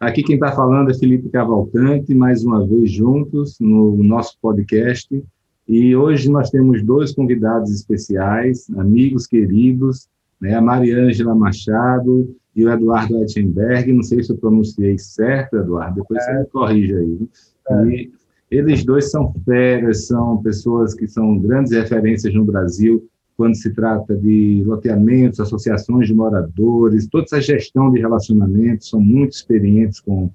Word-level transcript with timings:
Aqui 0.00 0.22
quem 0.22 0.34
está 0.34 0.52
falando 0.52 0.90
é 0.90 0.94
Felipe 0.94 1.28
Cavalcante, 1.28 2.14
mais 2.14 2.44
uma 2.44 2.66
vez 2.66 2.90
juntos 2.90 3.58
no 3.60 4.02
nosso 4.02 4.36
podcast. 4.40 5.24
E 5.66 5.96
hoje 5.96 6.30
nós 6.30 6.50
temos 6.50 6.82
dois 6.82 7.12
convidados 7.12 7.70
especiais, 7.70 8.68
amigos 8.76 9.26
queridos, 9.26 10.08
né, 10.40 10.54
a 10.54 10.60
Mariângela 10.60 11.34
Machado 11.34 12.34
e 12.54 12.66
o 12.66 12.70
Eduardo 12.70 13.22
Ettenberg. 13.22 13.92
Não 13.92 14.02
sei 14.02 14.22
se 14.22 14.30
eu 14.30 14.36
pronunciei 14.36 14.98
certo, 14.98 15.56
Eduardo, 15.56 16.02
depois 16.02 16.22
é. 16.22 16.26
você 16.26 16.38
me 16.40 16.46
corrija 16.46 16.98
aí. 16.98 17.28
É. 17.70 17.86
E 17.94 18.12
eles 18.50 18.84
dois 18.84 19.10
são 19.10 19.32
feras, 19.44 20.06
são 20.06 20.42
pessoas 20.42 20.92
que 20.92 21.06
são 21.08 21.38
grandes 21.38 21.72
referências 21.72 22.34
no 22.34 22.44
Brasil 22.44 23.08
quando 23.36 23.56
se 23.56 23.70
trata 23.72 24.16
de 24.16 24.62
loteamentos, 24.64 25.40
associações 25.40 26.06
de 26.06 26.14
moradores, 26.14 27.08
toda 27.08 27.24
essa 27.24 27.40
gestão 27.40 27.90
de 27.90 28.00
relacionamentos, 28.00 28.88
são 28.88 29.00
muito 29.00 29.32
experientes 29.32 30.00
com, 30.00 30.30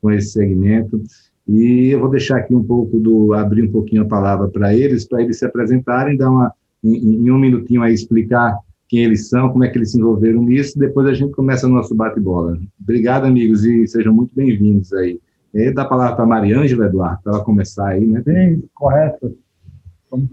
com 0.00 0.10
esse 0.10 0.32
segmento. 0.32 1.02
E 1.46 1.88
eu 1.90 2.00
vou 2.00 2.10
deixar 2.10 2.38
aqui 2.38 2.54
um 2.54 2.62
pouco 2.62 2.98
do, 2.98 3.32
abrir 3.34 3.62
um 3.62 3.72
pouquinho 3.72 4.02
a 4.02 4.06
palavra 4.06 4.48
para 4.48 4.74
eles, 4.74 5.06
para 5.06 5.22
eles 5.22 5.38
se 5.38 5.44
apresentarem, 5.44 6.16
dar 6.16 6.30
uma, 6.30 6.52
em, 6.82 7.24
em, 7.24 7.30
um 7.30 7.38
minutinho 7.38 7.82
aí 7.82 7.92
explicar 7.92 8.58
quem 8.88 9.04
eles 9.04 9.28
são, 9.28 9.50
como 9.50 9.64
é 9.64 9.68
que 9.68 9.76
eles 9.76 9.92
se 9.92 9.98
envolveram 9.98 10.42
nisso, 10.42 10.78
depois 10.78 11.06
a 11.06 11.14
gente 11.14 11.32
começa 11.32 11.66
o 11.66 11.70
nosso 11.70 11.94
bate-bola. 11.94 12.58
Obrigado, 12.80 13.26
amigos, 13.26 13.64
e 13.64 13.86
sejam 13.86 14.14
muito 14.14 14.34
bem-vindos 14.34 14.92
aí. 14.94 15.20
E 15.52 15.70
dá 15.72 15.82
a 15.82 15.88
palavra 15.88 16.16
para 16.16 16.24
a 16.24 16.28
Mariângela, 16.28 16.86
Eduardo, 16.86 17.22
para 17.22 17.34
ela 17.34 17.44
começar 17.44 17.88
aí, 17.88 18.06
né? 18.06 18.22
Bem, 18.24 18.62
correto. 18.74 19.36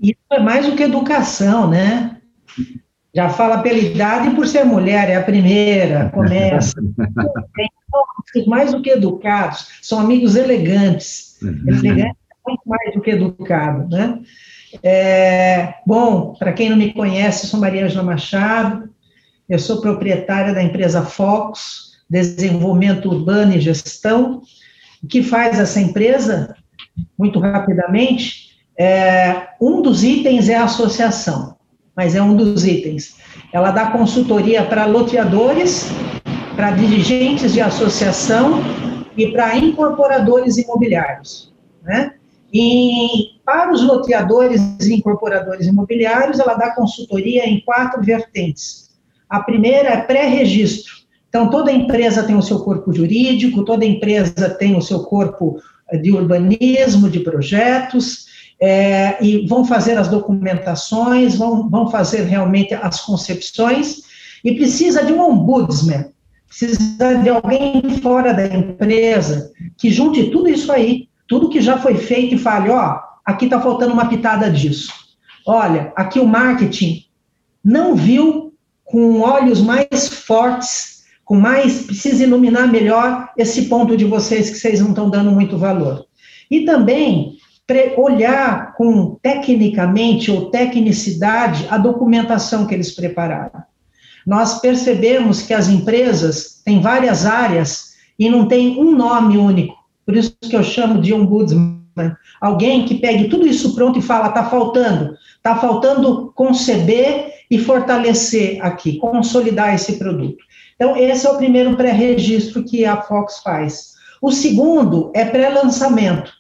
Isso 0.02 0.20
é 0.32 0.40
mais 0.40 0.66
do 0.66 0.76
que 0.76 0.84
educação, 0.84 1.70
né? 1.70 2.18
Já 3.14 3.30
fala 3.30 3.60
pela 3.60 3.78
idade 3.78 4.36
por 4.36 4.48
ser 4.48 4.66
mulher, 4.66 5.10
é 5.10 5.16
a 5.16 5.24
primeira, 5.24 6.10
começa. 6.10 6.74
mais 8.48 8.74
do 8.74 8.82
que 8.82 8.90
educados, 8.90 9.68
são 9.82 10.00
amigos 10.00 10.36
elegantes. 10.36 11.38
Uhum. 11.42 11.64
Elegante 11.68 12.18
é 12.32 12.50
muito 12.50 12.62
mais 12.66 12.94
do 12.94 13.02
que 13.02 13.12
educado, 13.12 13.88
né? 13.90 14.20
É, 14.84 15.76
bom, 15.86 16.34
para 16.38 16.52
quem 16.52 16.70
não 16.70 16.76
me 16.76 16.94
conhece, 16.94 17.48
sou 17.48 17.60
Maria 17.60 17.86
Angela 17.86 18.04
Machado, 18.04 18.90
eu 19.48 19.60
sou 19.60 19.80
proprietária 19.80 20.54
da 20.54 20.64
empresa 20.64 21.04
Focus, 21.04 21.94
Desenvolvimento 22.10 23.10
Urbano 23.10 23.54
e 23.54 23.62
Gestão. 23.62 24.42
O 25.02 25.08
que 25.08 25.24
faz 25.24 25.60
essa 25.60 25.80
empresa, 25.80 26.56
muito 27.18 27.40
rapidamente, 27.40 28.55
é, 28.78 29.48
um 29.62 29.82
dos 29.82 30.04
itens 30.04 30.50
é 30.50 30.56
a 30.56 30.66
associação, 30.66 31.56
mas 31.96 32.16
é 32.16 32.22
um 32.22 32.36
dos 32.36 32.66
itens. 32.66 33.16
Ela 33.54 33.72
dá 33.72 33.92
consultoria 33.92 34.64
para 34.64 34.86
loteadores, 34.86 35.90
para 36.56 36.72
dirigentes 36.72 37.54
de 37.54 37.62
associação 37.62 38.62
e 39.16 39.32
para 39.32 39.58
incorporadores 39.58 40.58
imobiliários. 40.58 41.54
Né? 41.84 42.14
E 42.54 43.40
para 43.46 43.72
os 43.72 43.82
loteadores 43.82 44.62
e 44.82 44.94
incorporadores 44.94 45.68
imobiliários, 45.68 46.40
ela 46.40 46.56
dá 46.56 46.72
consultoria 46.72 47.48
em 47.48 47.62
quatro 47.62 48.02
vertentes. 48.02 48.90
A 49.30 49.40
primeira 49.42 49.90
é 49.90 50.02
pré-registro. 50.02 50.94
Então, 51.30 51.50
toda 51.50 51.72
empresa 51.72 52.24
tem 52.24 52.36
o 52.36 52.42
seu 52.42 52.60
corpo 52.60 52.94
jurídico, 52.94 53.66
toda 53.66 53.84
empresa 53.84 54.50
tem 54.50 54.78
o 54.78 54.82
seu 54.82 55.04
corpo 55.04 55.60
de 56.02 56.12
urbanismo, 56.12 57.10
de 57.10 57.20
projetos, 57.20 58.25
é, 58.60 59.24
e 59.24 59.46
vão 59.48 59.66
fazer 59.66 59.98
as 59.98 60.08
documentações, 60.08 61.36
vão, 61.36 61.70
vão 61.70 61.90
fazer 61.90 62.24
realmente 62.24 62.74
as 62.74 63.02
concepções, 63.02 64.02
e 64.44 64.54
precisa 64.56 65.04
de 65.04 65.12
um 65.12 65.22
ombudsman, 65.22 66.06
precisa 66.48 67.16
de 67.22 67.30
alguém 67.30 67.82
fora 68.02 68.34
da 68.34 68.46
empresa 68.46 69.52
que 69.78 69.90
junte 69.90 70.30
tudo 70.30 70.50
isso 70.50 70.72
aí, 70.72 71.10
tudo 71.28 71.50
que 71.50 71.62
já 71.62 71.78
foi 71.78 71.96
feito 71.96 72.36
e 72.36 72.38
fale, 72.38 72.70
ó, 72.70 73.00
aqui 73.26 73.46
está 73.46 73.60
faltando 73.60 73.94
uma 73.94 74.08
pitada 74.08 74.50
disso. 74.50 74.94
Olha, 75.46 75.92
aqui 75.96 76.20
o 76.20 76.28
marketing 76.28 77.06
não 77.64 77.96
viu 77.96 78.54
com 78.84 79.22
olhos 79.22 79.60
mais 79.60 80.08
fortes, 80.08 81.04
com 81.24 81.36
mais, 81.36 81.84
precisa 81.84 82.24
iluminar 82.24 82.72
melhor 82.72 83.30
esse 83.36 83.64
ponto 83.64 83.98
de 83.98 84.06
vocês 84.06 84.50
que 84.52 84.58
vocês 84.58 84.80
não 84.80 84.90
estão 84.90 85.10
dando 85.10 85.32
muito 85.32 85.58
valor. 85.58 86.06
E 86.50 86.62
também 86.62 87.35
olhar 87.98 88.76
com 88.76 89.16
tecnicamente 89.22 90.30
ou 90.30 90.52
tecnicidade 90.52 91.66
a 91.70 91.78
documentação 91.78 92.68
que 92.68 92.76
eles 92.76 92.94
prepararam. 92.94 93.64
Nós 94.26 94.60
percebemos 94.60 95.42
que 95.42 95.54
as 95.54 95.68
empresas 95.68 96.62
têm 96.64 96.80
várias 96.80 97.26
áreas 97.26 97.96
e 98.20 98.30
não 98.30 98.48
tem 98.48 98.80
um 98.80 98.96
nome 98.96 99.38
único. 99.38 99.76
Por 100.06 100.16
isso 100.16 100.36
que 100.40 100.56
eu 100.56 100.64
chamo 100.64 101.02
de 101.02 101.14
ombudsman. 101.14 101.82
Alguém 102.40 102.86
que 102.86 102.96
pegue 102.96 103.30
tudo 103.30 103.48
isso 103.48 103.74
pronto 103.74 103.98
e 103.98 104.02
fala, 104.02 104.28
está 104.28 104.46
faltando, 104.46 105.16
está 105.38 105.56
faltando 105.56 106.32
conceber 106.36 107.34
e 107.50 107.58
fortalecer 107.58 108.64
aqui, 108.64 108.98
consolidar 108.98 109.74
esse 109.74 109.98
produto. 109.98 110.44
Então, 110.76 110.96
esse 110.98 111.26
é 111.26 111.30
o 111.30 111.38
primeiro 111.38 111.76
pré-registro 111.76 112.64
que 112.64 112.86
a 112.86 113.02
Fox 113.02 113.40
faz. 113.40 113.94
O 114.22 114.32
segundo 114.32 115.12
é 115.16 115.26
pré-lançamento 115.26 116.32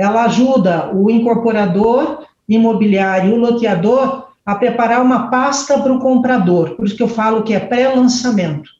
ela 0.00 0.24
ajuda 0.24 0.90
o 0.94 1.10
incorporador 1.10 2.24
imobiliário, 2.48 3.34
o 3.34 3.38
loteador, 3.38 4.28
a 4.46 4.54
preparar 4.54 5.02
uma 5.02 5.28
pasta 5.30 5.78
para 5.78 5.92
o 5.92 5.98
comprador. 5.98 6.70
Por 6.70 6.86
isso 6.86 6.96
que 6.96 7.02
eu 7.02 7.08
falo 7.08 7.42
que 7.42 7.52
é 7.52 7.60
pré-lançamento. 7.60 8.70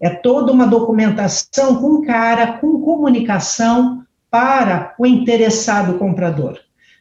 É 0.00 0.10
toda 0.10 0.52
uma 0.52 0.66
documentação 0.66 1.76
com 1.76 2.02
cara, 2.02 2.58
com 2.58 2.82
comunicação 2.82 4.02
para 4.30 4.94
o 4.98 5.06
interessado 5.06 5.94
comprador. 5.94 6.58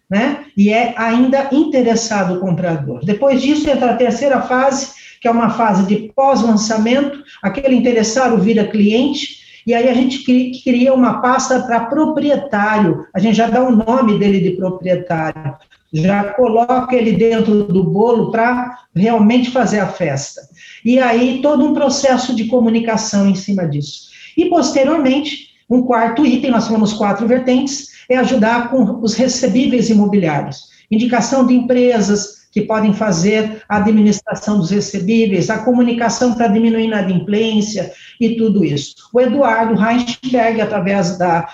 Né? 0.09 0.45
E 0.55 0.71
é 0.71 0.93
ainda 0.97 1.49
interessado 1.51 2.39
comprador. 2.39 3.03
Depois 3.03 3.41
disso 3.41 3.69
entra 3.69 3.91
a 3.91 3.97
terceira 3.97 4.41
fase, 4.41 4.93
que 5.19 5.27
é 5.27 5.31
uma 5.31 5.49
fase 5.49 5.85
de 5.85 6.13
pós-lançamento, 6.15 7.21
aquele 7.43 7.75
interessado 7.75 8.37
vira 8.37 8.63
cliente, 8.63 9.44
e 9.65 9.73
aí 9.73 9.89
a 9.89 9.93
gente 9.93 10.23
cria 10.63 10.93
uma 10.93 11.21
pasta 11.21 11.61
para 11.61 11.85
proprietário, 11.85 13.05
a 13.13 13.19
gente 13.19 13.35
já 13.35 13.47
dá 13.47 13.63
o 13.63 13.75
nome 13.75 14.19
dele 14.19 14.39
de 14.39 14.51
proprietário. 14.51 15.55
já 15.91 16.25
coloca 16.33 16.95
ele 16.95 17.13
dentro 17.13 17.63
do 17.63 17.83
bolo 17.83 18.29
para 18.29 18.79
realmente 18.93 19.49
fazer 19.49 19.79
a 19.79 19.87
festa. 19.87 20.41
E 20.83 20.99
aí 20.99 21.39
todo 21.41 21.65
um 21.65 21.73
processo 21.73 22.35
de 22.35 22.45
comunicação 22.45 23.29
em 23.29 23.35
cima 23.35 23.67
disso. 23.67 24.09
E 24.37 24.45
posteriormente, 24.45 25.55
um 25.69 25.81
quarto 25.83 26.25
item, 26.25 26.51
nós 26.51 26.67
falamos 26.67 26.93
quatro 26.93 27.27
vertentes, 27.27 27.95
é 28.09 28.17
ajudar 28.17 28.69
com 28.69 28.99
os 29.01 29.13
recebíveis 29.15 29.89
imobiliários. 29.89 30.69
Indicação 30.91 31.47
de 31.47 31.53
empresas, 31.55 32.44
que 32.55 32.61
podem 32.61 32.93
fazer 32.93 33.61
a 33.67 33.75
administração 33.75 34.57
dos 34.57 34.71
recebíveis, 34.71 35.49
a 35.49 35.57
comunicação 35.57 36.33
para 36.33 36.47
diminuir 36.47 36.83
a 36.83 37.01
inadimplência 37.01 37.91
e 38.17 38.37
tudo 38.37 38.63
isso. 38.63 38.95
O 39.13 39.19
Eduardo 39.19 39.75
Reinberg, 39.75 40.61
através 40.61 41.17
da 41.17 41.49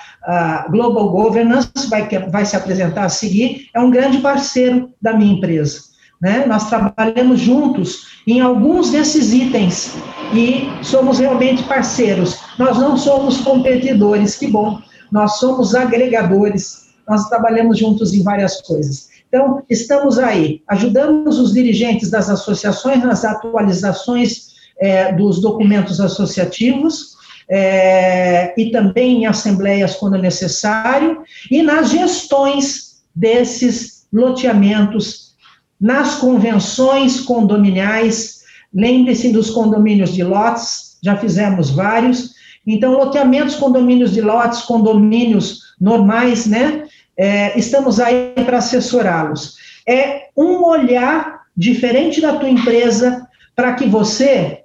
Global 0.69 1.09
Governance, 1.09 1.71
vai, 1.89 2.07
vai 2.30 2.45
se 2.45 2.56
apresentar 2.56 3.06
a 3.06 3.09
seguir, 3.09 3.68
é 3.74 3.80
um 3.80 3.89
grande 3.89 4.19
parceiro 4.19 4.94
da 5.01 5.12
minha 5.12 5.33
empresa. 5.33 5.80
Né? 6.21 6.45
Nós 6.45 6.69
trabalhamos 6.69 7.39
juntos 7.39 8.21
em 8.27 8.39
alguns 8.39 8.92
desses 8.92 9.33
itens 9.33 9.95
e 10.36 10.69
somos 10.83 11.18
realmente 11.18 11.63
parceiros. 11.63 12.38
Nós 12.59 12.77
não 12.77 12.95
somos 12.95 13.39
competidores, 13.39 14.36
que 14.36 14.45
bom. 14.45 14.80
Nós 15.12 15.39
somos 15.39 15.74
agregadores. 15.74 16.92
Nós 17.09 17.27
trabalhamos 17.27 17.80
juntos 17.80 18.13
em 18.13 18.21
várias 18.21 18.62
coisas. 18.62 19.09
Então, 19.31 19.63
estamos 19.69 20.19
aí, 20.19 20.62
ajudamos 20.68 21.39
os 21.39 21.54
dirigentes 21.54 22.12
das 22.12 22.30
associações 22.30 23.01
nas 23.01 23.24
atualizações 23.24 24.51
é, 24.78 25.13
dos 25.13 25.39
documentos 25.39 26.01
associativos, 26.01 27.16
é, 27.50 28.54
e 28.57 28.72
também 28.72 29.24
em 29.24 29.25
assembleias 29.28 29.95
quando 29.95 30.18
necessário, 30.18 31.24
e 31.50 31.63
nas 31.63 31.92
gestões 31.92 33.01
desses 33.16 34.06
loteamentos, 34.12 35.34
nas 35.80 36.16
convenções 36.16 37.22
condominiais, 37.22 38.42
lembre-se 38.74 39.31
dos 39.31 39.50
condomínios 39.50 40.13
de 40.13 40.25
lotes, 40.25 40.98
já 41.01 41.16
fizemos 41.16 41.69
vários, 41.69 42.34
então, 42.68 42.92
loteamentos, 42.92 43.56
condomínios 43.56 44.12
de 44.12 44.19
lotes, 44.19 44.63
condomínios 44.63 45.74
normais, 45.80 46.45
né, 46.45 46.84
é, 47.22 47.56
estamos 47.56 48.00
aí 48.00 48.34
para 48.34 48.58
assessorá-los. 48.58 49.56
É 49.88 50.30
um 50.36 50.66
olhar 50.66 51.42
diferente 51.56 52.20
da 52.20 52.36
tua 52.38 52.50
empresa 52.50 53.28
para 53.56 53.76
que 53.76 53.86
você 53.86 54.64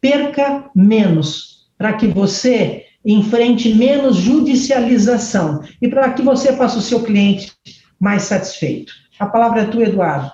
perca 0.00 0.70
menos, 0.74 1.70
para 1.76 1.92
que 1.92 2.06
você 2.06 2.84
enfrente 3.04 3.74
menos 3.74 4.16
judicialização 4.16 5.60
e 5.80 5.88
para 5.88 6.10
que 6.14 6.22
você 6.22 6.54
faça 6.54 6.78
o 6.78 6.82
seu 6.82 7.02
cliente 7.02 7.52
mais 8.00 8.22
satisfeito. 8.22 8.94
A 9.18 9.26
palavra 9.26 9.60
é 9.60 9.66
tua, 9.66 9.82
Eduardo. 9.82 10.32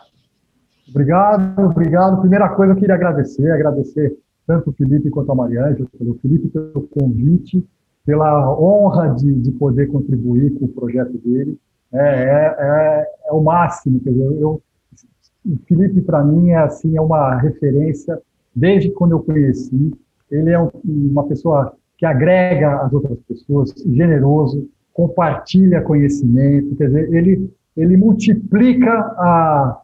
Obrigado, 0.88 1.60
obrigado. 1.64 2.20
Primeira 2.20 2.48
coisa, 2.50 2.74
eu 2.74 2.76
queria 2.76 2.94
agradecer, 2.94 3.50
agradecer 3.50 4.16
tanto 4.46 4.70
o 4.70 4.72
Felipe 4.72 5.10
quanto 5.10 5.32
a 5.32 5.34
Mariângela, 5.34 5.88
pelo 5.98 6.16
Felipe 6.20 6.46
pelo 6.48 6.86
convite 6.86 7.66
pela 8.06 8.56
honra 8.58 9.08
de, 9.08 9.34
de 9.34 9.50
poder 9.50 9.88
contribuir 9.88 10.56
com 10.58 10.66
o 10.66 10.68
projeto 10.68 11.18
dele. 11.18 11.58
É, 11.92 11.98
é, 11.98 12.56
é, 12.58 13.06
é 13.28 13.32
o 13.32 13.42
máximo. 13.42 14.00
Quer 14.00 14.10
dizer, 14.10 14.40
eu, 14.40 14.62
o 15.44 15.56
Felipe, 15.66 16.00
para 16.00 16.24
mim, 16.24 16.50
é, 16.50 16.58
assim, 16.58 16.96
é 16.96 17.00
uma 17.00 17.34
referência 17.36 18.18
desde 18.54 18.90
quando 18.90 19.12
eu 19.12 19.20
conheci. 19.20 19.92
Ele 20.30 20.50
é 20.50 20.58
um, 20.58 20.70
uma 20.84 21.24
pessoa 21.24 21.74
que 21.98 22.06
agrega 22.06 22.82
as 22.82 22.92
outras 22.92 23.18
pessoas, 23.28 23.74
generoso, 23.84 24.68
compartilha 24.92 25.82
conhecimento, 25.82 26.76
quer 26.76 26.86
dizer, 26.86 27.12
ele, 27.12 27.50
ele 27.76 27.96
multiplica 27.96 28.92
a, 28.92 29.80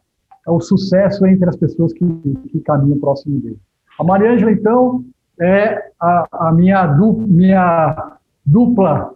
o 0.47 0.59
sucesso 0.59 1.25
entre 1.25 1.49
as 1.49 1.55
pessoas 1.55 1.93
que, 1.93 2.05
que 2.49 2.59
caminham 2.61 2.99
próximo 2.99 3.39
dele. 3.39 3.57
A 3.99 4.03
Mariângela, 4.03 4.51
então, 4.51 5.03
é 5.39 5.91
a, 5.99 6.47
a 6.47 6.51
minha, 6.51 6.85
du, 6.87 7.13
minha 7.13 8.17
dupla 8.45 9.13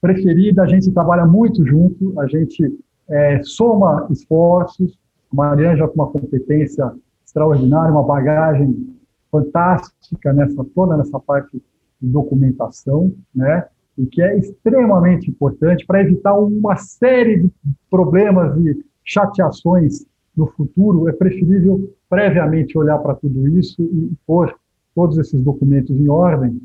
preferida, 0.00 0.62
a 0.62 0.66
gente 0.66 0.90
trabalha 0.92 1.26
muito 1.26 1.64
junto, 1.66 2.18
a 2.20 2.26
gente 2.26 2.78
é, 3.08 3.42
soma 3.42 4.06
esforços, 4.10 4.98
Mariângela 5.32 5.88
com 5.88 5.94
uma 5.96 6.10
competência 6.10 6.92
extraordinária, 7.24 7.92
uma 7.92 8.02
bagagem 8.02 8.96
fantástica 9.30 10.32
nessa 10.32 10.64
toda 10.74 10.96
nessa 10.96 11.18
parte 11.18 11.60
de 12.00 12.08
documentação, 12.08 13.12
né? 13.34 13.66
E 13.98 14.06
que 14.06 14.22
é 14.22 14.38
extremamente 14.38 15.30
importante 15.30 15.86
para 15.86 16.02
evitar 16.02 16.34
uma 16.34 16.76
série 16.76 17.42
de 17.42 17.52
problemas 17.90 18.56
e 18.58 18.84
chateações 19.02 20.06
no 20.36 20.46
futuro. 20.46 21.08
É 21.08 21.12
preferível 21.12 21.92
previamente 22.08 22.76
olhar 22.78 22.98
para 22.98 23.14
tudo 23.14 23.48
isso 23.48 23.82
e 23.82 24.12
pôr 24.26 24.54
todos 24.96 25.18
esses 25.18 25.40
documentos 25.42 25.94
em 25.94 26.08
ordem 26.08 26.58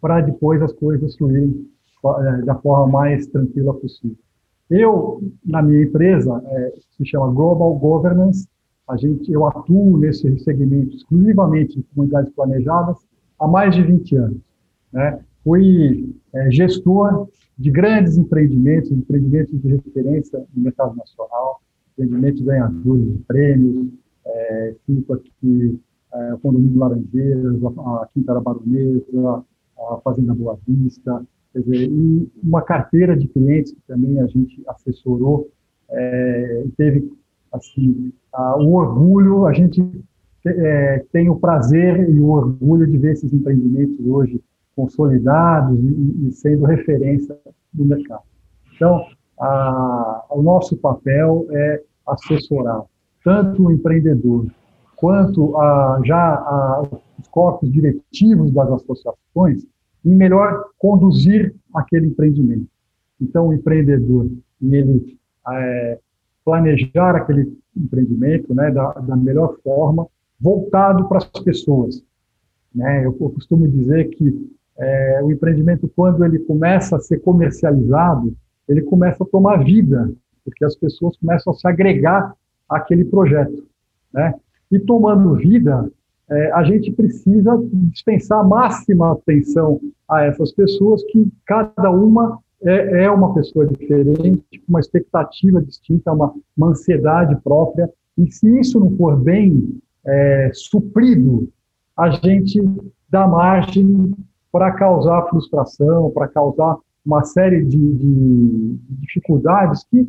para 0.00 0.20
depois 0.20 0.60
as 0.62 0.72
coisas 0.74 1.16
fluírem 1.16 1.66
é, 2.04 2.42
da 2.42 2.54
forma 2.56 2.86
mais 2.86 3.26
tranquila 3.26 3.72
possível. 3.74 4.16
Eu, 4.68 5.22
na 5.44 5.62
minha 5.62 5.82
empresa, 5.82 6.40
é, 6.44 6.74
se 6.96 7.06
chama 7.06 7.32
Global 7.32 7.74
Governance, 7.78 8.46
a 8.86 8.96
gente, 8.96 9.32
eu 9.32 9.46
atuo 9.46 9.96
nesse 9.96 10.38
segmento 10.40 10.94
exclusivamente 10.94 11.76
de 11.76 11.82
comunidades 11.94 12.32
planejadas 12.34 12.98
há 13.40 13.48
mais 13.48 13.74
de 13.74 13.82
20 13.82 14.16
anos. 14.16 14.40
Né? 14.92 15.18
Fui 15.42 16.14
é, 16.34 16.50
gestor 16.50 17.28
de 17.58 17.70
grandes 17.70 18.18
empreendimentos, 18.18 18.90
empreendimentos 18.90 19.60
de 19.60 19.68
referência 19.68 20.44
no 20.54 20.62
mercado 20.62 20.94
nacional, 20.94 21.62
empreendimentos 21.92 22.42
ganhadores 22.42 23.12
de 23.12 23.18
prêmios, 23.26 23.88
é, 24.26 24.74
fico 24.84 25.14
aqui 25.14 25.80
é, 26.16 26.34
o 26.34 26.38
Condomínio 26.38 26.78
Laranjeiras, 26.78 27.62
a, 27.64 27.68
a 28.02 28.08
Quinta 28.12 28.34
da 28.34 28.40
Baronesa, 28.40 29.44
a 29.78 29.96
Fazenda 30.02 30.34
Boa 30.34 30.58
Vista, 30.66 31.22
quer 31.52 31.60
dizer, 31.60 31.90
e 31.90 32.30
uma 32.42 32.62
carteira 32.62 33.16
de 33.16 33.28
clientes 33.28 33.72
que 33.72 33.82
também 33.86 34.20
a 34.20 34.26
gente 34.26 34.62
assessorou 34.68 35.50
é, 35.90 36.64
teve 36.76 37.12
assim 37.52 38.12
a, 38.32 38.56
o 38.56 38.74
orgulho, 38.74 39.46
a 39.46 39.52
gente 39.52 39.82
é, 40.44 41.04
tem 41.12 41.28
o 41.28 41.36
prazer 41.36 42.08
e 42.08 42.20
o 42.20 42.28
orgulho 42.28 42.86
de 42.86 42.98
ver 42.98 43.12
esses 43.12 43.32
empreendimentos 43.32 44.04
hoje 44.06 44.42
consolidados 44.74 45.78
e, 45.78 46.28
e 46.28 46.32
sendo 46.32 46.64
referência 46.64 47.36
no 47.74 47.84
mercado. 47.84 48.22
Então, 48.74 49.04
a, 49.40 50.26
o 50.30 50.42
nosso 50.42 50.76
papel 50.76 51.46
é 51.50 51.82
assessorar 52.06 52.82
tanto 53.24 53.64
o 53.64 53.72
empreendedor 53.72 54.46
quanto 54.96 55.56
a, 55.58 56.00
já 56.04 56.16
a, 56.16 56.88
os 57.18 57.28
corpos 57.28 57.70
diretivos 57.70 58.50
das 58.52 58.70
associações 58.72 59.64
em 60.04 60.14
melhor 60.14 60.64
conduzir 60.78 61.54
aquele 61.74 62.06
empreendimento. 62.06 62.68
Então, 63.20 63.48
o 63.48 63.52
empreendedor, 63.52 64.30
ele 64.62 65.18
é, 65.48 65.98
planejar 66.44 67.16
aquele 67.16 67.58
empreendimento 67.76 68.54
né, 68.54 68.70
da, 68.70 68.92
da 68.92 69.16
melhor 69.16 69.56
forma, 69.62 70.06
voltado 70.40 71.08
para 71.08 71.18
as 71.18 71.28
pessoas. 71.42 72.02
Né? 72.74 73.04
Eu, 73.04 73.16
eu 73.20 73.30
costumo 73.30 73.66
dizer 73.68 74.10
que 74.10 74.50
é, 74.78 75.20
o 75.22 75.30
empreendimento, 75.30 75.90
quando 75.94 76.24
ele 76.24 76.38
começa 76.40 76.96
a 76.96 77.00
ser 77.00 77.18
comercializado, 77.20 78.36
ele 78.68 78.82
começa 78.82 79.24
a 79.24 79.26
tomar 79.26 79.64
vida, 79.64 80.12
porque 80.44 80.64
as 80.64 80.76
pessoas 80.76 81.16
começam 81.16 81.52
a 81.52 81.56
se 81.56 81.66
agregar 81.66 82.34
àquele 82.68 83.04
projeto. 83.04 83.66
Né? 84.12 84.34
E 84.70 84.78
tomando 84.80 85.34
vida, 85.34 85.90
é, 86.28 86.52
a 86.52 86.64
gente 86.64 86.90
precisa 86.92 87.56
dispensar 87.72 88.46
máxima 88.46 89.12
atenção 89.12 89.80
a 90.08 90.24
essas 90.24 90.52
pessoas, 90.52 91.04
que 91.04 91.28
cada 91.46 91.90
uma 91.90 92.38
é, 92.62 93.04
é 93.04 93.10
uma 93.10 93.32
pessoa 93.34 93.66
diferente, 93.66 94.62
uma 94.68 94.80
expectativa 94.80 95.62
distinta, 95.62 96.12
uma, 96.12 96.34
uma 96.56 96.68
ansiedade 96.68 97.36
própria, 97.42 97.88
e 98.18 98.30
se 98.32 98.58
isso 98.58 98.80
não 98.80 98.96
for 98.96 99.16
bem 99.16 99.78
é, 100.04 100.50
suprido, 100.52 101.48
a 101.96 102.10
gente 102.10 102.62
dá 103.08 103.26
margem 103.26 104.12
para 104.50 104.72
causar 104.72 105.28
frustração, 105.28 106.10
para 106.10 106.28
causar 106.28 106.76
uma 107.04 107.22
série 107.24 107.64
de, 107.64 107.76
de, 107.76 108.78
dificuldades 109.00 109.84
que, 109.84 110.04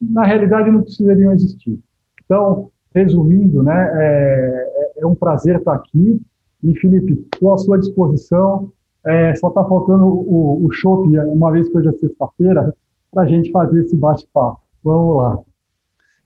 na 0.00 0.24
realidade, 0.24 0.70
não 0.70 0.82
precisariam 0.82 1.32
existir. 1.32 1.78
Então, 2.24 2.70
resumindo, 2.96 3.62
né, 3.62 3.90
é, 3.92 4.92
é 4.98 5.06
um 5.06 5.14
prazer 5.14 5.58
estar 5.58 5.74
aqui. 5.74 6.18
E, 6.64 6.74
Felipe, 6.80 7.26
estou 7.32 7.52
à 7.52 7.58
sua 7.58 7.78
disposição. 7.78 8.72
É, 9.04 9.34
só 9.34 9.48
está 9.48 9.62
faltando 9.64 10.04
o, 10.04 10.64
o 10.64 10.72
shopping, 10.72 11.18
uma 11.18 11.52
vez 11.52 11.68
que 11.68 11.76
hoje 11.76 11.88
é 11.88 11.92
sexta-feira, 11.92 12.74
para 13.12 13.22
a 13.22 13.26
gente 13.26 13.52
fazer 13.52 13.82
esse 13.82 13.94
bate-papo. 13.94 14.60
Vamos 14.82 15.16
lá. 15.18 15.38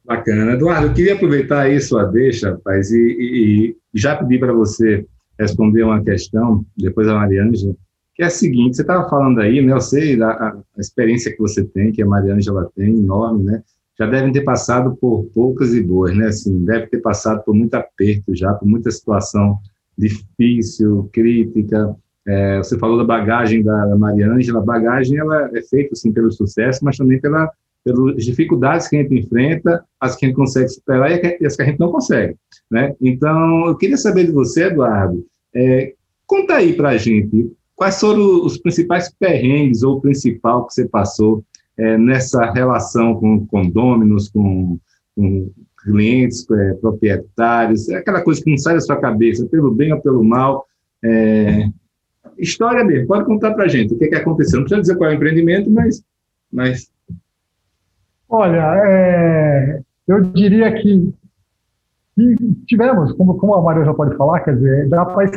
Bacana. 0.04 0.52
Eduardo, 0.52 0.86
eu 0.86 0.94
queria 0.94 1.14
aproveitar 1.14 1.62
aí 1.62 1.80
sua 1.80 2.04
deixa, 2.04 2.52
rapaz, 2.52 2.90
e, 2.90 2.96
e, 2.96 3.76
e 3.94 3.98
já 3.98 4.16
pedir 4.16 4.38
para 4.38 4.52
você 4.52 5.06
responder 5.38 5.82
uma 5.82 6.02
questão, 6.02 6.64
depois 6.76 7.08
a 7.08 7.14
Mariângela, 7.14 7.74
que 8.14 8.22
é 8.22 8.26
a 8.26 8.30
seguinte, 8.30 8.76
você 8.76 8.82
estava 8.82 9.08
falando 9.08 9.40
aí, 9.40 9.60
né, 9.62 9.72
eu 9.72 9.80
sei 9.80 10.16
da 10.16 10.30
a 10.30 10.80
experiência 10.80 11.32
que 11.32 11.38
você 11.38 11.64
tem, 11.64 11.92
que 11.92 12.02
a 12.02 12.06
Mariângela 12.06 12.70
tem, 12.76 12.98
enorme, 12.98 13.44
né, 13.44 13.62
já 14.00 14.07
devem 14.07 14.33
ter 14.33 14.40
passado 14.40 14.97
por 14.97 15.26
poucas 15.35 15.75
e 15.75 15.83
boas, 15.83 16.16
né? 16.16 16.28
Assim, 16.28 16.64
deve 16.64 16.87
ter 16.87 17.02
passado 17.02 17.45
por 17.45 17.54
muito 17.54 17.75
aperto 17.75 18.35
já, 18.35 18.54
por 18.54 18.66
muita 18.66 18.90
situação 18.90 19.59
difícil, 19.97 21.11
crítica. 21.12 21.95
É, 22.26 22.57
você 22.59 22.78
falou 22.78 22.97
da 22.97 23.04
bagagem 23.04 23.62
da 23.62 23.95
Maria 23.99 24.33
Ângela, 24.33 24.61
a 24.61 24.64
bagagem 24.64 25.19
ela 25.19 25.50
é 25.52 25.61
feita 25.61 25.90
assim 25.92 26.12
pelo 26.12 26.33
sucesso, 26.33 26.83
mas 26.83 26.97
também 26.97 27.21
pela 27.21 27.50
pelas 27.83 28.25
dificuldades 28.25 28.88
que 28.88 28.97
a 28.97 29.02
gente 29.02 29.14
enfrenta, 29.14 29.83
as 29.99 30.14
que 30.14 30.26
a 30.26 30.28
gente 30.28 30.37
consegue 30.37 30.69
superar 30.69 31.11
e 31.12 31.47
as 31.47 31.57
que 31.57 31.62
a 31.62 31.64
gente 31.64 31.80
não 31.80 31.90
consegue, 31.90 32.37
né? 32.71 32.95
Então, 33.00 33.66
eu 33.66 33.76
queria 33.76 33.97
saber 33.97 34.26
de 34.26 34.33
você, 34.33 34.64
Eduardo, 34.64 35.25
é, 35.54 35.95
conta 36.26 36.57
aí 36.57 36.75
para 36.75 36.90
a 36.90 36.97
gente 36.99 37.50
quais 37.75 37.99
foram 37.99 38.45
os 38.45 38.59
principais 38.59 39.11
perrengues 39.19 39.83
ou 39.83 39.97
o 39.97 40.00
principal 40.00 40.66
que 40.66 40.75
você 40.75 40.87
passou 40.87 41.42
é, 41.80 41.96
nessa 41.96 42.52
relação 42.52 43.14
com 43.14 43.46
condôminos, 43.46 44.28
com, 44.28 44.78
com 45.16 45.50
clientes, 45.82 46.49
é, 46.50 46.75
proprietários, 46.75 47.88
é 47.88 47.96
aquela 47.96 48.20
coisa 48.20 48.42
que 48.42 48.50
não 48.50 48.58
sai 48.58 48.75
da 48.75 48.80
sua 48.80 49.00
cabeça, 49.00 49.46
pelo 49.46 49.70
bem 49.70 49.92
ou 49.92 50.00
pelo 50.00 50.22
mal. 50.22 50.66
É, 51.02 51.66
história 52.37 52.84
mesmo, 52.84 53.06
pode 53.06 53.25
contar 53.25 53.54
para 53.54 53.66
gente 53.66 53.94
o 53.94 53.99
que, 53.99 54.08
que 54.08 54.14
aconteceu. 54.14 54.58
Não 54.58 54.64
precisa 54.64 54.82
dizer 54.82 54.96
qual 54.96 55.10
é 55.10 55.14
o 55.14 55.16
empreendimento, 55.16 55.70
mas, 55.70 56.02
mas 56.52 56.90
Olha, 58.28 58.62
é, 58.87 59.80
eu 60.06 60.20
diria 60.20 60.72
que, 60.72 61.14
tivemos, 62.66 63.12
como, 63.14 63.38
como 63.38 63.54
a 63.54 63.62
Maria 63.62 63.84
já 63.84 63.94
pode 63.94 64.16
falar, 64.16 64.40
quer 64.40 64.54
dizer, 64.54 64.88
dá 64.88 65.04
para. 65.04 65.28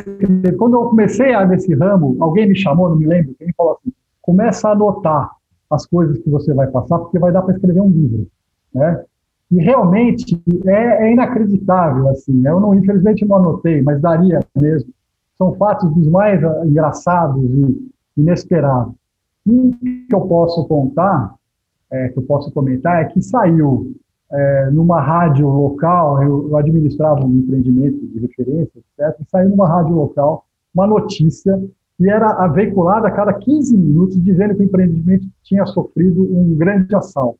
Quando 0.58 0.76
eu 0.76 0.90
comecei 0.90 1.32
a, 1.32 1.46
nesse 1.46 1.74
ramo, 1.74 2.16
alguém 2.20 2.46
me 2.46 2.54
chamou, 2.54 2.90
não 2.90 2.96
me 2.96 3.06
lembro, 3.06 3.34
quem 3.36 3.52
falou 3.56 3.72
assim: 3.72 3.92
começa 4.20 4.68
a 4.68 4.72
anotar 4.72 5.30
as 5.74 5.86
coisas 5.86 6.18
que 6.18 6.30
você 6.30 6.52
vai 6.54 6.66
passar, 6.68 6.98
porque 6.98 7.18
vai 7.18 7.32
dar 7.32 7.42
para 7.42 7.54
escrever 7.54 7.80
um 7.80 7.88
livro, 7.88 8.26
né? 8.74 9.04
E 9.50 9.58
realmente 9.58 10.40
é, 10.66 11.06
é, 11.06 11.12
inacreditável, 11.12 12.08
assim. 12.08 12.46
Eu 12.46 12.58
não, 12.58 12.74
infelizmente 12.74 13.24
não 13.24 13.36
anotei, 13.36 13.82
mas 13.82 14.00
daria 14.00 14.40
mesmo. 14.60 14.90
São 15.36 15.52
fatos 15.54 15.92
dos 15.94 16.08
mais 16.08 16.40
engraçados 16.64 17.44
e 17.44 17.90
inesperados. 18.16 18.94
Um 19.46 19.70
que 19.72 20.14
eu 20.14 20.22
posso 20.22 20.66
contar 20.66 21.34
é, 21.94 22.08
que 22.08 22.18
eu 22.18 22.22
posso 22.22 22.50
comentar 22.50 23.02
é 23.02 23.04
que 23.06 23.22
saiu 23.22 23.94
é, 24.32 24.70
numa 24.72 25.00
rádio 25.00 25.48
local, 25.48 26.22
eu, 26.22 26.48
eu, 26.48 26.56
administrava 26.56 27.24
um 27.24 27.38
empreendimento 27.38 28.04
de 28.06 28.18
referência, 28.18 28.72
etc., 28.78 29.20
e 29.20 29.30
saiu 29.30 29.50
numa 29.50 29.68
rádio 29.68 29.94
local 29.94 30.44
uma 30.74 30.86
notícia 30.86 31.62
que 31.96 32.08
era 32.08 32.46
veiculada 32.48 33.08
a 33.08 33.10
cada 33.10 33.32
15 33.32 33.76
minutos 33.76 34.22
dizendo 34.22 34.54
que 34.54 34.62
o 34.62 34.64
empreendimento 34.64 35.26
tinha 35.42 35.64
sofrido 35.66 36.22
um 36.22 36.54
grande 36.56 36.94
assalto, 36.94 37.38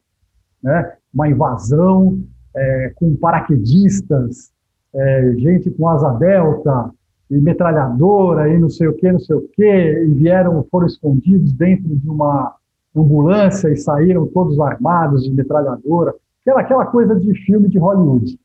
né? 0.62 0.94
uma 1.12 1.28
invasão 1.28 2.22
é, 2.54 2.92
com 2.94 3.16
paraquedistas, 3.16 4.52
é, 4.94 5.34
gente 5.36 5.70
com 5.70 5.88
asa 5.88 6.10
delta, 6.10 6.90
e 7.30 7.40
metralhadora, 7.40 8.48
e 8.48 8.58
não 8.58 8.68
sei 8.68 8.86
o 8.86 8.92
que, 8.92 9.10
não 9.10 9.18
sei 9.18 9.36
o 9.36 9.48
que, 9.48 9.64
e 9.64 10.14
vieram, 10.14 10.64
foram 10.70 10.86
escondidos 10.86 11.52
dentro 11.52 11.96
de 11.96 12.08
uma 12.08 12.54
ambulância 12.94 13.68
e 13.68 13.76
saíram 13.76 14.26
todos 14.26 14.60
armados 14.60 15.24
de 15.24 15.32
metralhadora, 15.32 16.14
aquela, 16.42 16.60
aquela 16.60 16.86
coisa 16.86 17.18
de 17.18 17.34
filme 17.44 17.68
de 17.68 17.78
Hollywood. 17.78 18.38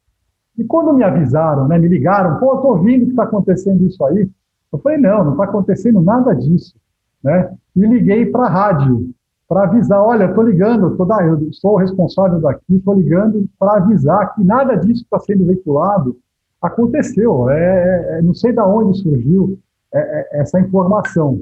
E 0.57 0.63
quando 0.63 0.93
me 0.93 1.03
avisaram, 1.03 1.67
né, 1.67 1.77
me 1.77 1.87
ligaram, 1.87 2.39
pô, 2.39 2.55
estou 2.55 2.71
ouvindo 2.71 3.05
que 3.05 3.11
está 3.11 3.23
acontecendo 3.23 3.85
isso 3.85 4.03
aí, 4.05 4.29
eu 4.71 4.79
falei, 4.79 4.97
não, 4.97 5.23
não 5.23 5.31
está 5.31 5.45
acontecendo 5.45 6.01
nada 6.01 6.33
disso. 6.35 6.75
Né? 7.23 7.51
E 7.75 7.81
liguei 7.81 8.25
para 8.25 8.45
a 8.45 8.49
rádio, 8.49 9.11
para 9.47 9.63
avisar, 9.63 10.01
olha, 10.01 10.25
estou 10.25 10.43
ligando, 10.43 10.95
tô 10.95 11.05
da, 11.05 11.23
eu 11.25 11.51
sou 11.53 11.73
o 11.73 11.77
responsável 11.77 12.39
daqui, 12.39 12.75
estou 12.75 12.93
ligando 12.93 13.47
para 13.57 13.77
avisar 13.77 14.33
que 14.35 14.43
nada 14.43 14.75
disso 14.75 15.03
está 15.03 15.19
sendo 15.19 15.45
veiculado 15.45 16.15
aconteceu. 16.61 17.49
É, 17.49 17.57
é, 17.57 18.17
é, 18.17 18.21
não 18.21 18.33
sei 18.33 18.51
de 18.51 18.59
onde 18.59 18.99
surgiu 18.99 19.57
é, 19.93 19.99
é, 19.99 20.41
essa 20.41 20.59
informação. 20.59 21.39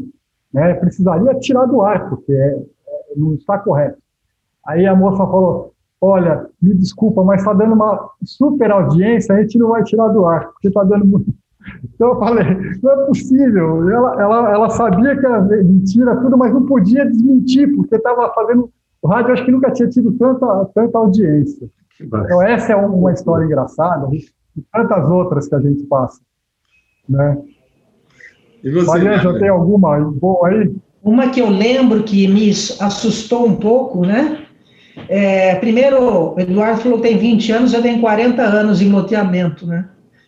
Né? 0.53 0.74
Precisaria 0.75 1.34
tirar 1.36 1.65
do 1.65 1.81
ar, 1.81 2.10
porque 2.10 2.31
é, 2.31 2.63
não 3.15 3.34
está 3.34 3.57
correto. 3.57 3.98
Aí 4.65 4.86
a 4.86 4.96
moça 4.96 5.17
falou: 5.17 5.74
Olha, 6.00 6.48
me 6.62 6.74
desculpa, 6.75 7.24
mas 7.24 7.41
está 7.41 7.53
dando 7.53 7.74
uma 7.74 8.12
super 8.24 8.72
audiência, 8.72 9.36
a 9.36 9.41
gente 9.41 9.57
não 9.57 9.69
vai 9.69 9.84
tirar 9.84 10.07
do 10.10 10.25
ar, 10.25 10.48
porque 10.51 10.67
está 10.67 10.84
dando 10.84 11.05
muito. 11.05 11.34
Então 11.83 12.09
eu 12.09 12.19
falei: 12.19 12.45
Não 12.81 12.91
é 12.91 13.05
possível. 13.05 13.89
Ela, 13.89 14.21
ela, 14.21 14.51
ela 14.51 14.69
sabia 14.69 15.17
que 15.17 15.25
era 15.25 15.41
mentira, 15.41 16.15
tudo, 16.17 16.38
mas 16.38 16.53
não 16.53 16.65
podia 16.65 17.05
desmentir, 17.05 17.74
porque 17.75 17.95
estava 17.95 18.33
fazendo. 18.33 18.69
O 19.01 19.07
rádio 19.07 19.33
acho 19.33 19.45
que 19.45 19.51
nunca 19.51 19.71
tinha 19.71 19.88
tido 19.89 20.12
tanta, 20.13 20.65
tanta 20.74 20.97
audiência. 20.97 21.69
Então, 22.01 22.41
essa 22.41 22.74
é 22.74 22.75
uma 22.75 23.12
história 23.12 23.45
engraçada, 23.45 24.07
e 24.13 24.62
tantas 24.71 25.09
outras 25.09 25.47
que 25.47 25.55
a 25.55 25.59
gente 25.59 25.83
passa. 25.83 26.19
Né? 27.07 27.38
E 28.63 28.71
você, 28.71 28.88
Maria, 28.88 29.17
já 29.17 29.38
tem 29.38 29.50
alguma 29.50 30.00
boa 30.00 30.50
aí? 30.50 30.75
Uma 31.03 31.29
que 31.29 31.39
eu 31.39 31.50
lembro 31.50 32.03
que 32.03 32.27
me 32.27 32.50
assustou 32.50 33.47
um 33.47 33.55
pouco, 33.55 34.05
né? 34.05 34.45
É, 35.07 35.55
primeiro, 35.55 36.33
o 36.33 36.39
Eduardo 36.39 36.81
falou 36.81 37.00
que 37.00 37.07
tem 37.07 37.17
20 37.17 37.51
anos, 37.51 37.74
eu 37.74 37.81
tenho 37.81 38.01
40 38.01 38.41
anos 38.41 38.81
em 38.81 38.91
loteamento, 38.91 39.65
né? 39.65 39.88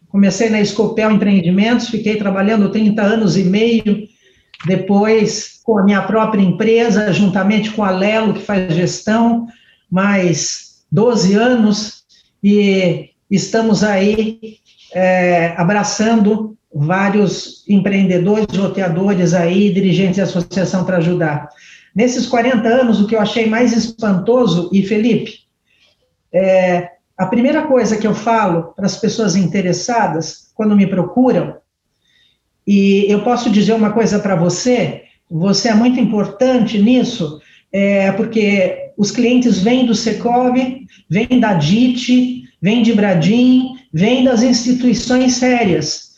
Comecei 0.10 0.50
na 0.50 0.60
Escopel 0.60 1.12
Empreendimentos, 1.12 1.90
fiquei 1.90 2.18
trabalhando 2.18 2.72
30 2.72 3.02
anos 3.02 3.38
e 3.38 3.44
meio, 3.44 4.08
depois 4.66 5.60
com 5.64 5.78
a 5.78 5.84
minha 5.84 6.02
própria 6.02 6.42
empresa, 6.42 7.14
juntamente 7.14 7.72
com 7.72 7.84
a 7.84 7.92
Lelo, 7.92 8.34
que 8.34 8.42
faz 8.42 8.74
gestão, 8.74 9.48
mais 9.90 10.82
12 10.92 11.36
anos, 11.36 12.04
e 12.44 13.12
estamos 13.30 13.84
aí 13.84 14.58
é, 14.94 15.54
abraçando 15.58 16.58
vários 16.74 17.64
empreendedores, 17.68 18.58
roteadores 18.58 19.34
aí, 19.36 19.72
dirigentes 19.72 20.16
de 20.16 20.22
associação 20.22 20.84
para 20.84 20.98
ajudar. 20.98 21.50
Nesses 21.96 22.26
40 22.26 22.68
anos, 22.68 23.00
o 23.00 23.08
que 23.08 23.16
eu 23.16 23.22
achei 23.22 23.48
mais 23.48 23.74
espantoso, 23.74 24.70
e 24.74 24.82
Felipe, 24.82 25.40
é, 26.34 26.90
a 27.20 27.26
primeira 27.26 27.68
coisa 27.68 27.98
que 27.98 28.08
eu 28.08 28.16
falo 28.16 28.74
para 28.76 28.86
as 28.86 28.96
pessoas 28.96 29.36
interessadas, 29.36 30.52
quando 30.56 30.76
me 30.76 30.88
procuram, 30.88 31.58
e 32.66 33.06
eu 33.12 33.24
posso 33.24 33.50
dizer 33.50 33.74
uma 33.74 33.92
coisa 33.92 34.20
para 34.20 34.36
você, 34.36 35.04
você 35.30 35.68
é 35.68 35.74
muito 35.74 36.00
importante 36.00 36.82
nisso, 36.82 37.42
é, 37.72 38.12
porque 38.14 38.92
os 38.98 39.12
clientes 39.12 39.60
vêm 39.60 39.86
do 39.86 39.94
Secov, 39.94 40.56
vêm 41.10 41.40
da 41.40 41.54
DIT, 41.56 42.44
vêm 42.62 42.82
de 42.82 42.94
Bradim, 42.94 43.76
vêm 43.94 44.24
das 44.24 44.42
instituições 44.42 45.34
sérias, 45.34 46.10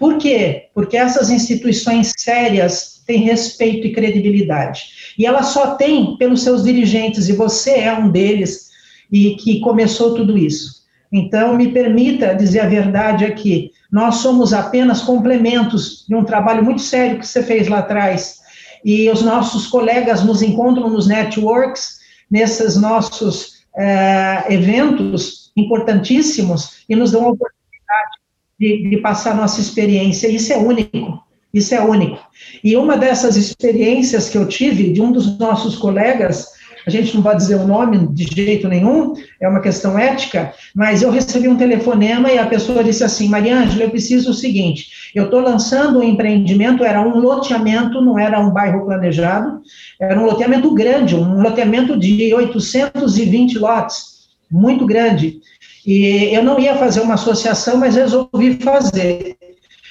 por 0.00 0.16
quê? 0.16 0.68
Porque 0.74 0.96
essas 0.96 1.28
instituições 1.28 2.14
sérias 2.16 3.02
têm 3.06 3.18
respeito 3.18 3.86
e 3.86 3.92
credibilidade. 3.92 4.84
E 5.18 5.26
elas 5.26 5.48
só 5.48 5.74
têm 5.74 6.16
pelos 6.16 6.42
seus 6.42 6.64
dirigentes, 6.64 7.28
e 7.28 7.34
você 7.34 7.72
é 7.72 7.92
um 7.92 8.10
deles, 8.10 8.69
e 9.10 9.34
que 9.36 9.60
começou 9.60 10.14
tudo 10.14 10.36
isso. 10.36 10.80
Então, 11.12 11.56
me 11.56 11.72
permita 11.72 12.34
dizer 12.34 12.60
a 12.60 12.68
verdade 12.68 13.24
aqui: 13.24 13.72
nós 13.90 14.16
somos 14.16 14.52
apenas 14.52 15.02
complementos 15.02 16.04
de 16.08 16.14
um 16.14 16.24
trabalho 16.24 16.64
muito 16.64 16.82
sério 16.82 17.18
que 17.18 17.26
você 17.26 17.42
fez 17.42 17.68
lá 17.68 17.78
atrás. 17.78 18.38
E 18.84 19.10
os 19.10 19.22
nossos 19.22 19.66
colegas 19.66 20.24
nos 20.24 20.40
encontram 20.40 20.88
nos 20.88 21.06
networks, 21.06 21.98
nesses 22.30 22.76
nossos 22.76 23.64
uh, 23.74 24.50
eventos 24.50 25.52
importantíssimos, 25.56 26.84
e 26.88 26.94
nos 26.94 27.10
dão 27.10 27.22
a 27.22 27.30
oportunidade 27.30 28.10
de, 28.58 28.88
de 28.88 28.96
passar 28.98 29.34
nossa 29.34 29.60
experiência. 29.60 30.28
Isso 30.28 30.52
é 30.52 30.56
único. 30.56 31.22
Isso 31.52 31.74
é 31.74 31.80
único. 31.80 32.18
E 32.62 32.76
uma 32.76 32.96
dessas 32.96 33.36
experiências 33.36 34.28
que 34.28 34.38
eu 34.38 34.46
tive 34.46 34.92
de 34.92 35.02
um 35.02 35.10
dos 35.10 35.36
nossos 35.36 35.76
colegas, 35.76 36.46
a 36.86 36.90
gente 36.90 37.14
não 37.14 37.22
pode 37.22 37.38
dizer 37.38 37.56
o 37.56 37.66
nome 37.66 38.06
de 38.08 38.24
jeito 38.24 38.68
nenhum, 38.68 39.14
é 39.40 39.48
uma 39.48 39.60
questão 39.60 39.98
ética, 39.98 40.52
mas 40.74 41.02
eu 41.02 41.10
recebi 41.10 41.48
um 41.48 41.56
telefonema 41.56 42.30
e 42.30 42.38
a 42.38 42.46
pessoa 42.46 42.84
disse 42.84 43.04
assim: 43.04 43.28
Mariângela, 43.28 43.84
eu 43.84 43.90
preciso 43.90 44.30
o 44.30 44.34
seguinte, 44.34 45.10
eu 45.14 45.24
estou 45.24 45.40
lançando 45.40 45.98
um 45.98 46.02
empreendimento, 46.02 46.84
era 46.84 47.00
um 47.00 47.18
loteamento, 47.18 48.00
não 48.00 48.18
era 48.18 48.40
um 48.40 48.50
bairro 48.50 48.84
planejado, 48.84 49.60
era 50.00 50.18
um 50.18 50.24
loteamento 50.24 50.72
grande, 50.74 51.14
um 51.14 51.42
loteamento 51.42 51.98
de 51.98 52.32
820 52.34 53.58
lotes, 53.58 54.28
muito 54.50 54.86
grande. 54.86 55.40
E 55.86 56.34
eu 56.34 56.42
não 56.42 56.58
ia 56.58 56.76
fazer 56.76 57.00
uma 57.00 57.14
associação, 57.14 57.76
mas 57.78 57.96
resolvi 57.96 58.54
fazer. 58.62 59.36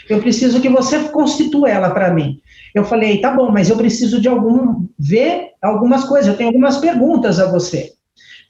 Eu 0.10 0.20
preciso 0.20 0.60
que 0.60 0.70
você 0.70 1.00
constitua 1.10 1.70
ela 1.70 1.92
para 1.92 2.14
mim. 2.14 2.40
Eu 2.80 2.86
falei, 2.86 3.20
tá 3.20 3.32
bom, 3.32 3.52
mas 3.52 3.70
eu 3.70 3.76
preciso 3.76 4.22
de 4.22 4.28
algum 4.28 4.88
ver 4.98 5.52
algumas 5.62 6.06
coisas. 6.06 6.28
Eu 6.28 6.38
tenho 6.38 6.50
algumas 6.50 6.78
perguntas 6.78 7.40
a 7.40 7.52
você. 7.52 7.92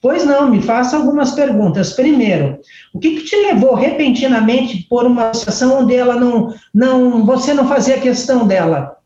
Pois 0.02 0.26
não, 0.26 0.50
me 0.50 0.62
faça 0.62 0.96
algumas 0.96 1.32
perguntas. 1.32 1.94
Primeiro, 1.94 2.60
o 2.94 3.00
que, 3.00 3.16
que 3.16 3.26
te 3.26 3.36
levou 3.36 3.74
repentinamente 3.74 4.86
por 4.88 5.06
uma 5.06 5.32
associação 5.32 5.82
onde 5.82 5.96
ela 5.96 6.16
não, 6.16 6.54
não, 6.74 7.26
você 7.26 7.54
não 7.54 7.68
fazia 7.68 8.00
questão 8.00 8.48
dela? 8.48 8.98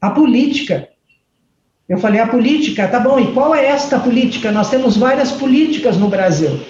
A 0.00 0.10
política. 0.10 0.88
Eu 1.88 1.98
falei, 1.98 2.20
a 2.20 2.28
política, 2.28 2.86
tá 2.86 3.00
bom, 3.00 3.18
e 3.18 3.32
qual 3.32 3.52
é 3.52 3.66
esta 3.66 3.98
política? 3.98 4.52
Nós 4.52 4.70
temos 4.70 4.96
várias 4.96 5.32
políticas 5.32 5.96
no 5.96 6.08
Brasil. 6.08 6.60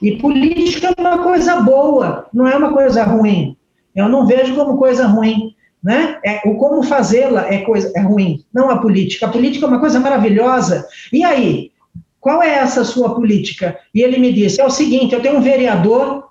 E 0.00 0.16
política 0.16 0.94
é 0.96 1.00
uma 1.00 1.18
coisa 1.22 1.60
boa, 1.60 2.28
não 2.32 2.46
é 2.46 2.56
uma 2.56 2.72
coisa 2.72 3.02
ruim. 3.02 3.56
Eu 3.96 4.08
não 4.08 4.26
vejo 4.26 4.54
como 4.54 4.78
coisa 4.78 5.06
ruim. 5.06 5.54
Né? 5.82 6.18
É, 6.24 6.42
o 6.46 6.56
como 6.56 6.82
fazê-la 6.82 7.46
é 7.52 7.62
coisa 7.62 7.90
é 7.96 8.00
ruim, 8.00 8.44
não 8.52 8.68
a 8.70 8.78
política. 8.78 9.26
A 9.26 9.30
política 9.30 9.64
é 9.64 9.68
uma 9.68 9.80
coisa 9.80 9.98
maravilhosa. 9.98 10.86
E 11.10 11.24
aí, 11.24 11.72
qual 12.20 12.42
é 12.42 12.50
essa 12.50 12.84
sua 12.84 13.14
política? 13.14 13.78
E 13.94 14.02
ele 14.02 14.18
me 14.18 14.32
disse: 14.32 14.60
é 14.60 14.64
o 14.64 14.70
seguinte, 14.70 15.14
eu 15.14 15.22
tenho 15.22 15.38
um 15.38 15.42
vereador 15.42 16.28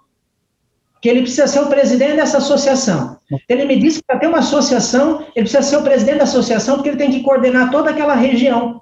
que 1.01 1.10
ele 1.10 1.22
precisa 1.22 1.48
ser 1.48 1.62
o 1.62 1.68
presidente 1.68 2.18
dessa 2.18 2.38
associação. 2.38 3.18
Ele 3.48 3.65
me 3.65 3.77
disse 3.77 4.00
que 4.00 4.06
para 4.06 4.20
ter 4.20 4.27
uma 4.27 4.39
associação, 4.39 5.22
ele 5.36 5.48
precisa 5.48 5.62
ser 5.62 5.77
o 5.77 5.84
presidente 5.84 6.18
da 6.18 6.24
associação, 6.24 6.75
porque 6.75 6.89
ele 6.89 6.98
tem 6.98 7.12
que 7.12 7.24
coordenar 7.24 7.72
toda 7.72 7.89
aquela 7.89 8.15
região. 8.15 8.82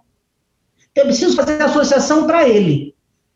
Então, 0.92 1.04
eu 1.04 1.06
preciso 1.06 1.36
fazer 1.36 1.62
a 1.62 1.66
associação 1.66 2.26
para 2.26 2.50
ele, 2.50 2.96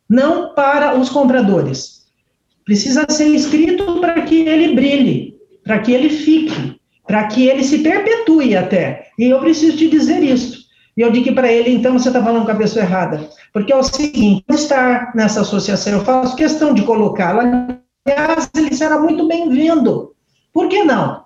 não 0.10 0.56
para 0.56 0.98
os 0.98 1.10
compradores. 1.10 2.08
Precisa 2.66 3.06
ser 3.08 3.28
inscrito 3.28 4.00
para 4.00 4.22
que 4.24 4.42
ele 4.42 4.74
brilhe, 4.74 5.40
para 5.64 5.80
que 5.80 5.92
ele 5.92 6.10
fique, 6.10 6.81
para 7.06 7.26
que 7.28 7.48
ele 7.48 7.64
se 7.64 7.80
perpetue 7.80 8.56
até. 8.56 9.08
E 9.18 9.26
eu 9.30 9.40
preciso 9.40 9.78
te 9.78 9.90
dizer 9.90 10.24
isso. 10.24 10.62
E 10.96 11.02
eu 11.02 11.12
digo 11.12 11.34
para 11.34 11.52
ele, 11.52 11.72
então 11.72 11.94
você 11.94 12.10
está 12.10 12.24
falando 12.24 12.46
com 12.46 12.52
a 12.52 12.56
pessoa 12.56 12.84
errada. 12.84 13.30
Porque 13.54 13.72
é 13.72 13.76
o 13.76 13.84
seguinte, 13.84 14.44
estar 14.50 15.16
nessa 15.16 15.42
associação, 15.42 15.94
eu 15.94 16.06
faço 16.06 16.36
questão 16.36 16.74
de 16.74 16.84
colocá-la. 16.84 17.80
Aliás, 18.06 18.50
ele 18.56 18.74
será 18.74 19.00
muito 19.00 19.28
bem-vindo. 19.28 20.14
Por 20.54 20.68
que 20.68 20.84
não? 20.84 21.26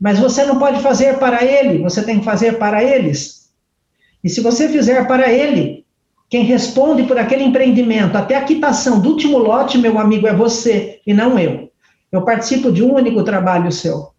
Mas 0.00 0.18
você 0.18 0.44
não 0.44 0.58
pode 0.58 0.80
fazer 0.80 1.18
para 1.18 1.44
ele, 1.44 1.82
você 1.82 2.02
tem 2.02 2.18
que 2.18 2.24
fazer 2.24 2.58
para 2.58 2.82
eles. 2.82 3.50
E 4.22 4.28
se 4.28 4.40
você 4.40 4.68
fizer 4.68 5.06
para 5.06 5.30
ele, 5.30 5.84
quem 6.28 6.44
responde 6.44 7.02
por 7.04 7.18
aquele 7.18 7.42
empreendimento, 7.42 8.16
até 8.16 8.36
a 8.36 8.44
quitação 8.44 9.00
do 9.00 9.10
último 9.10 9.38
lote, 9.38 9.78
meu 9.78 9.98
amigo, 9.98 10.26
é 10.26 10.34
você 10.34 11.00
e 11.06 11.12
não 11.12 11.38
eu. 11.38 11.70
Eu 12.12 12.22
participo 12.22 12.70
de 12.70 12.82
um 12.82 12.94
único 12.94 13.22
trabalho 13.24 13.72
seu. 13.72 14.10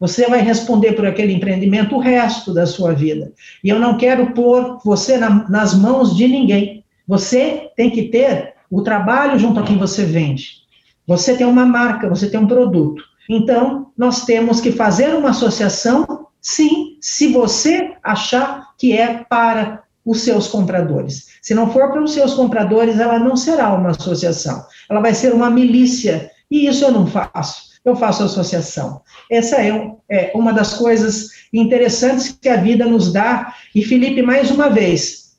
Você 0.00 0.28
vai 0.28 0.40
responder 0.40 0.92
por 0.92 1.06
aquele 1.06 1.32
empreendimento 1.32 1.96
o 1.96 2.00
resto 2.00 2.54
da 2.54 2.66
sua 2.66 2.92
vida. 2.92 3.32
E 3.62 3.68
eu 3.68 3.78
não 3.78 3.96
quero 3.96 4.32
pôr 4.32 4.78
você 4.84 5.16
na, 5.16 5.48
nas 5.48 5.74
mãos 5.74 6.16
de 6.16 6.28
ninguém. 6.28 6.84
Você 7.06 7.70
tem 7.76 7.90
que 7.90 8.04
ter 8.04 8.54
o 8.70 8.82
trabalho 8.82 9.38
junto 9.38 9.58
a 9.58 9.62
quem 9.62 9.76
você 9.76 10.04
vende. 10.04 10.58
Você 11.06 11.36
tem 11.36 11.46
uma 11.46 11.64
marca, 11.64 12.08
você 12.08 12.28
tem 12.28 12.38
um 12.38 12.46
produto. 12.46 13.02
Então, 13.28 13.90
nós 13.96 14.24
temos 14.24 14.60
que 14.60 14.70
fazer 14.70 15.14
uma 15.14 15.30
associação, 15.30 16.26
sim, 16.40 16.96
se 17.00 17.32
você 17.32 17.94
achar 18.02 18.74
que 18.78 18.96
é 18.96 19.24
para 19.28 19.82
os 20.04 20.22
seus 20.22 20.46
compradores. 20.48 21.28
Se 21.42 21.54
não 21.54 21.70
for 21.70 21.90
para 21.90 22.02
os 22.02 22.12
seus 22.12 22.34
compradores, 22.34 22.98
ela 22.98 23.18
não 23.18 23.36
será 23.36 23.74
uma 23.74 23.90
associação. 23.90 24.64
Ela 24.88 25.00
vai 25.00 25.14
ser 25.14 25.34
uma 25.34 25.50
milícia. 25.50 26.30
E 26.50 26.66
isso 26.66 26.84
eu 26.84 26.92
não 26.92 27.06
faço. 27.06 27.68
Eu 27.88 27.96
faço 27.96 28.22
associação. 28.22 29.00
Essa 29.30 29.56
é, 29.56 29.90
é 30.10 30.32
uma 30.34 30.52
das 30.52 30.74
coisas 30.74 31.30
interessantes 31.52 32.36
que 32.40 32.48
a 32.48 32.56
vida 32.56 32.84
nos 32.84 33.12
dá. 33.12 33.54
E, 33.74 33.82
Felipe, 33.82 34.20
mais 34.20 34.50
uma 34.50 34.68
vez, 34.68 35.38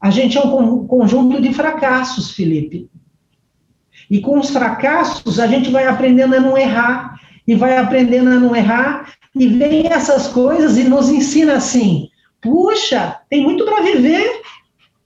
a 0.00 0.10
gente 0.10 0.36
é 0.36 0.40
um 0.40 0.86
conjunto 0.86 1.40
de 1.40 1.52
fracassos, 1.54 2.32
Felipe. 2.32 2.90
E 4.10 4.20
com 4.20 4.38
os 4.38 4.50
fracassos, 4.50 5.38
a 5.38 5.46
gente 5.46 5.70
vai 5.70 5.86
aprendendo 5.86 6.34
a 6.34 6.40
não 6.40 6.58
errar, 6.58 7.20
e 7.46 7.54
vai 7.54 7.76
aprendendo 7.76 8.30
a 8.30 8.38
não 8.38 8.54
errar, 8.54 9.14
e 9.34 9.46
vem 9.46 9.86
essas 9.86 10.26
coisas 10.28 10.76
e 10.76 10.84
nos 10.84 11.08
ensina 11.08 11.54
assim: 11.54 12.08
puxa, 12.40 13.20
tem 13.30 13.42
muito 13.42 13.64
para 13.64 13.82
viver, 13.82 14.42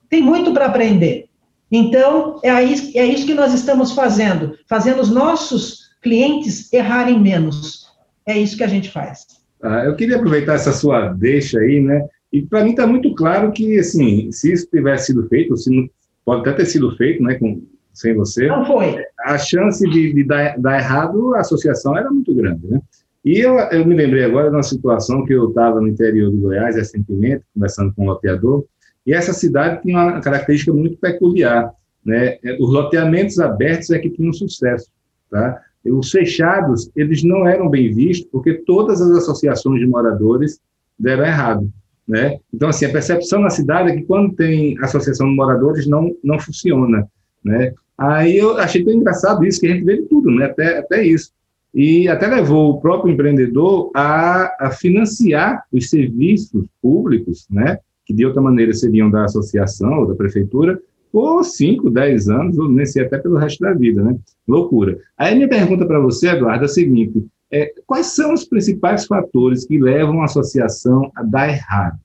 tem 0.08 0.22
muito 0.22 0.52
para 0.52 0.66
aprender. 0.66 1.26
Então, 1.70 2.40
é 2.42 2.49
é 2.49 3.04
isso 3.04 3.26
que 3.26 3.34
nós 3.34 3.52
estamos 3.52 3.92
fazendo, 3.92 4.58
fazendo 4.66 5.00
os 5.00 5.10
nossos 5.10 5.79
clientes 6.00 6.73
errarem 6.73 7.21
menos. 7.21 7.86
É 8.26 8.39
isso 8.39 8.56
que 8.56 8.65
a 8.65 8.69
gente 8.69 8.91
faz. 8.91 9.26
Ah, 9.63 9.84
eu 9.84 9.95
queria 9.95 10.17
aproveitar 10.17 10.54
essa 10.54 10.73
sua 10.73 11.08
deixa 11.08 11.58
aí, 11.58 11.80
né? 11.80 12.06
E 12.32 12.43
para 12.43 12.65
mim 12.65 12.71
está 12.71 12.86
muito 12.86 13.15
claro 13.15 13.52
que, 13.52 13.78
assim, 13.78 14.30
se 14.30 14.52
isso 14.52 14.69
tivesse 14.71 15.06
sido 15.06 15.28
feito, 15.28 15.56
se 15.56 15.71
não, 15.71 15.89
pode 16.25 16.43
até 16.43 16.52
ter 16.52 16.67
sido 16.67 16.97
feito, 16.97 17.23
né, 17.23 17.34
com, 17.34 17.63
sem 17.93 18.15
você. 18.15 18.47
Não 18.47 18.65
foi. 18.65 19.04
A 19.21 19.36
chance 19.36 19.84
de, 19.89 20.15
de 20.15 20.25
dar, 20.25 20.58
dar, 20.58 20.78
errado, 20.78 21.34
a 21.34 21.41
associação 21.41 21.97
era 21.97 22.10
muito 22.10 22.34
grande, 22.34 22.67
né? 22.69 22.80
E 23.23 23.39
eu, 23.39 23.58
eu 23.58 23.84
me 23.84 23.95
lembrei 23.95 24.25
agora 24.25 24.49
de 24.49 24.56
uma 24.56 24.63
situação 24.63 25.26
que 25.26 25.34
eu 25.34 25.50
estava 25.50 25.80
no 25.80 25.89
interior 25.89 26.30
do 26.30 26.39
Goiás 26.39 26.76
recentemente, 26.76 27.45
conversando 27.52 27.93
com 27.93 28.04
um 28.04 28.06
loteador, 28.06 28.65
e 29.06 29.13
essa 29.13 29.32
cidade 29.32 29.82
tinha 29.82 29.99
uma 29.99 30.21
característica 30.21 30.73
muito 30.73 30.97
peculiar, 30.97 31.71
né? 32.04 32.39
Os 32.58 32.73
loteamentos 32.73 33.39
abertos 33.39 33.91
é 33.91 33.99
que 33.99 34.08
tinham 34.08 34.32
sucesso, 34.32 34.86
tá? 35.30 35.60
Os 35.84 36.10
fechados, 36.10 36.90
eles 36.95 37.23
não 37.23 37.47
eram 37.47 37.69
bem 37.69 37.93
vistos, 37.93 38.28
porque 38.30 38.54
todas 38.54 39.00
as 39.00 39.10
associações 39.10 39.80
de 39.80 39.86
moradores 39.86 40.60
deram 40.99 41.25
errado. 41.25 41.73
Né? 42.06 42.38
Então, 42.52 42.69
assim, 42.69 42.84
a 42.84 42.90
percepção 42.90 43.40
na 43.40 43.50
cidade 43.50 43.90
é 43.90 43.97
que 43.97 44.02
quando 44.02 44.34
tem 44.34 44.76
associação 44.80 45.28
de 45.28 45.36
moradores 45.36 45.86
não, 45.86 46.14
não 46.23 46.38
funciona. 46.38 47.08
Né? 47.43 47.73
Aí 47.97 48.36
eu 48.36 48.58
achei 48.58 48.84
tão 48.84 48.93
engraçado 48.93 49.45
isso, 49.45 49.60
que 49.60 49.66
a 49.66 49.71
gente 49.71 49.84
vê 49.84 49.97
de 49.97 50.08
tudo, 50.08 50.30
né? 50.30 50.47
até, 50.47 50.78
até 50.78 51.04
isso. 51.04 51.32
E 51.73 52.08
até 52.08 52.26
levou 52.26 52.71
o 52.71 52.80
próprio 52.80 53.12
empreendedor 53.12 53.90
a, 53.95 54.66
a 54.66 54.71
financiar 54.71 55.64
os 55.73 55.88
serviços 55.88 56.64
públicos, 56.82 57.47
né? 57.49 57.78
que 58.04 58.12
de 58.12 58.26
outra 58.26 58.43
maneira 58.43 58.73
seriam 58.75 59.08
da 59.08 59.25
associação 59.25 60.00
ou 60.00 60.08
da 60.08 60.16
prefeitura, 60.16 60.80
por 61.12 61.42
5, 61.44 61.90
10 61.90 62.28
anos, 62.28 62.58
ou 62.58 62.68
nem 62.68 62.86
sei, 62.86 63.04
até 63.04 63.18
pelo 63.18 63.36
resto 63.36 63.60
da 63.60 63.73
vida, 63.73 64.02
né? 64.02 64.16
Loucura. 64.46 64.99
Aí 65.16 65.34
minha 65.34 65.49
pergunta 65.49 65.86
para 65.86 66.00
você, 66.00 66.28
Eduardo, 66.28 66.64
é 66.64 66.66
a 66.66 66.68
seguinte: 66.68 67.26
é, 67.52 67.73
quais 67.86 68.06
são 68.06 68.32
os 68.32 68.44
principais 68.44 69.06
fatores 69.06 69.66
que 69.66 69.78
levam 69.78 70.23
a 70.23 70.25
associação 70.25 71.10
a 71.16 71.23
dar 71.23 71.49
errado? 71.49 71.99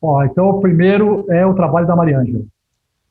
Ó, 0.00 0.22
então, 0.24 0.50
o 0.50 0.60
primeiro 0.60 1.24
é 1.30 1.44
o 1.44 1.54
trabalho 1.54 1.86
da 1.86 1.96
Mariângela. 1.96 2.44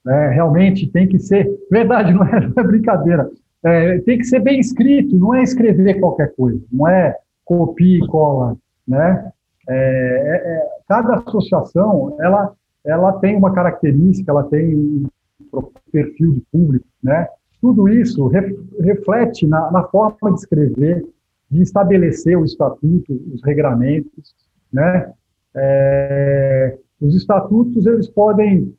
É, 0.08 0.30
realmente 0.30 0.88
tem 0.92 1.08
que 1.08 1.20
ser, 1.20 1.50
verdade, 1.70 2.14
não 2.16 2.24
é, 2.24 2.40
não 2.40 2.54
é 2.56 2.64
brincadeira, 2.64 3.30
é, 3.64 3.98
tem 4.00 4.18
que 4.20 4.24
ser 4.24 4.40
bem 4.40 4.60
escrito, 4.60 5.18
não 5.18 5.34
é 5.34 5.42
escrever 5.42 6.00
qualquer 6.00 6.34
coisa, 6.36 6.62
não 6.72 6.88
é 6.88 7.18
copia 7.44 7.98
e 7.98 8.08
cola, 8.08 8.56
né? 8.88 9.32
É, 9.68 9.74
é, 9.76 10.52
é 10.52 10.68
cada 10.88 11.16
associação, 11.16 12.16
ela 12.20 12.54
ela 12.86 13.14
tem 13.14 13.36
uma 13.36 13.52
característica, 13.52 14.32
ela 14.32 14.44
tem 14.44 14.76
um 14.76 15.08
perfil 15.92 16.34
de 16.34 16.42
público, 16.52 16.86
né? 17.04 17.28
Tudo 17.60 17.90
isso 17.90 18.30
reflete 18.80 19.48
na, 19.48 19.72
na 19.72 19.84
forma 19.86 20.32
de 20.32 20.40
escrever, 20.40 21.06
de 21.50 21.64
estabelecer 21.64 22.38
o 22.38 22.46
estatuto, 22.46 23.20
os 23.34 23.42
regramentos, 23.44 24.36
né? 24.72 25.12
É, 25.56 26.78
os 27.02 27.16
estatutos 27.16 27.86
eles 27.86 28.08
podem 28.08 28.76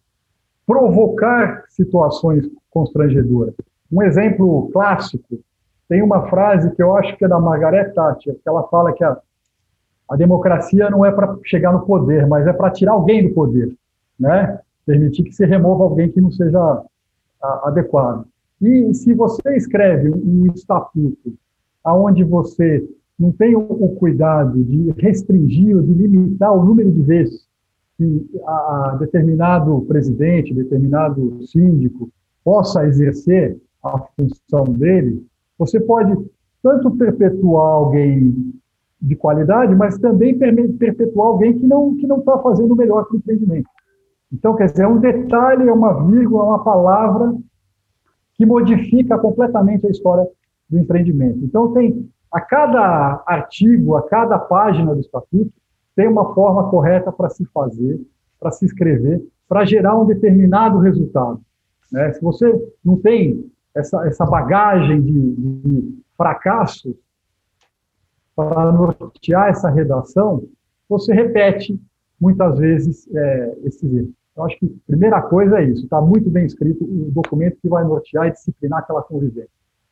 provocar 0.64 1.64
situações 1.68 2.48
constrangedoras. 2.70 3.54
Um 3.90 4.02
exemplo 4.02 4.70
clássico 4.72 5.40
tem 5.88 6.02
uma 6.02 6.28
frase 6.28 6.70
que 6.74 6.82
eu 6.82 6.96
acho 6.96 7.16
que 7.16 7.24
é 7.24 7.28
da 7.28 7.40
Margaret 7.40 7.92
Thatcher, 7.92 8.34
que 8.34 8.48
ela 8.48 8.64
fala 8.68 8.92
que 8.92 9.02
a, 9.02 9.16
a 10.10 10.16
democracia 10.16 10.90
não 10.90 11.04
é 11.04 11.10
para 11.10 11.36
chegar 11.44 11.72
no 11.72 11.86
poder, 11.86 12.26
mas 12.26 12.46
é 12.46 12.52
para 12.52 12.70
tirar 12.70 12.92
alguém 12.92 13.26
do 13.26 13.34
poder 13.34 13.72
né? 14.18 14.61
Permitir 14.85 15.24
que 15.24 15.33
se 15.33 15.44
remova 15.44 15.85
alguém 15.85 16.11
que 16.11 16.20
não 16.20 16.31
seja 16.31 16.59
a, 17.42 17.68
adequado. 17.68 18.26
E 18.61 18.94
se 18.94 19.12
você 19.14 19.57
escreve 19.57 20.11
um 20.11 20.46
estatuto 20.55 21.35
aonde 21.85 22.24
você 22.24 22.88
não 23.18 23.33
tem 23.33 23.55
o, 23.55 23.61
o, 23.61 23.94
cuidado 23.96 24.62
de 24.64 24.92
restringir 24.98 25.76
ou 25.76 25.83
de 25.83 25.92
limitar 25.92 26.52
o 26.52 26.64
número 26.64 26.90
de 26.90 27.00
vezes 27.02 27.46
que 27.96 28.29
a, 28.44 28.90
a 28.92 28.96
determinado 28.96 29.81
presidente, 29.83 30.52
determinado 30.52 31.42
síndico 31.46 32.11
possa 32.44 32.87
exercer 32.87 33.59
a 33.83 33.98
função 33.98 34.64
dele, 34.64 35.24
você 35.59 35.81
pode 35.81 36.14
tanto 36.62 36.90
perpetuar 36.92 37.74
alguém 37.74 38.52
de 39.00 39.14
qualidade, 39.14 39.74
mas 39.74 39.98
também 39.98 40.37
perpetuar 40.37 41.29
alguém 41.29 41.59
que 41.59 41.66
não 41.66 41.96
que 41.96 42.07
não 42.07 42.18
está 42.18 42.38
fazendo 42.38 42.72
o 42.72 42.76
melhor 42.76 43.05
para 43.05 43.14
o 43.14 43.18
empreendimento. 43.18 43.68
Então, 44.32 44.54
quer 44.56 44.66
dizer, 44.66 44.82
é 44.82 44.88
um 44.88 44.98
detalhe, 44.98 45.68
é 45.68 45.72
uma 45.72 46.06
vírgula, 46.06 46.42
é 46.42 46.46
uma 46.46 46.64
palavra 46.64 47.34
que 48.34 48.44
modifica 48.44 49.18
completamente 49.18 49.86
a 49.86 49.90
história 49.90 50.26
do 50.68 50.78
empreendimento. 50.78 51.38
Então, 51.44 51.72
tem 51.72 52.08
a 52.32 52.40
cada 52.40 53.22
artigo, 53.26 53.94
a 53.96 54.02
cada 54.08 54.38
página 54.38 54.94
do 54.94 55.00
estatuto, 55.00 55.52
tem 55.94 56.08
uma 56.08 56.34
forma 56.34 56.68
correta 56.68 57.10
para 57.10 57.30
se 57.30 57.46
fazer, 57.46 58.00
para 58.38 58.50
se 58.50 58.66
escrever, 58.66 59.26
para 59.48 59.64
gerar 59.64 59.98
um 59.98 60.04
determinado 60.04 60.78
resultado. 60.78 61.40
Né? 61.90 62.12
Se 62.12 62.20
você 62.20 62.52
não 62.84 62.98
tem 62.98 63.50
essa, 63.74 64.06
essa 64.06 64.26
bagagem 64.26 65.00
de, 65.00 65.34
de 65.36 65.98
fracasso 66.16 66.96
para 68.34 68.70
nortear 68.72 69.48
essa 69.48 69.70
redação, 69.70 70.44
você 70.88 71.14
repete 71.14 71.80
muitas 72.20 72.59
vezes, 72.59 73.09
é, 73.14 73.59
esses 73.64 73.92
erros. 73.92 74.11
Eu 74.37 74.44
acho 74.44 74.59
que 74.59 74.66
a 74.66 74.87
primeira 74.87 75.22
coisa 75.22 75.61
é 75.61 75.64
isso, 75.64 75.85
está 75.85 76.00
muito 76.00 76.29
bem 76.29 76.44
escrito 76.44 76.85
o 76.85 77.11
documento 77.11 77.57
que 77.61 77.68
vai 77.68 77.85
nortear 77.85 78.26
e 78.26 78.33
disciplinar 78.33 78.81
aquela 78.81 79.02
convivência. 79.02 79.48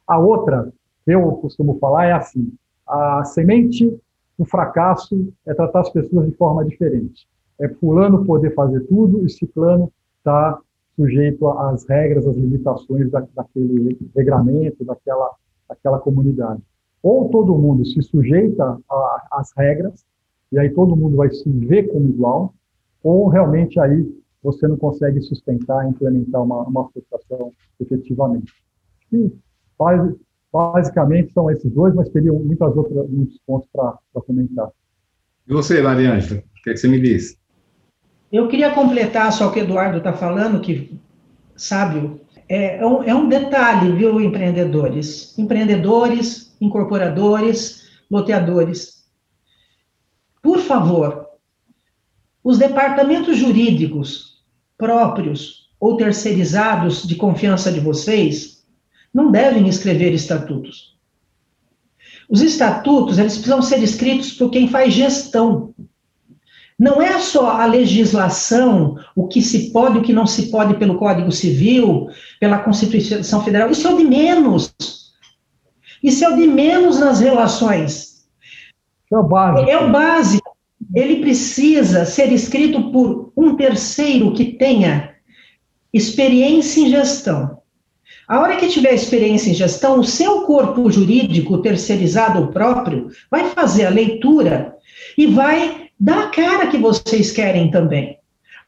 A 0.06 0.18
outra, 0.18 0.70
eu 1.06 1.22
costumo 1.32 1.78
falar, 1.78 2.06
é 2.06 2.12
assim, 2.12 2.52
a 2.86 3.24
semente 3.24 3.98
do 4.38 4.44
fracasso 4.44 5.32
é 5.46 5.54
tratar 5.54 5.80
as 5.80 5.90
pessoas 5.90 6.28
de 6.28 6.36
forma 6.36 6.64
diferente. 6.64 7.26
É 7.58 7.68
fulano 7.68 8.24
poder 8.24 8.52
fazer 8.54 8.80
tudo 8.80 9.24
e 9.24 9.30
ciclano 9.30 9.90
está 10.18 10.58
sujeito 10.96 11.48
às 11.48 11.86
regras, 11.88 12.26
às 12.26 12.36
limitações 12.36 13.10
da, 13.10 13.26
daquele 13.34 13.98
regramento, 14.14 14.84
daquela, 14.84 15.30
daquela 15.68 15.98
comunidade. 15.98 16.62
Ou 17.02 17.28
todo 17.28 17.56
mundo 17.56 17.84
se 17.84 18.00
sujeita 18.02 18.78
às 19.30 19.52
regras, 19.56 20.04
e 20.54 20.58
aí 20.58 20.70
todo 20.70 20.94
mundo 20.94 21.16
vai 21.16 21.30
se 21.30 21.50
ver 21.50 21.88
como 21.88 22.08
igual, 22.08 22.54
ou 23.02 23.28
realmente 23.28 23.78
aí 23.80 24.08
você 24.40 24.68
não 24.68 24.76
consegue 24.76 25.20
sustentar, 25.20 25.88
implementar 25.88 26.42
uma, 26.42 26.62
uma 26.62 26.86
associação 26.86 27.52
efetivamente. 27.80 28.52
E, 29.12 29.32
basicamente 30.52 31.32
são 31.32 31.50
esses 31.50 31.70
dois, 31.72 31.92
mas 31.94 32.08
teriam 32.10 32.38
muitas 32.38 32.76
outras, 32.76 33.10
muitos 33.10 33.36
pontos 33.44 33.68
para 33.72 33.98
comentar. 34.22 34.68
E 35.48 35.52
você, 35.52 35.82
Mariângela, 35.82 36.40
o 36.40 36.62
que, 36.62 36.70
é 36.70 36.72
que 36.72 36.78
você 36.78 36.86
me 36.86 37.00
diz? 37.00 37.36
Eu 38.30 38.46
queria 38.46 38.72
completar 38.72 39.32
só 39.32 39.48
o 39.48 39.52
que 39.52 39.58
o 39.58 39.64
Eduardo 39.64 39.98
está 39.98 40.12
falando, 40.12 40.60
que, 40.60 41.00
sábio, 41.56 42.20
é, 42.48 42.78
é, 42.78 42.86
um, 42.86 43.02
é 43.02 43.14
um 43.14 43.28
detalhe, 43.28 43.92
viu, 43.96 44.20
empreendedores? 44.20 45.36
Empreendedores, 45.36 46.56
incorporadores, 46.60 47.88
loteadores. 48.08 48.93
Por 50.44 50.58
favor, 50.58 51.26
os 52.44 52.58
departamentos 52.58 53.38
jurídicos 53.38 54.44
próprios 54.76 55.70
ou 55.80 55.96
terceirizados 55.96 57.04
de 57.04 57.14
confiança 57.14 57.72
de 57.72 57.80
vocês 57.80 58.62
não 59.12 59.30
devem 59.30 59.66
escrever 59.66 60.12
estatutos. 60.12 60.98
Os 62.28 62.42
estatutos, 62.42 63.18
eles 63.18 63.36
precisam 63.36 63.62
ser 63.62 63.82
escritos 63.82 64.32
por 64.32 64.50
quem 64.50 64.68
faz 64.68 64.92
gestão. 64.92 65.74
Não 66.78 67.00
é 67.00 67.18
só 67.20 67.48
a 67.62 67.64
legislação, 67.64 68.98
o 69.16 69.26
que 69.26 69.40
se 69.40 69.70
pode 69.70 69.96
o 69.96 70.02
que 70.02 70.12
não 70.12 70.26
se 70.26 70.50
pode 70.50 70.74
pelo 70.74 70.98
Código 70.98 71.32
Civil, 71.32 72.08
pela 72.38 72.58
Constituição 72.58 73.42
Federal, 73.42 73.70
isso 73.70 73.88
é 73.88 73.94
o 73.94 73.96
de 73.96 74.04
menos. 74.04 74.74
Isso 76.02 76.22
é 76.22 76.28
o 76.28 76.36
de 76.36 76.46
menos 76.46 77.00
nas 77.00 77.20
relações. 77.20 78.13
É 79.14 79.18
o 79.18 79.22
básico. 79.22 79.70
É 79.70 79.78
o 79.78 79.92
básico. 79.92 80.56
Ele 80.94 81.20
precisa 81.20 82.04
ser 82.04 82.32
escrito 82.32 82.90
por 82.90 83.32
um 83.36 83.56
terceiro 83.56 84.32
que 84.32 84.44
tenha 84.44 85.14
experiência 85.92 86.80
em 86.80 86.90
gestão. 86.90 87.58
A 88.26 88.40
hora 88.40 88.56
que 88.56 88.68
tiver 88.68 88.92
experiência 88.92 89.50
em 89.50 89.54
gestão, 89.54 90.00
o 90.00 90.04
seu 90.04 90.42
corpo 90.42 90.90
jurídico 90.90 91.58
terceirizado 91.58 92.40
ou 92.40 92.48
próprio 92.48 93.08
vai 93.30 93.50
fazer 93.50 93.86
a 93.86 93.90
leitura 93.90 94.74
e 95.16 95.26
vai 95.26 95.88
da 96.00 96.28
cara 96.28 96.66
que 96.66 96.78
vocês 96.78 97.30
querem 97.30 97.70
também, 97.70 98.18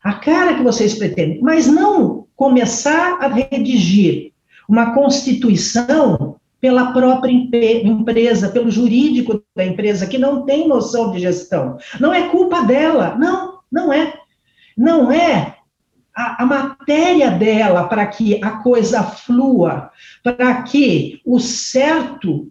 a 0.03 0.15
cara 0.15 0.55
que 0.55 0.63
vocês 0.63 0.95
pretendem, 0.95 1.41
mas 1.41 1.67
não 1.67 2.27
começar 2.37 3.19
a 3.21 3.29
redigir 3.29 4.33
uma 4.69 4.95
constituição 4.95 6.37
pela 6.67 6.91
própria 6.93 7.31
empresa, 7.31 8.49
pelo 8.49 8.73
jurídico 8.73 9.41
da 9.55 9.65
empresa, 9.65 10.05
que 10.05 10.19
não 10.19 10.45
tem 10.45 10.67
noção 10.67 11.13
de 11.13 11.21
gestão. 11.21 11.79
Não 12.01 12.13
é 12.13 12.29
culpa 12.29 12.63
dela, 12.63 13.15
não, 13.17 13.61
não 13.71 13.93
é. 13.93 14.15
Não 14.77 15.13
é 15.13 15.59
a, 16.13 16.43
a 16.43 16.45
matéria 16.45 17.31
dela 17.31 17.85
para 17.85 18.05
que 18.09 18.43
a 18.43 18.63
coisa 18.65 19.05
flua, 19.05 19.93
para 20.25 20.61
que 20.63 21.21
o 21.25 21.39
certo 21.39 22.49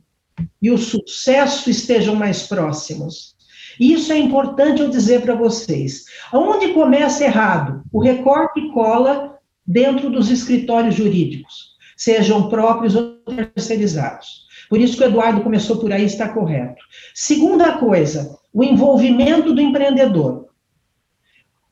e 0.61 0.71
o 0.71 0.77
sucesso 0.77 1.69
estejam 1.69 2.15
mais 2.15 2.43
próximos. 2.43 3.35
Isso 3.77 4.13
é 4.13 4.17
importante 4.17 4.81
eu 4.81 4.89
dizer 4.89 5.23
para 5.23 5.35
vocês. 5.35 6.05
Onde 6.31 6.69
começa 6.69 7.25
errado? 7.25 7.83
O 7.91 8.01
recorte 8.01 8.61
e 8.61 8.71
cola 8.71 9.37
dentro 9.67 10.09
dos 10.09 10.31
escritórios 10.31 10.95
jurídicos, 10.95 11.75
sejam 11.97 12.47
próprios 12.47 12.95
ou 12.95 13.14
terceirizados. 13.25 14.45
Por 14.69 14.79
isso 14.79 14.97
que 14.97 15.03
o 15.03 15.07
Eduardo 15.07 15.41
começou 15.41 15.77
por 15.77 15.91
aí, 15.91 16.05
está 16.05 16.29
correto. 16.29 16.83
Segunda 17.13 17.77
coisa, 17.77 18.37
o 18.53 18.63
envolvimento 18.63 19.53
do 19.53 19.61
empreendedor. 19.61 20.45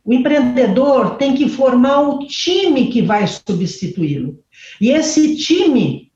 O 0.06 0.14
empreendedor 0.14 1.16
tem 1.16 1.34
que 1.34 1.48
formar 1.48 2.02
o 2.02 2.20
time 2.28 2.88
que 2.88 3.02
vai 3.02 3.26
substituí-lo. 3.26 4.38
E 4.82 4.90
esse 4.90 5.38
time 5.38 6.12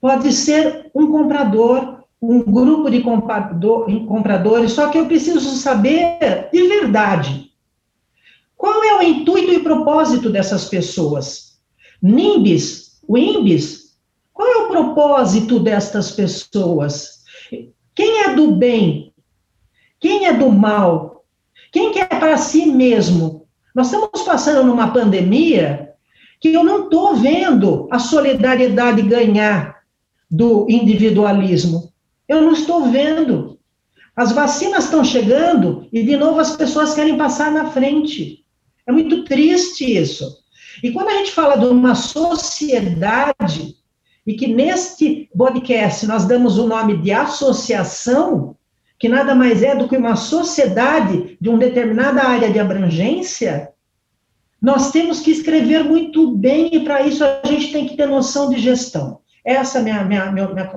pode 0.00 0.32
ser 0.32 0.90
um 0.94 1.06
comprador, 1.06 2.02
um 2.20 2.40
grupo 2.42 2.90
de 2.90 3.00
compradores, 3.02 4.72
só 4.72 4.88
que 4.88 4.98
eu 4.98 5.06
preciso 5.06 5.40
saber 5.56 6.18
de 6.52 6.68
verdade. 6.68 7.52
Qual 8.56 8.82
é 8.82 8.98
o 8.98 9.02
intuito 9.02 9.52
e 9.52 9.60
propósito 9.60 10.30
dessas 10.30 10.68
pessoas? 10.68 11.58
NIMBIS, 12.02 13.00
o 13.06 13.16
IMBIS, 13.16 13.83
qual 14.34 14.48
é 14.48 14.56
o 14.56 14.68
propósito 14.68 15.60
destas 15.60 16.10
pessoas? 16.10 17.22
Quem 17.94 18.24
é 18.24 18.34
do 18.34 18.50
bem? 18.56 19.14
Quem 20.00 20.26
é 20.26 20.32
do 20.32 20.50
mal? 20.50 21.24
Quem 21.70 21.92
quer 21.92 22.08
para 22.08 22.36
si 22.36 22.66
mesmo? 22.66 23.46
Nós 23.72 23.86
estamos 23.86 24.22
passando 24.22 24.66
numa 24.66 24.92
pandemia 24.92 25.94
que 26.40 26.52
eu 26.52 26.64
não 26.64 26.84
estou 26.84 27.14
vendo 27.14 27.88
a 27.90 28.00
solidariedade 28.00 29.02
ganhar 29.02 29.82
do 30.28 30.66
individualismo. 30.68 31.92
Eu 32.28 32.42
não 32.42 32.52
estou 32.52 32.86
vendo. 32.90 33.58
As 34.16 34.32
vacinas 34.32 34.84
estão 34.84 35.04
chegando 35.04 35.88
e, 35.92 36.02
de 36.02 36.16
novo, 36.16 36.40
as 36.40 36.56
pessoas 36.56 36.92
querem 36.92 37.16
passar 37.16 37.52
na 37.52 37.70
frente. 37.70 38.44
É 38.84 38.90
muito 38.90 39.24
triste 39.24 39.96
isso. 39.96 40.38
E 40.82 40.90
quando 40.90 41.08
a 41.08 41.18
gente 41.18 41.30
fala 41.30 41.56
de 41.56 41.66
uma 41.66 41.94
sociedade, 41.94 43.76
e 44.26 44.34
que 44.34 44.46
neste 44.46 45.28
podcast 45.36 46.06
nós 46.06 46.24
damos 46.24 46.58
o 46.58 46.66
nome 46.66 46.98
de 46.98 47.12
associação, 47.12 48.56
que 48.98 49.08
nada 49.08 49.34
mais 49.34 49.62
é 49.62 49.74
do 49.74 49.88
que 49.88 49.96
uma 49.96 50.16
sociedade 50.16 51.36
de 51.40 51.48
uma 51.48 51.58
determinada 51.58 52.22
área 52.22 52.50
de 52.50 52.58
abrangência, 52.58 53.70
nós 54.60 54.90
temos 54.90 55.20
que 55.20 55.30
escrever 55.30 55.84
muito 55.84 56.34
bem, 56.34 56.74
e 56.74 56.84
para 56.84 57.06
isso 57.06 57.22
a 57.22 57.42
gente 57.44 57.70
tem 57.70 57.86
que 57.86 57.96
ter 57.96 58.06
noção 58.06 58.48
de 58.48 58.58
gestão. 58.58 59.20
Essa 59.44 59.78
é 59.78 59.80
a 59.80 59.84
minha, 59.84 60.04
minha, 60.04 60.32
minha, 60.32 60.48
minha 60.48 60.72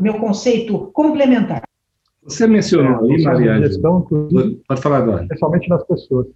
meu 0.00 0.14
conceito 0.14 0.90
complementar. 0.92 1.62
Você 2.22 2.46
mencionou 2.46 3.10
aí, 3.10 3.22
Maria. 3.22 3.58
Gestão, 3.60 4.02
Pode 4.66 4.80
falar 4.80 4.98
agora. 4.98 5.22
Especialmente 5.22 5.68
das 5.68 5.86
pessoas. 5.86 6.26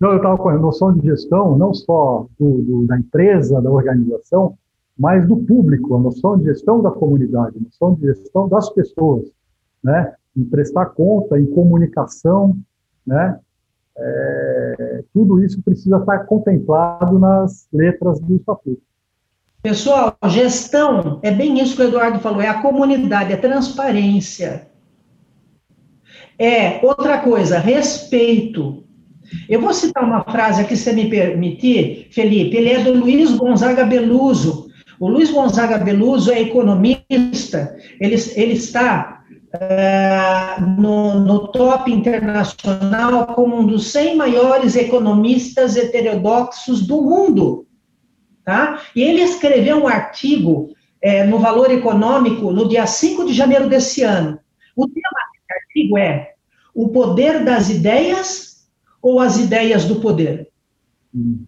Não, 0.00 0.10
eu 0.10 0.16
estava 0.16 0.36
com 0.38 0.48
a 0.48 0.58
noção 0.58 0.92
de 0.92 1.06
gestão, 1.06 1.56
não 1.56 1.72
só 1.74 2.26
do, 2.38 2.62
do, 2.62 2.86
da 2.86 2.98
empresa, 2.98 3.60
da 3.60 3.70
organização, 3.70 4.56
mas 4.98 5.26
do 5.26 5.36
público, 5.36 5.94
a 5.94 6.00
noção 6.00 6.38
de 6.38 6.44
gestão 6.44 6.80
da 6.80 6.90
comunidade, 6.90 7.56
a 7.58 7.60
noção 7.60 7.94
de 7.94 8.06
gestão 8.06 8.48
das 8.48 8.70
pessoas, 8.70 9.30
né? 9.82 10.14
Em 10.36 10.44
prestar 10.44 10.86
conta, 10.86 11.38
em 11.38 11.46
comunicação, 11.46 12.56
né? 13.06 13.38
É, 13.98 15.04
tudo 15.12 15.42
isso 15.42 15.62
precisa 15.62 15.98
estar 15.98 16.20
contemplado 16.20 17.18
nas 17.18 17.66
letras 17.72 18.20
do 18.20 18.36
estatuto. 18.36 18.82
Pessoal, 19.62 20.16
gestão 20.28 21.18
é 21.22 21.30
bem 21.30 21.58
isso 21.60 21.74
que 21.74 21.82
o 21.82 21.88
Eduardo 21.88 22.20
falou, 22.20 22.40
é 22.40 22.48
a 22.48 22.62
comunidade, 22.62 23.32
é 23.32 23.36
transparência. 23.36 24.68
É 26.38 26.84
outra 26.84 27.18
coisa, 27.18 27.58
respeito. 27.58 28.84
Eu 29.48 29.60
vou 29.60 29.72
citar 29.74 30.04
uma 30.04 30.22
frase 30.22 30.62
aqui, 30.62 30.76
se 30.76 30.84
você 30.84 30.92
me 30.92 31.10
permitir, 31.10 32.08
Felipe, 32.10 32.56
ele 32.56 32.70
é 32.70 32.84
do 32.84 32.92
Luiz 32.92 33.34
Gonzaga 33.36 33.84
Beluso. 33.84 34.65
O 34.98 35.08
Luiz 35.08 35.30
Gonzaga 35.30 35.78
Beluso 35.78 36.32
é 36.32 36.40
economista, 36.40 37.76
ele, 38.00 38.16
ele 38.34 38.54
está 38.54 39.22
uh, 39.54 40.80
no, 40.80 41.20
no 41.20 41.48
top 41.48 41.92
internacional 41.92 43.26
como 43.28 43.58
um 43.58 43.66
dos 43.66 43.88
100 43.88 44.16
maiores 44.16 44.76
economistas 44.76 45.76
heterodoxos 45.76 46.86
do 46.86 47.02
mundo. 47.02 47.66
Tá? 48.44 48.80
E 48.94 49.02
ele 49.02 49.22
escreveu 49.22 49.82
um 49.82 49.88
artigo 49.88 50.70
é, 51.02 51.24
no 51.24 51.38
Valor 51.38 51.70
Econômico 51.70 52.52
no 52.52 52.68
dia 52.68 52.86
5 52.86 53.26
de 53.26 53.32
janeiro 53.32 53.68
desse 53.68 54.02
ano. 54.02 54.38
O 54.74 54.86
tema 54.86 55.20
desse 55.32 55.62
artigo 55.62 55.98
é 55.98 56.32
o 56.74 56.88
poder 56.88 57.44
das 57.44 57.70
ideias 57.70 58.68
ou 59.02 59.20
as 59.20 59.38
ideias 59.38 59.84
do 59.84 59.96
poder? 59.96 60.48
Hum. 61.14 61.44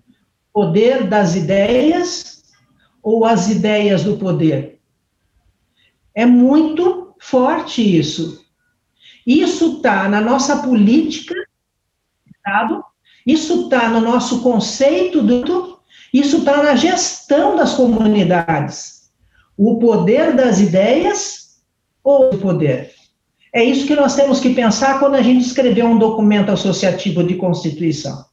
Poder 0.52 1.06
das 1.06 1.36
ideias 1.36 2.37
ou 3.02 3.24
as 3.24 3.48
ideias 3.48 4.04
do 4.04 4.16
poder? 4.16 4.80
É 6.14 6.26
muito 6.26 7.14
forte 7.20 7.82
isso. 7.82 8.44
Isso 9.26 9.76
está 9.76 10.08
na 10.08 10.20
nossa 10.20 10.62
política 10.62 11.34
isso 13.26 13.64
está 13.64 13.90
no 13.90 14.00
nosso 14.00 14.40
conceito 14.40 15.22
do. 15.22 15.78
Isso 16.12 16.38
está 16.38 16.62
na 16.62 16.74
gestão 16.74 17.56
das 17.56 17.74
comunidades. 17.74 19.10
O 19.56 19.78
poder 19.78 20.34
das 20.34 20.60
ideias 20.60 21.60
ou 22.02 22.32
o 22.32 22.38
poder? 22.38 22.92
É 23.52 23.62
isso 23.62 23.86
que 23.86 23.94
nós 23.94 24.14
temos 24.14 24.40
que 24.40 24.54
pensar 24.54 24.98
quando 24.98 25.16
a 25.16 25.22
gente 25.22 25.44
escrever 25.44 25.84
um 25.84 25.98
documento 25.98 26.50
associativo 26.50 27.22
de 27.22 27.34
constituição. 27.34 28.24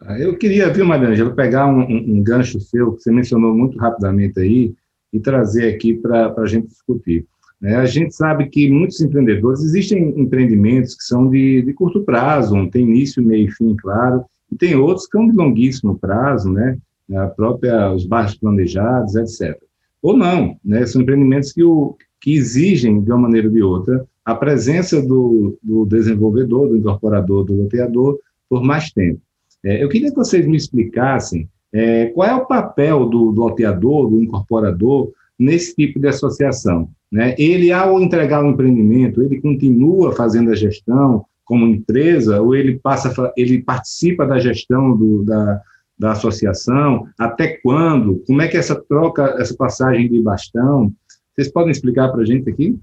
Ah, 0.00 0.18
eu 0.18 0.36
queria, 0.36 0.72
viu, 0.72 0.86
Mariângela, 0.86 1.34
pegar 1.34 1.66
um, 1.66 1.80
um, 1.80 2.18
um, 2.18 2.22
gancho 2.22 2.60
seu, 2.60 2.92
que 2.92 3.02
você 3.02 3.10
mencionou 3.10 3.54
muito 3.54 3.76
rapidamente 3.78 4.38
aí, 4.38 4.74
e 5.12 5.18
trazer 5.18 5.74
aqui 5.74 5.94
para 5.94 6.32
a 6.36 6.46
gente 6.46 6.68
discutir. 6.68 7.26
É, 7.62 7.74
a 7.74 7.86
gente 7.86 8.14
sabe 8.14 8.48
que 8.48 8.70
muitos 8.70 9.00
empreendedores, 9.00 9.62
existem 9.62 10.20
empreendimentos 10.20 10.94
que 10.94 11.02
são 11.02 11.28
de, 11.28 11.62
de 11.62 11.72
curto 11.72 12.04
prazo, 12.04 12.54
um 12.54 12.70
tem 12.70 12.84
início, 12.84 13.22
meio 13.22 13.48
e 13.48 13.50
fim, 13.50 13.74
claro, 13.74 14.24
e 14.52 14.56
tem 14.56 14.76
outros 14.76 15.06
que 15.06 15.18
são 15.18 15.26
de 15.26 15.36
longuíssimo 15.36 15.98
prazo, 15.98 16.52
né? 16.52 16.78
A 17.16 17.26
própria, 17.26 17.92
os 17.92 18.06
baixos 18.06 18.38
planejados, 18.38 19.16
etc. 19.16 19.60
Ou 20.00 20.16
não, 20.16 20.56
né? 20.64 20.86
São 20.86 21.02
empreendimentos 21.02 21.52
que, 21.52 21.64
o, 21.64 21.96
que 22.20 22.34
exigem, 22.34 23.02
de 23.02 23.10
uma 23.10 23.22
maneira 23.22 23.48
ou 23.48 23.54
de 23.54 23.62
outra, 23.62 24.06
a 24.24 24.34
presença 24.34 25.02
do, 25.02 25.58
do 25.60 25.84
desenvolvedor, 25.86 26.68
do 26.68 26.76
incorporador, 26.76 27.44
do 27.44 27.54
loteador, 27.62 28.18
por 28.48 28.62
mais 28.62 28.92
tempo. 28.92 29.20
É, 29.64 29.82
eu 29.82 29.88
queria 29.88 30.10
que 30.10 30.16
vocês 30.16 30.46
me 30.46 30.56
explicassem 30.56 31.48
é, 31.72 32.06
qual 32.06 32.28
é 32.28 32.34
o 32.34 32.46
papel 32.46 33.06
do, 33.06 33.32
do 33.32 33.40
loteador, 33.40 34.08
do 34.08 34.22
incorporador, 34.22 35.10
nesse 35.38 35.74
tipo 35.74 36.00
de 36.00 36.08
associação. 36.08 36.88
Né? 37.10 37.34
Ele, 37.38 37.72
ao 37.72 38.00
entregar 38.00 38.44
o 38.44 38.48
empreendimento, 38.48 39.22
ele 39.22 39.40
continua 39.40 40.12
fazendo 40.12 40.50
a 40.50 40.54
gestão 40.54 41.24
como 41.44 41.66
empresa, 41.66 42.42
ou 42.42 42.54
ele, 42.54 42.78
passa, 42.78 43.32
ele 43.36 43.62
participa 43.62 44.26
da 44.26 44.38
gestão 44.38 44.94
do, 44.94 45.24
da, 45.24 45.62
da 45.98 46.12
associação? 46.12 47.06
Até 47.18 47.58
quando? 47.62 48.22
Como 48.26 48.42
é 48.42 48.48
que 48.48 48.56
essa 48.56 48.74
troca, 48.74 49.36
essa 49.38 49.54
passagem 49.54 50.10
de 50.10 50.20
bastão? 50.20 50.92
Vocês 51.34 51.50
podem 51.50 51.70
explicar 51.70 52.08
para 52.10 52.20
a 52.20 52.24
gente 52.24 52.50
aqui? 52.50 52.78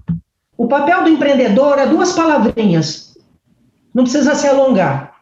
O 0.58 0.66
papel 0.66 1.04
do 1.04 1.10
empreendedor 1.10 1.78
é 1.78 1.86
duas 1.86 2.12
palavrinhas. 2.12 3.16
Não 3.94 4.02
precisa 4.02 4.34
se 4.34 4.48
alongar. 4.48 5.15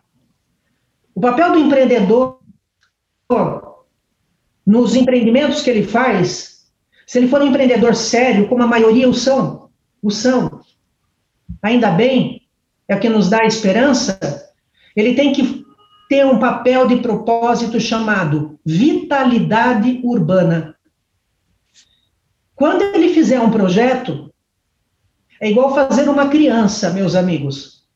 Papel 1.25 1.53
do 1.53 1.59
empreendedor 1.59 2.39
nos 4.67 4.95
empreendimentos 4.95 5.63
que 5.63 5.71
ele 5.71 5.87
faz 5.87 6.55
se 7.07 7.19
ele 7.19 7.29
for 7.29 7.41
um 7.41 7.47
empreendedor 7.47 7.95
sério, 7.95 8.47
como 8.47 8.63
a 8.63 8.67
maioria 8.67 9.09
o 9.09 9.15
são, 9.15 9.71
o 10.03 10.11
são, 10.11 10.61
ainda 11.63 11.91
bem, 11.91 12.47
é 12.87 12.95
o 12.95 13.01
que 13.01 13.09
nos 13.09 13.31
dá 13.31 13.45
esperança, 13.45 14.19
ele 14.95 15.15
tem 15.15 15.33
que 15.33 15.65
ter 16.09 16.27
um 16.27 16.39
papel 16.39 16.87
de 16.87 16.97
propósito 16.97 17.81
chamado 17.81 18.59
vitalidade 18.65 20.01
urbana. 20.05 20.77
Quando 22.55 22.83
ele 22.83 23.15
fizer 23.15 23.41
um 23.41 23.51
projeto, 23.51 24.31
é 25.41 25.51
igual 25.51 25.75
fazer 25.75 26.07
uma 26.09 26.29
criança, 26.29 26.91
meus 26.91 27.15
amigos. 27.15 27.89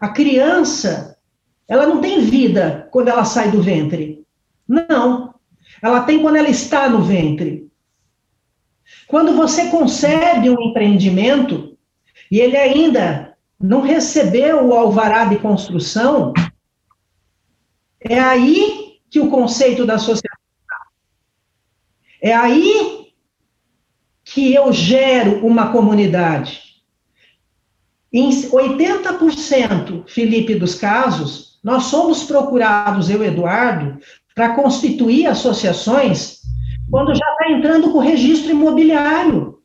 A 0.00 0.08
criança, 0.08 1.13
ela 1.68 1.86
não 1.86 2.00
tem 2.00 2.20
vida 2.20 2.88
quando 2.90 3.08
ela 3.08 3.24
sai 3.24 3.50
do 3.50 3.62
ventre. 3.62 4.24
Não. 4.68 5.34
Ela 5.82 6.02
tem 6.02 6.20
quando 6.20 6.36
ela 6.36 6.48
está 6.48 6.88
no 6.88 7.02
ventre. 7.02 7.70
Quando 9.06 9.34
você 9.34 9.70
concebe 9.70 10.50
um 10.50 10.60
empreendimento 10.60 11.76
e 12.30 12.40
ele 12.40 12.56
ainda 12.56 13.36
não 13.60 13.80
recebeu 13.80 14.66
o 14.66 14.74
alvará 14.74 15.24
de 15.24 15.38
construção, 15.38 16.32
é 18.00 18.18
aí 18.18 18.98
que 19.08 19.20
o 19.20 19.30
conceito 19.30 19.86
da 19.86 19.98
sociedade 19.98 20.40
está. 20.60 20.76
É 22.20 22.34
aí 22.34 23.12
que 24.24 24.54
eu 24.54 24.72
gero 24.72 25.46
uma 25.46 25.70
comunidade. 25.70 26.62
Em 28.12 28.30
80%, 28.30 30.08
Felipe, 30.08 30.54
dos 30.54 30.74
casos, 30.76 31.43
nós 31.64 31.84
somos 31.84 32.24
procurados, 32.24 33.08
eu, 33.08 33.24
Eduardo, 33.24 33.98
para 34.34 34.54
constituir 34.54 35.26
associações 35.26 36.40
quando 36.90 37.14
já 37.14 37.26
está 37.32 37.50
entrando 37.50 37.90
com 37.90 37.98
o 37.98 38.02
registro 38.02 38.50
imobiliário. 38.50 39.58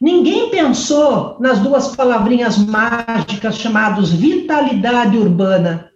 Ninguém 0.00 0.50
pensou 0.50 1.36
nas 1.38 1.58
duas 1.60 1.94
palavrinhas 1.94 2.56
mágicas 2.56 3.58
chamadas 3.58 4.10
vitalidade 4.10 5.18
urbana. 5.18 5.90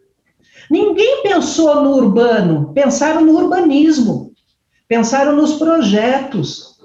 Ninguém 0.70 1.22
pensou 1.22 1.82
no 1.82 1.92
urbano, 1.92 2.72
pensaram 2.74 3.22
no 3.22 3.32
urbanismo, 3.32 4.32
pensaram 4.86 5.34
nos 5.34 5.54
projetos, 5.54 6.78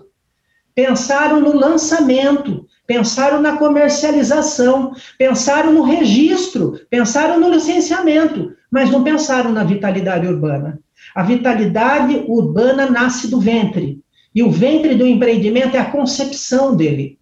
pensaram 0.73 1.41
no 1.41 1.53
lançamento, 1.53 2.65
pensaram 2.85 3.41
na 3.41 3.57
comercialização, 3.57 4.93
pensaram 5.17 5.71
no 5.71 5.83
registro, 5.83 6.79
pensaram 6.89 7.39
no 7.39 7.49
licenciamento, 7.49 8.53
mas 8.71 8.91
não 8.91 9.03
pensaram 9.03 9.51
na 9.51 9.63
vitalidade 9.63 10.27
urbana. 10.27 10.79
A 11.15 11.23
vitalidade 11.23 12.25
urbana 12.27 12.89
nasce 12.89 13.27
do 13.27 13.39
ventre. 13.39 14.01
E 14.35 14.41
o 14.41 14.49
ventre 14.49 14.95
do 14.95 15.05
empreendimento 15.05 15.77
é 15.77 15.79
a 15.79 15.91
concepção 15.91 16.75
dele, 16.75 17.19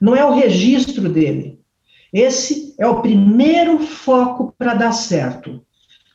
não 0.00 0.16
é 0.16 0.24
o 0.24 0.34
registro 0.34 1.08
dele. 1.08 1.60
Esse 2.12 2.74
é 2.78 2.86
o 2.86 3.00
primeiro 3.00 3.78
foco 3.78 4.52
para 4.58 4.74
dar 4.74 4.92
certo. 4.92 5.64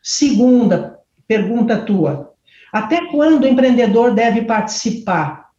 Segunda 0.04 1.00
pergunta 1.28 1.78
tua: 1.78 2.34
até 2.72 3.06
quando 3.08 3.44
o 3.44 3.48
empreendedor 3.48 4.14
deve 4.14 4.42
participar? 4.42 5.50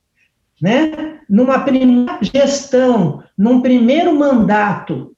Né? 0.60 1.19
Numa 1.30 1.60
primeira 1.60 2.18
gestão, 2.20 3.22
num 3.38 3.62
primeiro 3.62 4.14
mandato, 4.18 5.16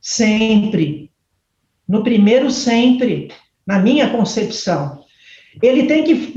sempre. 0.00 1.12
No 1.86 2.02
primeiro, 2.02 2.50
sempre, 2.50 3.30
na 3.66 3.78
minha 3.78 4.10
concepção 4.10 5.00
ele 5.62 5.86
tem 5.86 6.04
que 6.04 6.32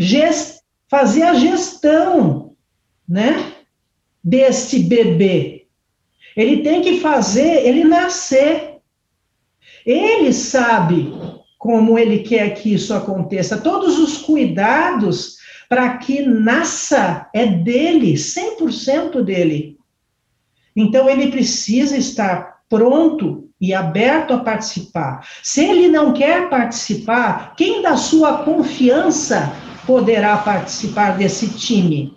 fazer 0.88 1.24
a 1.24 1.34
gestão, 1.34 2.56
né, 3.08 3.54
desse 4.24 4.80
bebê. 4.80 5.68
Ele 6.36 6.64
tem 6.64 6.82
que 6.82 7.00
fazer 7.00 7.66
ele 7.68 7.84
nascer. 7.84 8.78
Ele 9.86 10.34
sabe 10.34 11.14
como 11.58 12.00
ele 12.00 12.20
quer 12.20 12.56
que 12.56 12.74
isso 12.74 12.94
aconteça. 12.94 13.62
Todos 13.62 14.00
os 14.00 14.18
cuidados 14.18 15.38
para 15.74 15.98
que 15.98 16.22
nasça 16.22 17.28
é 17.34 17.48
dele, 17.48 18.14
100% 18.14 19.24
dele. 19.24 19.80
Então 20.76 21.10
ele 21.10 21.32
precisa 21.32 21.98
estar 21.98 22.60
pronto 22.70 23.50
e 23.60 23.74
aberto 23.74 24.36
a 24.36 24.40
participar. 24.42 25.28
Se 25.42 25.66
ele 25.66 25.88
não 25.88 26.14
quer 26.14 26.48
participar, 26.48 27.56
quem 27.56 27.82
da 27.82 27.98
sua 27.98 28.44
confiança 28.44 29.52
poderá 29.88 30.38
participar 30.38 31.18
desse 31.18 31.50
time? 31.58 32.16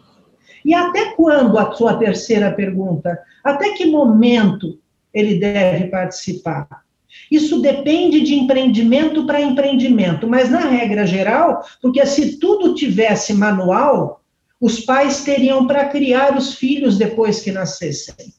E 0.62 0.74
até 0.74 1.14
quando, 1.14 1.58
a 1.58 1.72
sua 1.72 1.96
terceira 1.96 2.52
pergunta, 2.52 3.18
até 3.42 3.70
que 3.70 3.86
momento 3.86 4.78
ele 5.14 5.36
deve 5.36 5.86
participar? 5.86 6.84
Isso 7.30 7.60
depende 7.60 8.20
de 8.20 8.34
empreendimento 8.34 9.26
para 9.26 9.40
empreendimento, 9.40 10.28
mas 10.28 10.50
na 10.50 10.60
regra 10.60 11.06
geral, 11.06 11.64
porque 11.82 12.04
se 12.06 12.38
tudo 12.38 12.74
tivesse 12.74 13.34
manual, 13.34 14.20
os 14.60 14.80
pais 14.80 15.24
teriam 15.24 15.66
para 15.66 15.86
criar 15.86 16.36
os 16.36 16.54
filhos 16.54 16.96
depois 16.96 17.40
que 17.40 17.52
nascessem. 17.52 18.34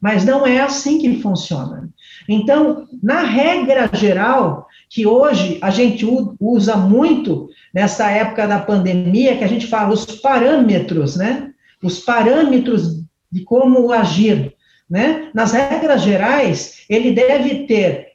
Mas 0.00 0.24
não 0.24 0.46
é 0.46 0.60
assim 0.60 0.98
que 0.98 1.20
funciona. 1.20 1.88
Então, 2.28 2.86
na 3.02 3.22
regra 3.22 3.90
geral, 3.92 4.66
que 4.88 5.06
hoje 5.06 5.58
a 5.60 5.70
gente 5.70 6.06
usa 6.40 6.76
muito 6.76 7.48
nessa 7.74 8.10
época 8.10 8.46
da 8.46 8.60
pandemia, 8.60 9.36
que 9.36 9.44
a 9.44 9.48
gente 9.48 9.66
fala 9.66 9.92
os 9.92 10.06
parâmetros, 10.06 11.16
né? 11.16 11.50
Os 11.82 11.98
parâmetros 11.98 13.02
de 13.30 13.42
como 13.42 13.92
agir, 13.92 14.54
né? 14.88 15.30
Nas 15.34 15.52
regras 15.52 16.02
gerais, 16.02 16.84
ele 16.88 17.12
deve 17.12 17.66
ter 17.66 18.07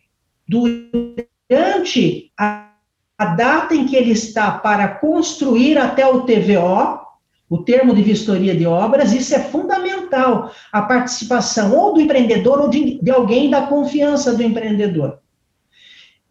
durante 1.49 2.31
a, 2.37 2.69
a 3.17 3.25
data 3.25 3.73
em 3.73 3.85
que 3.85 3.95
ele 3.95 4.11
está 4.11 4.51
para 4.51 4.87
construir 4.87 5.77
até 5.77 6.05
o 6.05 6.21
TVO, 6.21 7.01
o 7.49 7.57
termo 7.63 7.93
de 7.93 8.01
vistoria 8.01 8.55
de 8.55 8.65
obras, 8.65 9.13
isso 9.13 9.33
é 9.35 9.39
fundamental, 9.39 10.51
a 10.71 10.81
participação 10.81 11.75
ou 11.75 11.93
do 11.93 12.01
empreendedor 12.01 12.59
ou 12.61 12.69
de, 12.69 12.99
de 13.01 13.11
alguém 13.11 13.49
da 13.49 13.63
confiança 13.63 14.33
do 14.33 14.43
empreendedor. 14.43 15.19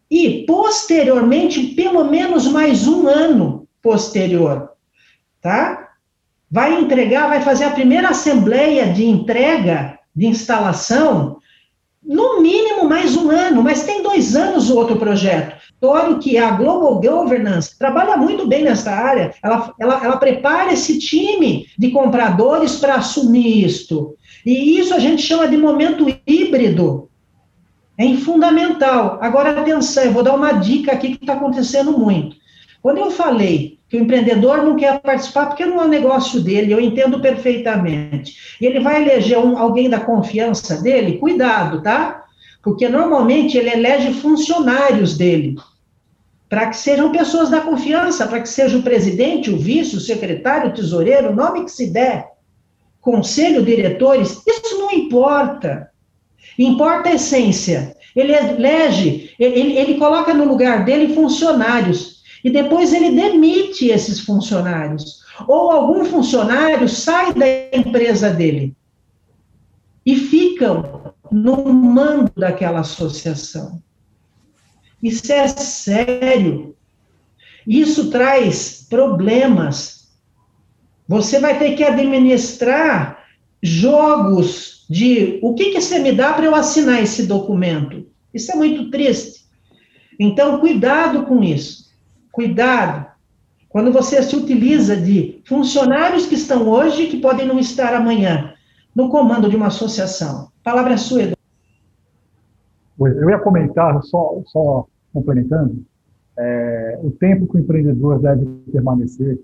E, 0.09 0.45
posteriormente, 0.45 1.67
pelo 1.75 2.05
menos 2.05 2.47
mais 2.47 2.87
um 2.87 3.07
ano 3.07 3.67
posterior, 3.81 4.69
tá? 5.41 5.89
Vai 6.49 6.79
entregar, 6.79 7.27
vai 7.27 7.41
fazer 7.41 7.65
a 7.65 7.71
primeira 7.71 8.09
assembleia 8.09 8.93
de 8.93 9.05
entrega, 9.05 9.97
de 10.15 10.27
instalação, 10.27 11.39
no 12.05 12.41
mínimo 12.41 12.87
mais 12.87 13.15
um 13.15 13.29
ano, 13.29 13.63
mas 13.63 13.83
tem 13.83 14.03
dois 14.03 14.35
anos 14.35 14.69
o 14.69 14.75
outro 14.75 14.97
projeto. 14.97 15.55
Tório, 15.79 16.19
que 16.19 16.37
é 16.37 16.43
a 16.43 16.51
Global 16.51 17.01
Governance, 17.01 17.77
trabalha 17.77 18.15
muito 18.17 18.47
bem 18.47 18.63
nessa 18.63 18.91
área, 18.91 19.33
ela, 19.43 19.73
ela, 19.79 20.03
ela 20.03 20.17
prepara 20.17 20.73
esse 20.73 20.97
time 20.99 21.67
de 21.77 21.91
compradores 21.91 22.77
para 22.77 22.95
assumir 22.95 23.65
isto. 23.65 24.15
E 24.45 24.79
isso 24.79 24.93
a 24.93 24.99
gente 24.99 25.21
chama 25.21 25.47
de 25.47 25.57
momento 25.57 26.05
híbrido. 26.25 27.09
É 27.97 28.15
fundamental. 28.15 29.19
Agora, 29.21 29.59
atenção, 29.59 30.03
eu 30.03 30.11
vou 30.11 30.23
dar 30.23 30.35
uma 30.35 30.53
dica 30.53 30.91
aqui 30.91 31.15
que 31.15 31.23
está 31.23 31.33
acontecendo 31.33 31.97
muito. 31.97 32.35
Quando 32.83 32.97
eu 32.97 33.11
falei 33.11 33.79
que 33.87 33.95
o 33.95 34.01
empreendedor 34.01 34.57
não 34.57 34.75
quer 34.75 34.99
participar 34.99 35.45
porque 35.45 35.65
não 35.65 35.81
é 35.81 35.85
o 35.85 35.87
negócio 35.87 36.41
dele, 36.41 36.73
eu 36.73 36.81
entendo 36.81 37.21
perfeitamente. 37.21 38.35
E 38.59 38.65
ele 38.65 38.81
vai 38.81 39.01
eleger 39.01 39.39
um, 39.39 39.57
alguém 39.57 39.89
da 39.89 40.01
confiança 40.01 40.81
dele, 40.81 41.17
cuidado, 41.17 41.81
tá? 41.81 42.25
Porque 42.61 42.89
normalmente 42.89 43.57
ele 43.57 43.69
elege 43.69 44.13
funcionários 44.15 45.15
dele, 45.15 45.55
para 46.49 46.67
que 46.67 46.75
sejam 46.75 47.09
pessoas 47.09 47.49
da 47.49 47.61
confiança, 47.61 48.27
para 48.27 48.41
que 48.41 48.49
seja 48.49 48.77
o 48.77 48.83
presidente, 48.83 49.49
o 49.49 49.57
vice, 49.57 49.95
o 49.95 50.01
secretário, 50.01 50.71
o 50.71 50.73
tesoureiro, 50.73 51.29
o 51.29 51.35
nome 51.35 51.63
que 51.63 51.71
se 51.71 51.89
der, 51.89 52.31
conselho, 52.99 53.63
diretores, 53.63 54.43
isso 54.45 54.77
não 54.77 54.91
importa. 54.91 55.89
Importa 56.59 57.07
a 57.07 57.13
essência. 57.13 57.95
Ele 58.13 58.33
elege, 58.33 59.33
ele, 59.39 59.77
ele 59.77 59.93
coloca 59.97 60.33
no 60.33 60.43
lugar 60.43 60.83
dele 60.83 61.15
funcionários 61.15 62.12
e 62.43 62.49
depois 62.49 62.93
ele 62.93 63.11
demite 63.11 63.87
esses 63.87 64.19
funcionários. 64.19 65.23
Ou 65.47 65.71
algum 65.71 66.05
funcionário 66.05 66.87
sai 66.89 67.33
da 67.33 67.45
empresa 67.77 68.29
dele 68.29 68.75
e 70.05 70.15
ficam 70.15 71.13
no 71.31 71.73
mando 71.73 72.31
daquela 72.35 72.81
associação. 72.81 73.81
Isso 75.01 75.31
é 75.31 75.47
sério. 75.47 76.75
Isso 77.65 78.09
traz 78.11 78.85
problemas. 78.89 80.11
Você 81.07 81.39
vai 81.39 81.57
ter 81.57 81.75
que 81.75 81.83
administrar 81.83 83.23
jogos 83.61 84.85
de 84.89 85.39
o 85.41 85.53
que, 85.53 85.71
que 85.71 85.81
você 85.81 85.99
me 85.99 86.11
dá 86.11 86.33
para 86.33 86.45
eu 86.45 86.55
assinar 86.55 87.01
esse 87.01 87.25
documento. 87.25 88.05
Isso 88.33 88.51
é 88.51 88.55
muito 88.55 88.89
triste. 88.89 89.45
Então, 90.19 90.59
cuidado 90.59 91.25
com 91.25 91.41
isso. 91.43 91.82
Cuidado. 92.33 93.05
Quando 93.69 93.93
você 93.93 94.23
se 94.23 94.35
utiliza 94.35 94.97
de 94.97 95.39
funcionários 95.45 96.25
que 96.25 96.33
estão 96.33 96.67
hoje 96.67 97.05
que 97.05 97.21
podem 97.21 97.47
não 97.47 97.59
estar 97.59 97.93
amanhã 97.93 98.55
no 98.95 99.07
comando 99.07 99.47
de 99.47 99.55
uma 99.55 99.67
associação. 99.67 100.49
Palavra 100.63 100.97
sua, 100.97 101.21
Eduardo. 101.21 101.37
Eu 103.21 103.29
ia 103.29 103.37
comentar, 103.37 104.01
só, 104.01 104.41
só 104.47 104.87
complementando, 105.13 105.85
é, 106.35 106.99
o 107.03 107.11
tempo 107.11 107.47
que 107.47 107.57
o 107.57 107.59
empreendedor 107.59 108.19
deve 108.19 108.47
permanecer 108.71 109.39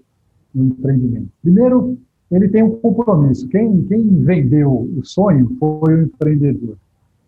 no 0.54 0.66
empreendimento. 0.66 1.30
Primeiro, 1.44 1.96
ele 2.32 2.50
tem 2.50 2.64
um 2.64 2.72
compromisso. 2.80 3.48
Quem, 3.50 3.84
quem 3.84 4.24
vendeu 4.24 4.72
o 4.72 5.02
sonho 5.04 5.56
foi 5.60 5.94
o 5.94 6.02
empreendedor. 6.06 6.76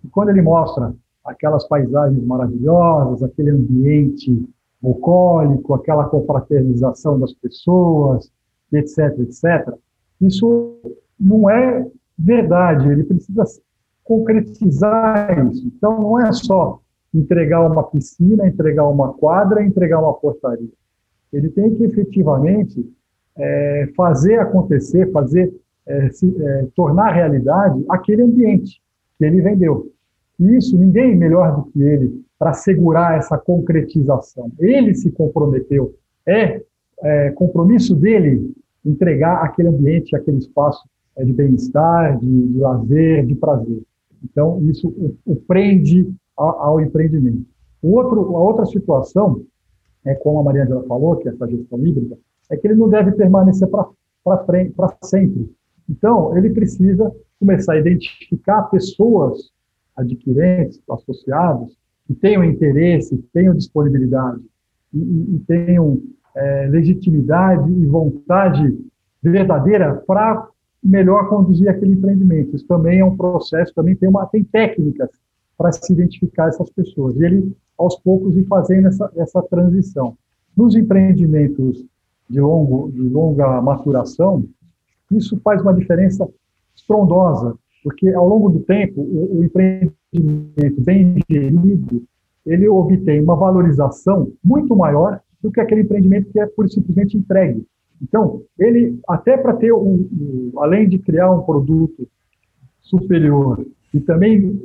E 0.04 0.08
quando 0.08 0.30
ele 0.30 0.42
mostra 0.42 0.92
aquelas 1.24 1.68
paisagens 1.68 2.24
maravilhosas, 2.24 3.22
aquele 3.22 3.52
ambiente 3.52 4.44
bucólico, 4.82 5.74
aquela 5.74 6.06
confraternização 6.06 7.20
das 7.20 7.34
pessoas, 7.34 8.32
etc, 8.74 9.20
etc. 9.20 9.74
Isso 10.20 10.80
não 11.20 11.50
é 11.50 11.88
verdade, 12.18 12.90
ele 12.90 13.04
precisa 13.04 13.44
concretizar 14.04 15.48
isso. 15.48 15.68
Então, 15.68 16.00
não 16.00 16.20
é 16.20 16.32
só 16.32 16.80
entregar 17.14 17.66
uma 17.66 17.84
piscina, 17.84 18.48
entregar 18.48 18.88
uma 18.88 19.14
quadra, 19.14 19.64
entregar 19.64 20.00
uma 20.00 20.14
portaria. 20.14 20.70
Ele 21.32 21.50
tem 21.50 21.76
que 21.76 21.84
efetivamente 21.84 22.86
é, 23.38 23.90
fazer 23.96 24.40
acontecer, 24.40 25.12
fazer 25.12 25.54
é, 25.86 26.10
se, 26.10 26.36
é, 26.42 26.68
tornar 26.76 27.12
realidade 27.12 27.84
aquele 27.90 28.24
ambiente 28.24 28.82
que 29.18 29.26
ele 29.26 29.42
vendeu. 29.42 29.92
E 30.40 30.58
isso 30.58 30.78
ninguém 30.78 31.16
melhor 31.16 31.56
do 31.56 31.72
que 31.72 31.82
ele 31.82 32.24
para 32.42 32.50
assegurar 32.50 33.20
essa 33.20 33.38
concretização. 33.38 34.52
Ele 34.58 34.96
se 34.96 35.12
comprometeu, 35.12 35.94
é, 36.28 36.60
é 37.04 37.30
compromisso 37.34 37.94
dele 37.94 38.52
entregar 38.84 39.44
aquele 39.44 39.68
ambiente, 39.68 40.16
aquele 40.16 40.40
espaço 40.40 40.90
é, 41.16 41.24
de 41.24 41.34
bem-estar, 41.34 42.18
de, 42.18 42.48
de, 42.48 42.58
lazer, 42.58 43.28
de 43.28 43.36
prazer. 43.36 43.84
Então, 44.24 44.60
isso 44.64 44.88
o, 44.88 45.16
o 45.24 45.36
prende 45.36 46.12
ao, 46.36 46.62
ao 46.62 46.82
empreendimento. 46.82 47.46
O 47.80 47.92
outro, 47.92 48.36
a 48.36 48.40
outra 48.40 48.66
situação, 48.66 49.46
é 50.04 50.16
como 50.16 50.40
a 50.40 50.44
Maria 50.44 50.64
Angela 50.64 50.84
falou, 50.88 51.18
que 51.18 51.30
é 51.30 51.32
essa 51.32 51.48
gestão 51.48 51.78
híbrida, 51.86 52.18
é 52.50 52.58
que 52.58 52.66
ele 52.66 52.74
não 52.74 52.90
deve 52.90 53.12
permanecer 53.12 53.68
para 53.68 53.88
sempre. 55.04 55.48
Então, 55.88 56.36
ele 56.36 56.50
precisa 56.50 57.16
começar 57.40 57.74
a 57.74 57.80
identificar 57.80 58.64
pessoas 58.64 59.52
adquirentes, 59.96 60.82
associados, 60.90 61.80
que 62.08 62.14
tenham 62.14 62.44
interesse, 62.44 63.18
tenham 63.34 63.56
disponibilidade 63.56 64.42
e, 64.94 65.00
e 65.00 65.44
tenham 65.48 66.02
é, 66.36 66.68
legitimidade 66.68 67.72
e 67.72 67.86
vontade 67.86 68.78
verdadeira 69.22 69.96
para 70.08 70.48
melhor 70.84 71.30
conduzir 71.30 71.70
aquele 71.70 71.94
empreendimento. 71.94 72.56
Isso 72.56 72.66
também 72.66 73.00
é 73.00 73.06
um 73.06 73.16
processo, 73.16 73.74
também 73.74 73.96
tem, 73.96 74.10
uma, 74.10 74.26
tem 74.26 74.44
técnicas 74.44 75.10
para 75.58 75.72
se 75.72 75.94
identificar 75.94 76.48
essas 76.48 76.70
pessoas. 76.72 77.16
E 77.18 77.24
ele, 77.24 77.56
aos 77.78 77.96
poucos, 78.00 78.36
ir 78.36 78.46
fazendo 78.46 78.88
essa, 78.88 79.12
essa 79.16 79.42
transição. 79.44 80.18
Nos 80.58 80.76
empreendimentos 80.76 81.86
de, 82.30 82.42
longo, 82.42 82.92
de 82.92 83.02
longa 83.02 83.62
maturação, 83.62 84.44
isso 85.12 85.40
faz 85.44 85.62
uma 85.62 85.74
diferença 85.74 86.28
estrondosa, 86.76 87.56
porque 87.84 88.10
ao 88.10 88.28
longo 88.28 88.50
do 88.50 88.60
tempo, 88.62 89.02
o, 89.02 89.40
o 89.40 89.44
empreendimento 89.44 90.01
bem 90.20 91.16
gerido, 91.30 92.04
ele 92.46 92.68
obtém 92.68 93.22
uma 93.22 93.36
valorização 93.36 94.32
muito 94.44 94.76
maior 94.76 95.20
do 95.42 95.52
que 95.52 95.60
aquele 95.60 95.82
empreendimento 95.82 96.32
que 96.32 96.40
é 96.40 96.46
por 96.46 96.70
simplesmente 96.70 97.18
entregue. 97.18 97.66
Então, 98.02 98.42
ele, 98.58 99.00
até 99.08 99.38
para 99.38 99.54
ter, 99.54 99.72
um, 99.72 100.10
um, 100.12 100.52
além 100.58 100.90
de 100.90 100.98
criar 100.98 101.32
um 101.32 101.44
produto 101.44 102.08
superior 102.82 103.66
e 103.94 104.00
também 104.00 104.60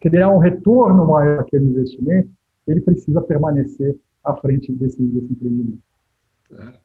criar 0.00 0.30
um 0.30 0.38
retorno 0.38 1.06
maior 1.06 1.40
àquele 1.40 1.66
investimento, 1.66 2.28
ele 2.66 2.80
precisa 2.80 3.20
permanecer 3.20 3.96
à 4.24 4.34
frente 4.34 4.72
desse, 4.72 5.00
desse 5.00 5.32
empreendimento. 5.32 5.78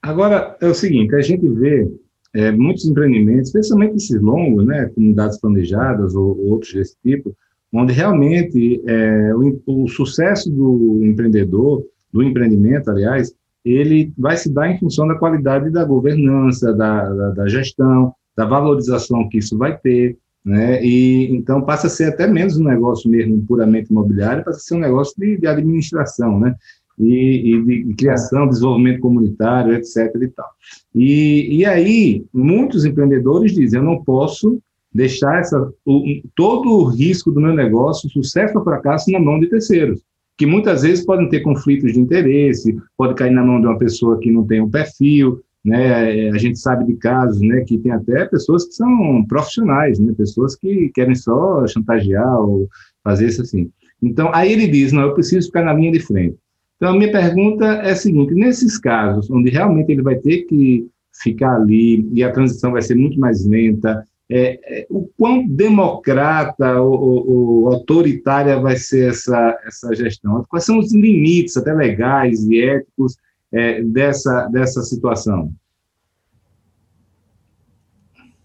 Agora, 0.02 0.56
é 0.62 0.68
o 0.68 0.74
seguinte, 0.74 1.14
a 1.16 1.22
gente 1.22 1.48
vê 1.50 1.92
é, 2.34 2.52
muitos 2.52 2.86
empreendimentos, 2.86 3.48
especialmente 3.48 3.96
esses 3.96 4.22
longos, 4.22 4.66
né, 4.66 4.86
comunidades 4.94 5.40
planejadas 5.40 6.16
ou, 6.16 6.38
ou 6.38 6.52
outros 6.52 6.74
desse 6.74 6.96
tipo, 7.04 7.36
onde 7.74 7.94
realmente 7.94 8.82
é, 8.88 9.36
o, 9.36 9.62
o, 9.66 9.88
sucesso 9.88 10.50
do 10.50 11.02
empreendedor, 11.04 11.84
do 12.12 12.24
empreendimento, 12.24 12.90
aliás, 12.90 13.34
ele 13.64 14.14
vai 14.18 14.38
se 14.38 14.52
dar 14.52 14.72
em 14.72 14.80
função 14.80 15.08
da 15.08 15.16
qualidade 15.16 15.70
da 15.70 15.84
governança, 15.84 16.74
da, 16.74 17.10
da, 17.14 17.30
da 17.32 17.48
gestão, 17.48 18.14
da 18.36 18.46
valorização 18.46 19.28
que 19.28 19.40
isso 19.40 19.58
vai 19.58 19.78
ter, 19.78 20.18
né? 20.48 20.82
E 20.82 21.36
então 21.36 21.62
passa 21.62 21.88
a 21.88 21.90
ser 21.90 22.06
até 22.06 22.26
menos 22.26 22.58
um 22.58 22.64
negócio 22.64 23.10
mesmo 23.10 23.44
puramente 23.46 23.92
imobiliário, 23.92 24.46
passa 24.46 24.60
a 24.60 24.62
ser 24.62 24.76
um 24.76 24.80
negócio 24.80 25.14
de, 25.18 25.38
de 25.38 25.46
administração, 25.46 26.40
né? 26.40 26.56
E, 26.98 27.54
e 27.54 27.64
de, 27.64 27.84
de, 27.84 27.94
criação, 27.96 28.48
desenvolvimento 28.48 29.02
comunitário, 29.02 29.74
etc. 29.74 30.16
E 30.22 30.28
tal. 30.30 30.48
E, 30.96 31.58
e 31.58 31.66
aí 31.66 32.26
muitos 32.34 32.86
empreendedores 32.86 33.54
dizem: 33.54 33.80
eu 33.80 33.86
não 33.86 34.02
posso 34.04 34.62
deixar 34.94 35.40
essa, 35.40 35.72
o, 35.86 36.04
todo 36.36 36.70
o 36.70 36.86
risco 36.86 37.32
do 37.32 37.42
meu 37.42 37.54
negócio, 37.54 38.10
sucesso 38.10 38.58
ou 38.58 38.64
fracasso, 38.64 39.12
na 39.12 39.20
mão 39.20 39.40
de 39.40 39.48
terceiros, 39.48 40.02
que 40.38 40.46
muitas 40.46 40.84
vezes 40.84 41.06
podem 41.06 41.30
ter 41.30 41.42
conflitos 41.42 41.94
de 41.94 42.00
interesse, 42.00 42.76
pode 42.98 43.16
cair 43.16 43.32
na 43.32 43.44
mão 43.44 43.60
de 43.60 43.68
uma 43.68 43.78
pessoa 43.78 44.20
que 44.20 44.32
não 44.32 44.46
tem 44.46 44.62
um 44.62 44.70
perfil, 44.70 45.42
né? 45.66 46.28
É, 46.28 46.30
a 46.30 46.38
gente 46.38 46.58
sabe 46.60 46.86
de 46.86 46.96
casos, 46.96 47.42
né, 47.42 47.62
que 47.68 47.78
tem 47.78 47.92
até 47.92 48.26
pessoas 48.26 48.66
que 48.66 48.74
são 48.74 49.26
profissionais, 49.28 50.00
né, 50.00 50.14
pessoas 50.18 50.56
que 50.56 50.90
querem 50.94 51.16
só 51.16 51.68
chantagear 51.68 52.40
ou 52.40 52.70
fazer 53.04 53.28
isso 53.28 53.42
assim. 53.42 53.70
Então, 54.02 54.30
aí 54.34 54.54
ele 54.54 54.68
diz, 54.68 54.92
não, 54.94 55.02
eu 55.02 55.14
preciso 55.14 55.48
ficar 55.48 55.64
na 55.64 55.74
linha 55.74 55.92
de 55.92 56.00
frente. 56.00 56.38
Então, 56.78 56.94
a 56.94 56.98
minha 56.98 57.12
pergunta 57.12 57.66
é 57.66 57.92
a 57.92 57.96
seguinte, 57.96 58.34
nesses 58.34 58.78
casos, 58.78 59.30
onde 59.30 59.50
realmente 59.50 59.92
ele 59.92 60.04
vai 60.04 60.16
ter 60.16 60.44
que 60.44 60.88
ficar 61.22 61.56
ali 61.56 62.08
e 62.14 62.24
a 62.24 62.32
transição 62.32 62.72
vai 62.72 62.82
ser 62.82 62.96
muito 62.96 63.20
mais 63.20 63.46
lenta, 63.46 64.06
é, 64.30 64.80
é, 64.82 64.88
o 64.90 65.08
quão 65.18 65.48
democrata 65.48 66.82
ou, 66.82 67.30
ou, 67.30 67.74
autoritária 67.74 68.60
vai 68.60 68.76
ser 68.76 69.10
essa, 69.10 69.58
essa 69.66 69.96
gestão? 69.96 70.46
Quais 70.50 70.66
são 70.66 70.80
os 70.80 70.94
limites, 70.94 71.56
até 71.56 71.74
legais 71.74 72.44
e 72.44 72.62
éticos, 72.62 73.16
é, 73.52 73.82
dessa, 73.84 74.48
dessa 74.48 74.82
situação? 74.82 75.52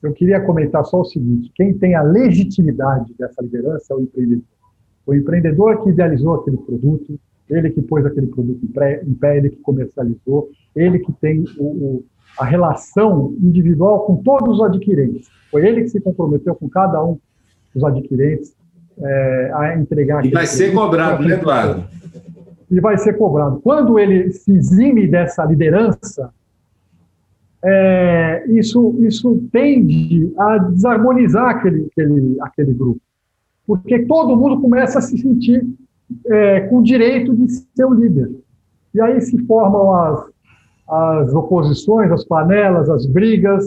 Eu 0.02 0.12
queria 0.12 0.40
comentar 0.40 0.84
só 0.84 1.00
o 1.00 1.04
seguinte: 1.04 1.50
quem 1.54 1.76
tem 1.76 1.94
a 1.94 2.02
legitimidade 2.02 3.14
dessa 3.18 3.42
liderança 3.42 3.92
é 3.92 3.96
o 3.96 4.02
empreendedor. 4.02 4.44
O 5.04 5.14
empreendedor 5.14 5.82
que 5.82 5.90
idealizou 5.90 6.34
aquele 6.34 6.58
produto, 6.58 7.18
ele 7.48 7.70
que 7.70 7.82
pôs 7.82 8.06
aquele 8.06 8.28
produto 8.28 8.64
em 8.64 9.14
pé, 9.14 9.36
ele 9.36 9.50
que 9.50 9.56
comercializou, 9.56 10.48
ele 10.76 11.00
que 11.00 11.12
tem 11.14 11.44
o, 11.58 11.64
o, 11.64 12.04
a 12.38 12.44
relação 12.44 13.34
individual 13.40 14.06
com 14.06 14.16
todos 14.16 14.58
os 14.58 14.62
adquirentes. 14.62 15.28
Foi 15.50 15.66
ele 15.66 15.82
que 15.82 15.88
se 15.88 16.00
comprometeu 16.00 16.54
com 16.54 16.68
cada 16.68 17.02
um 17.04 17.18
dos 17.74 17.84
adquirentes 17.84 18.54
é, 18.98 19.50
a 19.54 19.76
entregar. 19.76 20.24
E 20.24 20.30
vai 20.30 20.46
ser 20.46 20.72
cobrado, 20.72 21.22
né, 21.24 21.34
Eduardo? 21.34 21.84
E 22.70 22.80
vai 22.80 22.96
ser 22.96 23.14
cobrado. 23.18 23.60
Quando 23.60 23.98
ele 23.98 24.32
se 24.32 24.52
exime 24.52 25.06
dessa 25.06 25.44
liderança, 25.44 26.32
é, 27.64 28.44
isso, 28.48 28.96
isso 29.00 29.42
tende 29.52 30.32
a 30.38 30.58
desarmonizar 30.58 31.50
aquele, 31.50 31.86
aquele, 31.90 32.36
aquele 32.40 32.74
grupo. 32.74 33.00
Porque 33.66 34.00
todo 34.00 34.36
mundo 34.36 34.60
começa 34.60 34.98
a 34.98 35.02
se 35.02 35.16
sentir 35.18 35.64
é, 36.26 36.60
com 36.62 36.78
o 36.78 36.82
direito 36.82 37.34
de 37.34 37.48
ser 37.48 37.84
o 37.84 37.94
líder. 37.94 38.30
E 38.94 39.00
aí 39.00 39.20
se 39.20 39.38
formam 39.46 39.94
as, 39.94 40.31
as 40.92 41.32
oposições, 41.32 42.10
as 42.10 42.24
panelas, 42.24 42.90
as 42.90 43.06
brigas, 43.06 43.64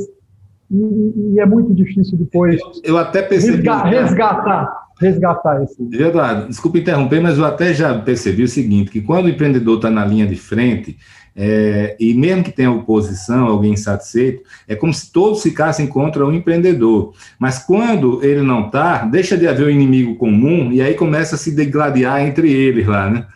e, 0.69 1.33
e 1.33 1.39
é 1.39 1.45
muito 1.45 1.73
difícil 1.73 2.17
depois 2.17 2.59
eu 2.83 2.97
até 2.97 3.21
percebi, 3.21 3.57
resgatar, 3.57 3.89
resgatar, 3.89 4.87
resgatar 4.99 5.63
esse. 5.63 5.81
Eduardo, 5.93 6.47
desculpe 6.47 6.79
interromper, 6.79 7.21
mas 7.21 7.37
eu 7.37 7.45
até 7.45 7.73
já 7.73 7.97
percebi 7.99 8.43
o 8.43 8.47
seguinte: 8.47 8.91
que 8.91 9.01
quando 9.01 9.25
o 9.25 9.29
empreendedor 9.29 9.75
está 9.75 9.89
na 9.89 10.05
linha 10.05 10.25
de 10.25 10.35
frente, 10.35 10.97
é, 11.35 11.97
e 11.99 12.13
mesmo 12.13 12.43
que 12.43 12.51
tenha 12.51 12.71
oposição, 12.71 13.47
alguém 13.47 13.73
insatisfeito, 13.73 14.41
é 14.67 14.75
como 14.75 14.93
se 14.93 15.11
todos 15.11 15.43
ficassem 15.43 15.85
contra 15.85 16.25
o 16.25 16.33
empreendedor. 16.33 17.13
Mas 17.37 17.59
quando 17.59 18.23
ele 18.23 18.41
não 18.41 18.67
está, 18.67 19.05
deixa 19.05 19.37
de 19.37 19.47
haver 19.47 19.67
um 19.67 19.69
inimigo 19.69 20.15
comum 20.15 20.71
e 20.71 20.81
aí 20.81 20.93
começa 20.93 21.35
a 21.35 21.37
se 21.37 21.53
degladiar 21.53 22.21
entre 22.21 22.51
eles 22.51 22.87
lá, 22.87 23.09
né? 23.09 23.27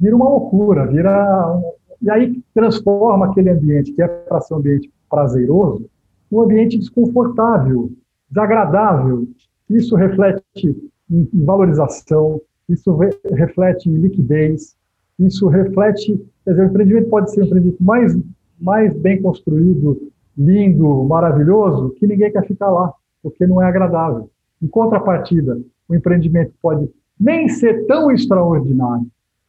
Vira 0.00 0.16
uma 0.16 0.28
loucura, 0.28 0.86
vira. 0.86 1.60
E 2.02 2.10
aí 2.10 2.42
transforma 2.54 3.26
aquele 3.26 3.50
ambiente 3.50 3.92
que 3.92 4.02
é 4.02 4.08
para 4.08 4.40
ser 4.40 4.54
um 4.54 4.58
ambiente 4.58 4.90
prazeroso 5.08 5.88
um 6.32 6.40
ambiente 6.40 6.78
desconfortável, 6.78 7.92
desagradável. 8.30 9.28
Isso 9.68 9.94
reflete 9.94 10.90
em 11.10 11.28
valorização, 11.44 12.40
isso 12.68 12.98
reflete 13.34 13.90
em 13.90 13.96
liquidez, 13.96 14.74
isso 15.18 15.46
reflete, 15.48 16.18
quer 16.44 16.52
dizer, 16.52 16.62
o 16.62 16.70
empreendimento 16.70 17.10
pode 17.10 17.30
ser 17.30 17.42
um 17.42 17.44
empreendimento 17.44 17.82
mais, 17.82 18.18
mais 18.58 18.96
bem 18.96 19.20
construído, 19.20 20.10
lindo, 20.36 21.04
maravilhoso, 21.04 21.90
que 21.98 22.06
ninguém 22.06 22.32
quer 22.32 22.46
ficar 22.46 22.70
lá, 22.70 22.94
porque 23.22 23.46
não 23.46 23.60
é 23.60 23.66
agradável. 23.66 24.30
Em 24.62 24.66
contrapartida, 24.66 25.60
o 25.86 25.94
empreendimento 25.94 26.54
pode 26.62 26.88
nem 27.20 27.46
ser 27.48 27.86
tão 27.86 28.10
extraordinário, 28.10 29.06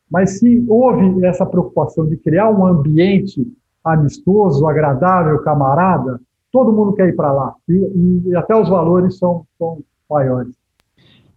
mas 0.09 0.39
se 0.39 0.63
houve 0.67 1.25
essa 1.25 1.45
preocupação 1.45 2.07
de 2.07 2.17
criar 2.17 2.49
um 2.49 2.65
ambiente 2.65 3.45
amistoso, 3.83 4.67
agradável, 4.67 5.39
camarada, 5.43 6.19
todo 6.51 6.71
mundo 6.71 6.93
quer 6.93 7.09
ir 7.09 7.15
para 7.15 7.31
lá. 7.31 7.53
E, 7.67 8.27
e, 8.27 8.35
até 8.35 8.55
os 8.55 8.69
valores 8.69 9.17
são, 9.17 9.45
são 9.57 9.79
maiores. 10.09 10.53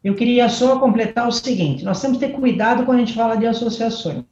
Eu 0.04 0.14
queria 0.14 0.48
só 0.48 0.78
completar 0.78 1.26
o 1.26 1.32
seguinte: 1.32 1.84
nós 1.84 2.00
temos 2.00 2.18
que 2.18 2.26
ter 2.26 2.32
cuidado 2.32 2.84
quando 2.84 2.98
a 2.98 3.00
gente 3.00 3.14
fala 3.14 3.36
de 3.36 3.46
associações. 3.46 4.24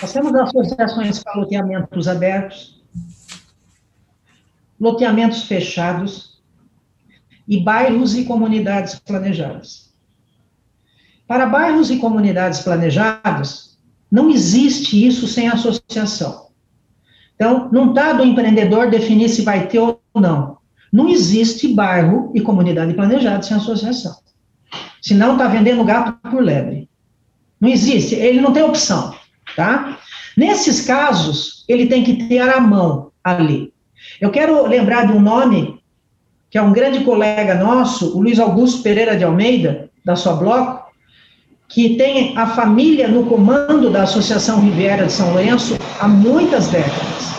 Nós 0.00 0.12
temos 0.12 0.34
associações 0.34 1.22
para 1.22 1.38
loteamentos 1.38 2.08
abertos, 2.08 2.82
loteamentos 4.80 5.44
fechados 5.44 6.42
e 7.46 7.62
bairros 7.62 8.16
e 8.16 8.24
comunidades 8.24 8.98
planejadas. 8.98 9.83
Para 11.26 11.46
bairros 11.46 11.90
e 11.90 11.96
comunidades 11.96 12.60
planejados, 12.60 13.78
não 14.10 14.30
existe 14.30 15.06
isso 15.06 15.26
sem 15.26 15.48
associação. 15.48 16.48
Então, 17.34 17.68
não 17.72 17.90
está 17.90 18.12
do 18.12 18.24
empreendedor 18.24 18.90
definir 18.90 19.28
se 19.28 19.42
vai 19.42 19.66
ter 19.66 19.78
ou 19.78 20.00
não. 20.14 20.58
Não 20.92 21.08
existe 21.08 21.74
bairro 21.74 22.30
e 22.34 22.40
comunidade 22.40 22.94
planejada 22.94 23.42
sem 23.42 23.56
associação. 23.56 24.16
Senão 25.02 25.32
está 25.32 25.48
vendendo 25.48 25.84
gato 25.84 26.12
por 26.30 26.42
lebre. 26.42 26.88
Não 27.60 27.68
existe, 27.68 28.14
ele 28.14 28.40
não 28.40 28.52
tem 28.52 28.62
opção, 28.62 29.14
tá? 29.56 29.98
Nesses 30.36 30.82
casos, 30.82 31.64
ele 31.68 31.86
tem 31.86 32.04
que 32.04 32.28
ter 32.28 32.40
a 32.40 32.60
mão 32.60 33.10
ali. 33.22 33.72
Eu 34.20 34.30
quero 34.30 34.66
lembrar 34.66 35.06
de 35.06 35.12
um 35.12 35.20
nome 35.20 35.82
que 36.50 36.58
é 36.58 36.62
um 36.62 36.72
grande 36.72 37.02
colega 37.04 37.54
nosso, 37.56 38.16
o 38.16 38.20
Luiz 38.20 38.38
Augusto 38.38 38.82
Pereira 38.82 39.16
de 39.16 39.24
Almeida, 39.24 39.90
da 40.04 40.14
sua 40.14 40.34
bloco, 40.34 40.83
que 41.68 41.96
tem 41.96 42.36
a 42.36 42.46
família 42.48 43.08
no 43.08 43.26
comando 43.26 43.90
da 43.90 44.02
Associação 44.02 44.60
Riviera 44.60 45.06
de 45.06 45.12
São 45.12 45.32
Lourenço 45.32 45.76
há 45.98 46.06
muitas 46.06 46.68
décadas 46.68 47.34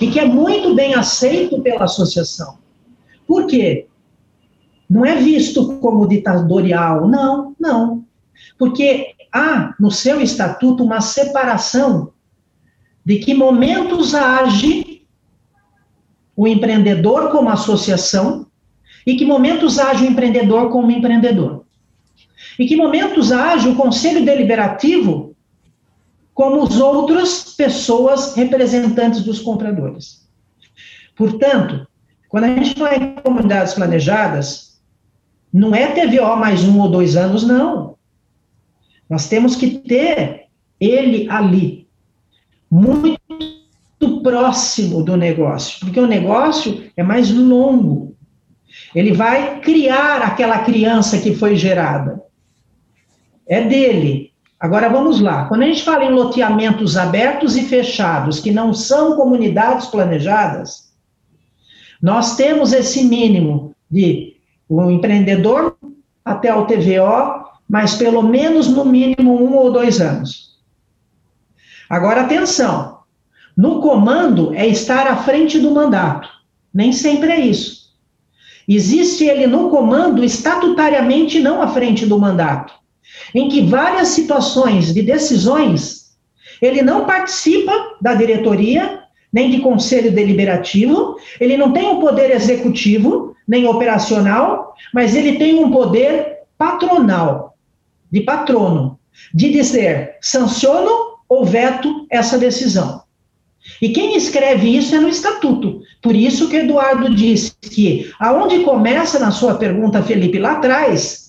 e 0.00 0.08
que 0.08 0.20
é 0.20 0.24
muito 0.24 0.74
bem 0.74 0.94
aceito 0.94 1.60
pela 1.60 1.84
associação. 1.84 2.58
Por 3.26 3.46
quê? 3.46 3.86
Não 4.88 5.04
é 5.04 5.16
visto 5.16 5.78
como 5.78 6.06
ditatorial, 6.06 7.08
não, 7.08 7.54
não. 7.58 8.04
Porque 8.58 9.14
há 9.32 9.74
no 9.78 9.90
seu 9.90 10.20
estatuto 10.20 10.84
uma 10.84 11.00
separação 11.00 12.12
de 13.04 13.18
que 13.18 13.34
momentos 13.34 14.14
age 14.14 15.02
o 16.36 16.46
empreendedor 16.46 17.30
como 17.30 17.48
associação 17.48 18.46
e 19.04 19.16
que 19.16 19.24
momentos 19.24 19.78
age 19.78 20.04
o 20.04 20.06
empreendedor 20.06 20.70
como 20.70 20.90
empreendedor. 20.90 21.64
E 22.58 22.66
que 22.66 22.76
momentos 22.76 23.30
age 23.30 23.68
o 23.68 23.76
conselho 23.76 24.24
deliberativo 24.24 25.36
como 26.34 26.62
os 26.62 26.80
outras 26.80 27.54
pessoas 27.54 28.36
representantes 28.36 29.22
dos 29.22 29.40
compradores. 29.40 30.28
Portanto, 31.16 31.86
quando 32.28 32.44
a 32.44 32.54
gente 32.54 32.78
fala 32.78 32.96
em 32.96 33.14
comunidades 33.16 33.74
planejadas, 33.74 34.80
não 35.52 35.74
é 35.74 35.88
TVO 35.88 36.36
mais 36.36 36.62
um 36.62 36.78
ou 36.80 36.88
dois 36.88 37.16
anos, 37.16 37.42
não. 37.42 37.96
Nós 39.10 39.28
temos 39.28 39.56
que 39.56 39.78
ter 39.78 40.46
ele 40.78 41.28
ali, 41.28 41.88
muito 42.70 43.18
próximo 44.22 45.02
do 45.02 45.16
negócio, 45.16 45.80
porque 45.80 45.98
o 45.98 46.06
negócio 46.06 46.88
é 46.96 47.02
mais 47.02 47.30
longo. 47.30 48.14
Ele 48.94 49.12
vai 49.12 49.60
criar 49.60 50.22
aquela 50.22 50.58
criança 50.60 51.18
que 51.18 51.34
foi 51.34 51.56
gerada. 51.56 52.22
É 53.48 53.62
dele. 53.62 54.32
Agora 54.60 54.90
vamos 54.90 55.20
lá. 55.20 55.46
Quando 55.46 55.62
a 55.62 55.66
gente 55.66 55.82
fala 55.82 56.04
em 56.04 56.12
loteamentos 56.12 56.96
abertos 56.96 57.56
e 57.56 57.62
fechados, 57.62 58.40
que 58.40 58.50
não 58.50 58.74
são 58.74 59.16
comunidades 59.16 59.86
planejadas, 59.86 60.92
nós 62.02 62.36
temos 62.36 62.72
esse 62.72 63.04
mínimo 63.04 63.74
de 63.90 64.36
o 64.68 64.82
um 64.82 64.90
empreendedor 64.90 65.76
até 66.24 66.54
o 66.54 66.66
TVO, 66.66 67.46
mas 67.68 67.94
pelo 67.94 68.22
menos 68.22 68.68
no 68.68 68.84
mínimo 68.84 69.42
um 69.42 69.56
ou 69.56 69.72
dois 69.72 70.00
anos. 70.00 70.58
Agora 71.88 72.22
atenção, 72.22 72.98
no 73.56 73.80
comando 73.80 74.52
é 74.54 74.66
estar 74.66 75.06
à 75.06 75.16
frente 75.16 75.58
do 75.58 75.70
mandato. 75.70 76.28
Nem 76.74 76.92
sempre 76.92 77.30
é 77.32 77.40
isso. 77.40 77.88
Existe 78.68 79.24
ele 79.24 79.46
no 79.46 79.70
comando 79.70 80.22
estatutariamente 80.22 81.40
não 81.40 81.62
à 81.62 81.68
frente 81.68 82.04
do 82.04 82.18
mandato 82.18 82.77
em 83.34 83.48
que 83.48 83.62
várias 83.62 84.08
situações 84.08 84.92
de 84.92 85.02
decisões 85.02 86.08
ele 86.60 86.82
não 86.82 87.04
participa 87.04 87.72
da 88.00 88.14
diretoria, 88.14 89.02
nem 89.32 89.50
de 89.50 89.60
conselho 89.60 90.10
deliberativo, 90.10 91.16
ele 91.38 91.56
não 91.56 91.72
tem 91.72 91.86
um 91.86 92.00
poder 92.00 92.30
executivo, 92.30 93.36
nem 93.46 93.66
operacional, 93.66 94.74
mas 94.92 95.14
ele 95.14 95.36
tem 95.36 95.62
um 95.62 95.70
poder 95.70 96.38
patronal, 96.56 97.56
de 98.10 98.20
patrono, 98.20 98.98
de 99.32 99.50
dizer 99.50 100.16
sanciono 100.20 100.90
ou 101.28 101.44
veto 101.44 102.06
essa 102.10 102.38
decisão. 102.38 103.02
E 103.82 103.90
quem 103.90 104.16
escreve 104.16 104.76
isso 104.76 104.94
é 104.94 104.98
no 104.98 105.08
estatuto. 105.08 105.82
Por 106.00 106.16
isso 106.16 106.48
que 106.48 106.56
Eduardo 106.56 107.14
disse 107.14 107.52
que, 107.60 108.10
aonde 108.18 108.60
começa 108.60 109.18
na 109.18 109.30
sua 109.30 109.56
pergunta, 109.56 110.02
Felipe, 110.02 110.38
lá 110.38 110.52
atrás, 110.52 111.27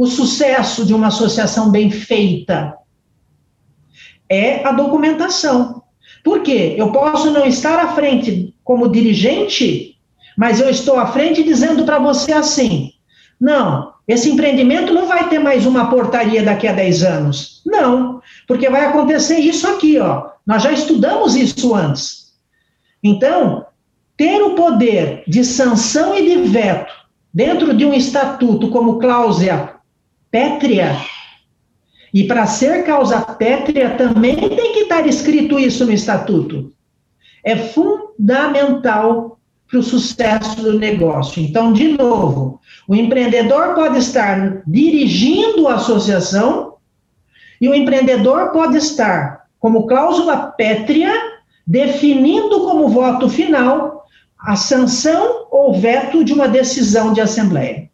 o 0.00 0.06
sucesso 0.06 0.86
de 0.86 0.94
uma 0.94 1.08
associação 1.08 1.70
bem 1.70 1.90
feita? 1.90 2.74
É 4.30 4.66
a 4.66 4.72
documentação. 4.72 5.82
Por 6.24 6.40
quê? 6.40 6.74
Eu 6.78 6.90
posso 6.90 7.30
não 7.30 7.44
estar 7.44 7.78
à 7.78 7.88
frente 7.88 8.54
como 8.64 8.88
dirigente, 8.88 9.98
mas 10.38 10.58
eu 10.58 10.70
estou 10.70 10.98
à 10.98 11.08
frente 11.08 11.42
dizendo 11.42 11.84
para 11.84 11.98
você 11.98 12.32
assim: 12.32 12.92
não, 13.38 13.92
esse 14.08 14.30
empreendimento 14.30 14.94
não 14.94 15.06
vai 15.06 15.28
ter 15.28 15.38
mais 15.38 15.66
uma 15.66 15.90
portaria 15.90 16.42
daqui 16.42 16.66
a 16.66 16.72
10 16.72 17.02
anos. 17.02 17.60
Não, 17.66 18.22
porque 18.48 18.70
vai 18.70 18.86
acontecer 18.86 19.38
isso 19.38 19.68
aqui, 19.68 19.98
ó. 19.98 20.30
Nós 20.46 20.62
já 20.62 20.72
estudamos 20.72 21.36
isso 21.36 21.74
antes. 21.74 22.32
Então, 23.04 23.66
ter 24.16 24.40
o 24.40 24.54
poder 24.54 25.24
de 25.28 25.44
sanção 25.44 26.16
e 26.16 26.24
de 26.24 26.48
veto 26.48 26.90
dentro 27.34 27.76
de 27.76 27.84
um 27.84 27.92
estatuto 27.92 28.70
como 28.70 28.98
cláusula 28.98 29.79
pétrea. 30.30 30.96
E 32.12 32.24
para 32.24 32.46
ser 32.46 32.84
causa 32.84 33.20
pétrea 33.20 33.90
também 33.96 34.36
tem 34.36 34.72
que 34.72 34.80
estar 34.80 35.06
escrito 35.06 35.58
isso 35.58 35.84
no 35.84 35.92
estatuto. 35.92 36.72
É 37.44 37.56
fundamental 37.56 39.38
para 39.68 39.78
o 39.78 39.82
sucesso 39.82 40.62
do 40.62 40.78
negócio. 40.78 41.40
Então, 41.40 41.72
de 41.72 41.88
novo, 41.88 42.60
o 42.88 42.94
empreendedor 42.94 43.74
pode 43.74 43.98
estar 43.98 44.62
dirigindo 44.66 45.68
a 45.68 45.74
associação 45.74 46.74
e 47.60 47.68
o 47.68 47.74
empreendedor 47.74 48.50
pode 48.50 48.76
estar 48.76 49.44
como 49.60 49.86
cláusula 49.86 50.36
pétrea 50.36 51.12
definindo 51.66 52.60
como 52.64 52.88
voto 52.88 53.28
final 53.28 54.04
a 54.38 54.56
sanção 54.56 55.46
ou 55.50 55.78
veto 55.78 56.24
de 56.24 56.32
uma 56.32 56.48
decisão 56.48 57.12
de 57.12 57.20
assembleia. 57.20 57.89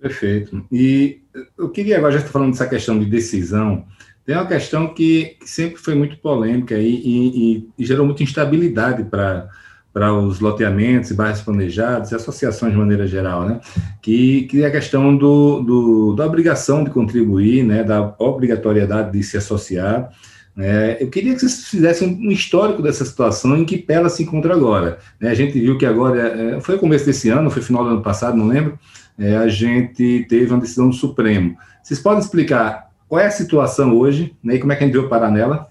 Perfeito. 0.00 0.64
E 0.72 1.20
eu 1.58 1.68
queria 1.68 1.98
agora, 1.98 2.12
já 2.12 2.18
estou 2.18 2.32
falando 2.32 2.52
dessa 2.52 2.66
questão 2.66 2.98
de 2.98 3.04
decisão, 3.04 3.84
tem 4.24 4.34
uma 4.34 4.46
questão 4.46 4.94
que, 4.94 5.36
que 5.40 5.48
sempre 5.48 5.76
foi 5.76 5.94
muito 5.94 6.16
polêmica 6.18 6.78
e, 6.78 6.94
e, 6.94 7.68
e 7.78 7.84
gerou 7.84 8.06
muita 8.06 8.22
instabilidade 8.22 9.04
para 9.04 9.48
para 9.92 10.14
os 10.14 10.38
loteamentos 10.38 11.10
e 11.10 11.14
bairros 11.14 11.42
planejados 11.42 12.12
e 12.12 12.14
associações 12.14 12.72
de 12.72 12.78
maneira 12.78 13.06
geral, 13.06 13.44
né? 13.44 13.60
Que, 14.00 14.42
que 14.42 14.62
é 14.62 14.66
a 14.66 14.70
questão 14.70 15.16
do, 15.16 15.62
do, 15.62 16.14
da 16.14 16.24
obrigação 16.26 16.84
de 16.84 16.90
contribuir, 16.90 17.64
né? 17.64 17.82
Da 17.82 18.14
obrigatoriedade 18.18 19.10
de 19.10 19.22
se 19.24 19.36
associar. 19.36 20.10
Né? 20.54 20.96
Eu 21.00 21.08
queria 21.08 21.34
que 21.34 21.40
vocês 21.40 21.64
fizessem 21.64 22.08
um 22.22 22.30
histórico 22.30 22.82
dessa 22.82 23.04
situação 23.04 23.56
em 23.56 23.64
que 23.64 23.78
pé 23.78 23.94
ela 23.94 24.08
se 24.08 24.22
encontra 24.22 24.54
agora. 24.54 24.98
Né? 25.18 25.30
A 25.30 25.34
gente 25.34 25.58
viu 25.58 25.78
que 25.78 25.86
agora, 25.86 26.20
é, 26.20 26.60
foi 26.60 26.78
começo 26.78 27.06
desse 27.06 27.28
ano, 27.28 27.50
foi 27.50 27.62
final 27.62 27.82
do 27.82 27.90
ano 27.90 28.02
passado, 28.02 28.36
não 28.36 28.46
lembro, 28.46 28.78
é, 29.20 29.36
a 29.36 29.48
gente 29.48 30.24
teve 30.28 30.50
uma 30.50 30.60
decisão 30.60 30.88
do 30.88 30.94
Supremo. 30.94 31.54
Vocês 31.82 32.00
podem 32.00 32.20
explicar 32.20 32.90
qual 33.06 33.20
é 33.20 33.26
a 33.26 33.30
situação 33.30 33.94
hoje 33.94 34.34
né, 34.42 34.54
e 34.54 34.58
como 34.58 34.72
é 34.72 34.76
que 34.76 34.82
a 34.82 34.86
gente 34.86 34.96
veio 34.96 35.10
parar 35.10 35.30
nela? 35.30 35.70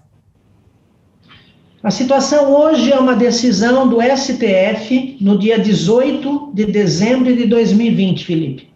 A 1.82 1.90
situação 1.90 2.52
hoje 2.52 2.92
é 2.92 2.98
uma 2.98 3.16
decisão 3.16 3.88
do 3.88 3.98
STF 4.00 5.16
no 5.20 5.36
dia 5.36 5.58
18 5.58 6.52
de 6.54 6.66
dezembro 6.66 7.34
de 7.34 7.46
2020, 7.46 8.24
Felipe. 8.24 8.70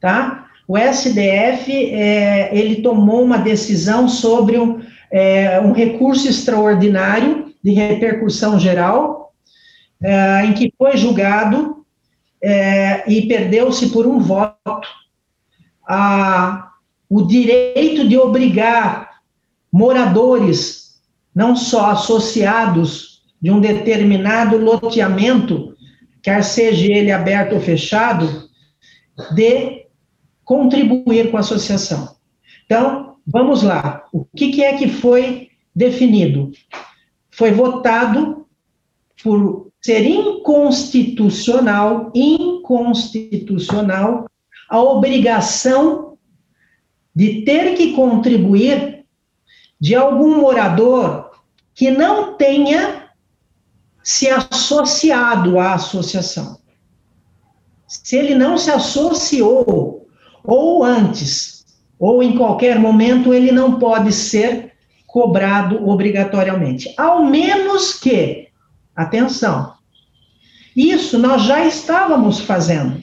Tá? 0.00 0.46
O 0.66 0.78
STF 0.78 1.70
é, 1.92 2.56
ele 2.56 2.76
tomou 2.76 3.22
uma 3.22 3.36
decisão 3.36 4.08
sobre 4.08 4.56
um, 4.56 4.80
é, 5.10 5.60
um 5.60 5.72
recurso 5.72 6.28
extraordinário 6.28 7.52
de 7.62 7.72
repercussão 7.72 8.58
geral, 8.58 9.34
é, 10.00 10.46
em 10.46 10.54
que 10.54 10.72
foi 10.78 10.96
julgado 10.96 11.79
é, 12.42 13.10
e 13.10 13.26
perdeu-se 13.26 13.90
por 13.90 14.06
um 14.06 14.18
voto 14.18 14.88
a, 15.86 16.72
o 17.08 17.22
direito 17.22 18.08
de 18.08 18.16
obrigar 18.16 19.20
moradores 19.72 21.00
não 21.34 21.54
só 21.54 21.90
associados 21.90 23.22
de 23.40 23.50
um 23.50 23.60
determinado 23.60 24.56
loteamento, 24.58 25.74
quer 26.22 26.42
seja 26.42 26.86
ele 26.86 27.10
aberto 27.10 27.54
ou 27.54 27.60
fechado, 27.60 28.48
de 29.34 29.86
contribuir 30.44 31.30
com 31.30 31.36
a 31.36 31.40
associação. 31.40 32.16
Então, 32.66 33.16
vamos 33.26 33.62
lá. 33.62 34.04
O 34.12 34.24
que, 34.24 34.50
que 34.52 34.62
é 34.62 34.76
que 34.76 34.88
foi 34.88 35.48
definido? 35.74 36.50
Foi 37.30 37.50
votado 37.52 38.46
por 39.22 39.69
ser 39.82 40.04
inconstitucional, 40.04 42.10
inconstitucional, 42.14 44.26
a 44.68 44.80
obrigação 44.80 46.18
de 47.14 47.42
ter 47.42 47.76
que 47.76 47.92
contribuir 47.92 49.04
de 49.80 49.94
algum 49.94 50.40
morador 50.40 51.30
que 51.74 51.90
não 51.90 52.34
tenha 52.34 53.10
se 54.02 54.28
associado 54.28 55.58
à 55.58 55.74
associação. 55.74 56.58
Se 57.86 58.16
ele 58.16 58.34
não 58.34 58.58
se 58.58 58.70
associou, 58.70 60.06
ou 60.44 60.84
antes, 60.84 61.64
ou 61.98 62.22
em 62.22 62.36
qualquer 62.36 62.78
momento, 62.78 63.34
ele 63.34 63.50
não 63.50 63.78
pode 63.78 64.12
ser 64.12 64.74
cobrado 65.06 65.88
obrigatoriamente. 65.88 66.92
Ao 66.96 67.24
menos 67.24 67.94
que, 67.94 68.49
atenção, 68.94 69.74
isso 70.74 71.18
nós 71.18 71.42
já 71.42 71.64
estávamos 71.66 72.40
fazendo, 72.40 73.02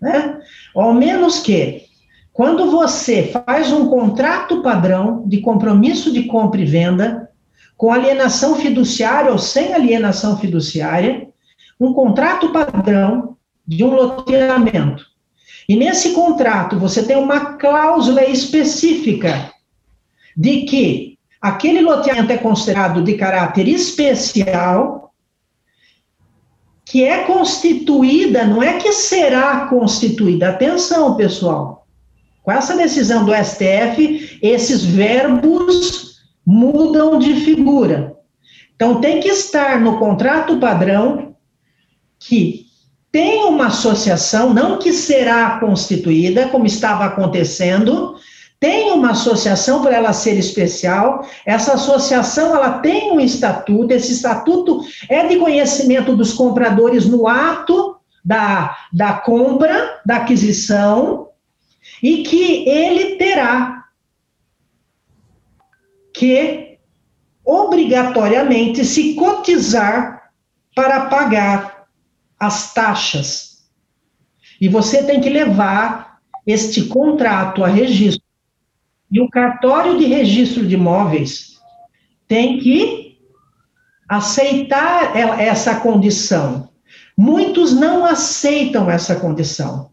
né? 0.00 0.40
Ao 0.74 0.94
menos 0.94 1.40
que 1.40 1.88
quando 2.32 2.70
você 2.70 3.32
faz 3.44 3.72
um 3.72 3.88
contrato 3.88 4.62
padrão 4.62 5.24
de 5.26 5.40
compromisso 5.40 6.12
de 6.12 6.22
compra 6.24 6.60
e 6.60 6.64
venda, 6.64 7.28
com 7.76 7.92
alienação 7.92 8.56
fiduciária 8.56 9.30
ou 9.30 9.38
sem 9.38 9.74
alienação 9.74 10.38
fiduciária, 10.38 11.28
um 11.80 11.92
contrato 11.92 12.52
padrão 12.52 13.36
de 13.66 13.84
um 13.84 13.90
loteamento. 13.90 15.04
E 15.68 15.76
nesse 15.76 16.12
contrato 16.12 16.78
você 16.78 17.02
tem 17.02 17.16
uma 17.16 17.56
cláusula 17.56 18.24
específica 18.24 19.52
de 20.36 20.62
que 20.62 21.17
aquele 21.40 21.80
loteamento 21.80 22.32
é 22.32 22.38
considerado 22.38 23.02
de 23.02 23.14
caráter 23.14 23.68
especial, 23.68 25.12
que 26.84 27.04
é 27.04 27.24
constituída, 27.24 28.44
não 28.44 28.62
é 28.62 28.78
que 28.78 28.92
será 28.92 29.66
constituída. 29.66 30.50
Atenção, 30.50 31.16
pessoal. 31.16 31.86
Com 32.42 32.50
essa 32.50 32.74
decisão 32.76 33.26
do 33.26 33.32
STF, 33.34 34.38
esses 34.40 34.84
verbos 34.84 36.22
mudam 36.46 37.18
de 37.18 37.34
figura. 37.40 38.16
Então, 38.74 39.00
tem 39.00 39.20
que 39.20 39.28
estar 39.28 39.80
no 39.80 39.98
contrato 39.98 40.58
padrão 40.58 41.36
que 42.18 42.66
tem 43.12 43.44
uma 43.44 43.66
associação, 43.66 44.54
não 44.54 44.78
que 44.78 44.92
será 44.92 45.58
constituída, 45.60 46.48
como 46.48 46.64
estava 46.64 47.04
acontecendo, 47.04 48.16
tem 48.60 48.90
uma 48.90 49.12
associação 49.12 49.82
para 49.82 49.94
ela 49.94 50.12
ser 50.12 50.36
especial, 50.36 51.26
essa 51.46 51.74
associação 51.74 52.56
ela 52.56 52.80
tem 52.80 53.12
um 53.12 53.20
estatuto, 53.20 53.92
esse 53.92 54.12
estatuto 54.12 54.80
é 55.08 55.26
de 55.26 55.36
conhecimento 55.36 56.16
dos 56.16 56.32
compradores 56.32 57.06
no 57.06 57.28
ato 57.28 57.96
da, 58.24 58.76
da 58.92 59.12
compra, 59.14 60.00
da 60.04 60.16
aquisição, 60.16 61.28
e 62.02 62.22
que 62.22 62.68
ele 62.68 63.16
terá 63.16 63.84
que 66.12 66.78
obrigatoriamente 67.44 68.84
se 68.84 69.14
cotizar 69.14 70.32
para 70.74 71.06
pagar 71.06 71.86
as 72.38 72.74
taxas. 72.74 73.68
E 74.60 74.68
você 74.68 75.04
tem 75.04 75.20
que 75.20 75.30
levar 75.30 76.18
este 76.46 76.84
contrato 76.86 77.64
a 77.64 77.68
registro. 77.68 78.27
E 79.10 79.20
o 79.20 79.28
cartório 79.28 79.98
de 79.98 80.04
registro 80.04 80.66
de 80.66 80.74
imóveis 80.74 81.58
tem 82.26 82.58
que 82.58 83.18
aceitar 84.08 85.16
essa 85.40 85.80
condição. 85.80 86.68
Muitos 87.16 87.72
não 87.72 88.04
aceitam 88.04 88.90
essa 88.90 89.16
condição. 89.16 89.90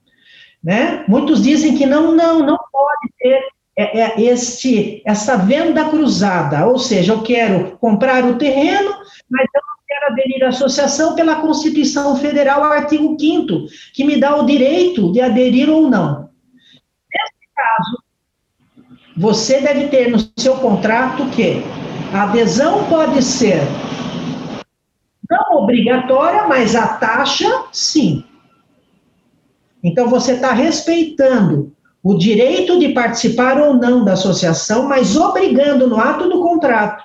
Né? 0.64 1.04
Muitos 1.08 1.44
dizem 1.44 1.78
que 1.78 1.86
não, 1.86 2.16
não, 2.16 2.40
não 2.40 2.58
pode 2.72 3.14
ter 3.20 3.42
é, 3.78 4.00
é, 4.00 4.22
este, 4.22 5.02
essa 5.06 5.36
venda 5.36 5.90
cruzada, 5.90 6.66
ou 6.66 6.80
seja, 6.80 7.14
eu 7.14 7.22
quero 7.22 7.78
comprar 7.78 8.24
o 8.24 8.38
terreno, 8.38 8.90
mas 9.30 9.48
eu 9.54 9.62
não 9.62 9.76
quero 9.86 10.14
aderir 10.14 10.46
à 10.46 10.48
associação 10.48 11.14
pela 11.14 11.42
Constituição 11.42 12.16
Federal, 12.16 12.64
artigo 12.64 13.18
5 13.20 13.68
que 13.94 14.06
me 14.06 14.18
dá 14.18 14.38
o 14.38 14.46
direito 14.46 15.12
de 15.12 15.20
aderir 15.20 15.70
ou 15.70 15.90
não. 15.90 16.30
Nesse 17.14 17.54
caso, 17.54 18.05
você 19.16 19.62
deve 19.62 19.88
ter 19.88 20.10
no 20.10 20.18
seu 20.38 20.56
contrato 20.56 21.26
que 21.30 21.64
a 22.14 22.24
adesão 22.24 22.86
pode 22.86 23.22
ser 23.24 23.62
não 25.30 25.64
obrigatória, 25.64 26.48
mas 26.48 26.76
a 26.76 26.88
taxa, 26.88 27.66
sim. 27.72 28.24
Então, 29.84 30.08
você 30.08 30.34
está 30.34 30.52
respeitando 30.52 31.74
o 32.04 32.16
direito 32.16 32.80
de 32.80 32.90
participar 32.90 33.60
ou 33.60 33.74
não 33.74 34.04
da 34.04 34.14
associação, 34.14 34.88
mas 34.88 35.16
obrigando 35.16 35.88
no 35.88 36.00
ato 36.00 36.30
do 36.30 36.42
contrato 36.42 37.04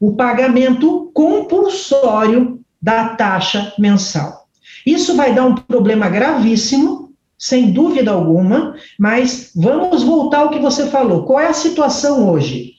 o 0.00 0.16
pagamento 0.16 1.10
compulsório 1.14 2.60
da 2.82 3.10
taxa 3.10 3.72
mensal. 3.78 4.48
Isso 4.84 5.16
vai 5.16 5.34
dar 5.34 5.46
um 5.46 5.54
problema 5.54 6.08
gravíssimo, 6.08 7.03
sem 7.38 7.72
dúvida 7.72 8.10
alguma, 8.10 8.74
mas 8.98 9.52
vamos 9.54 10.02
voltar 10.02 10.40
ao 10.40 10.50
que 10.50 10.58
você 10.58 10.86
falou. 10.86 11.24
Qual 11.24 11.40
é 11.40 11.48
a 11.48 11.54
situação 11.54 12.30
hoje? 12.30 12.74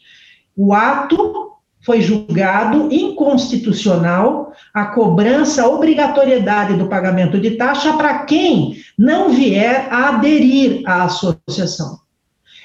O 0.55 0.73
ato 0.73 1.51
foi 1.85 2.01
julgado 2.01 2.91
inconstitucional 2.91 4.51
a 4.73 4.87
cobrança, 4.87 5.63
a 5.63 5.69
obrigatoriedade 5.69 6.75
do 6.75 6.87
pagamento 6.87 7.39
de 7.39 7.51
taxa 7.51 7.93
para 7.93 8.25
quem 8.25 8.77
não 8.97 9.29
vier 9.29 9.87
a 9.91 10.09
aderir 10.09 10.81
à 10.85 11.03
associação. 11.03 11.99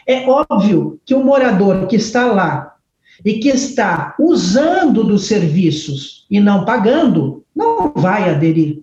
É 0.06 0.26
óbvio 0.26 0.98
que 1.04 1.14
o 1.14 1.22
morador 1.22 1.86
que 1.86 1.96
está 1.96 2.26
lá 2.26 2.74
e 3.24 3.34
que 3.34 3.48
está 3.48 4.14
usando 4.18 5.04
dos 5.04 5.26
serviços 5.26 6.26
e 6.30 6.40
não 6.40 6.64
pagando, 6.64 7.44
não 7.54 7.92
vai 7.94 8.30
aderir. 8.30 8.82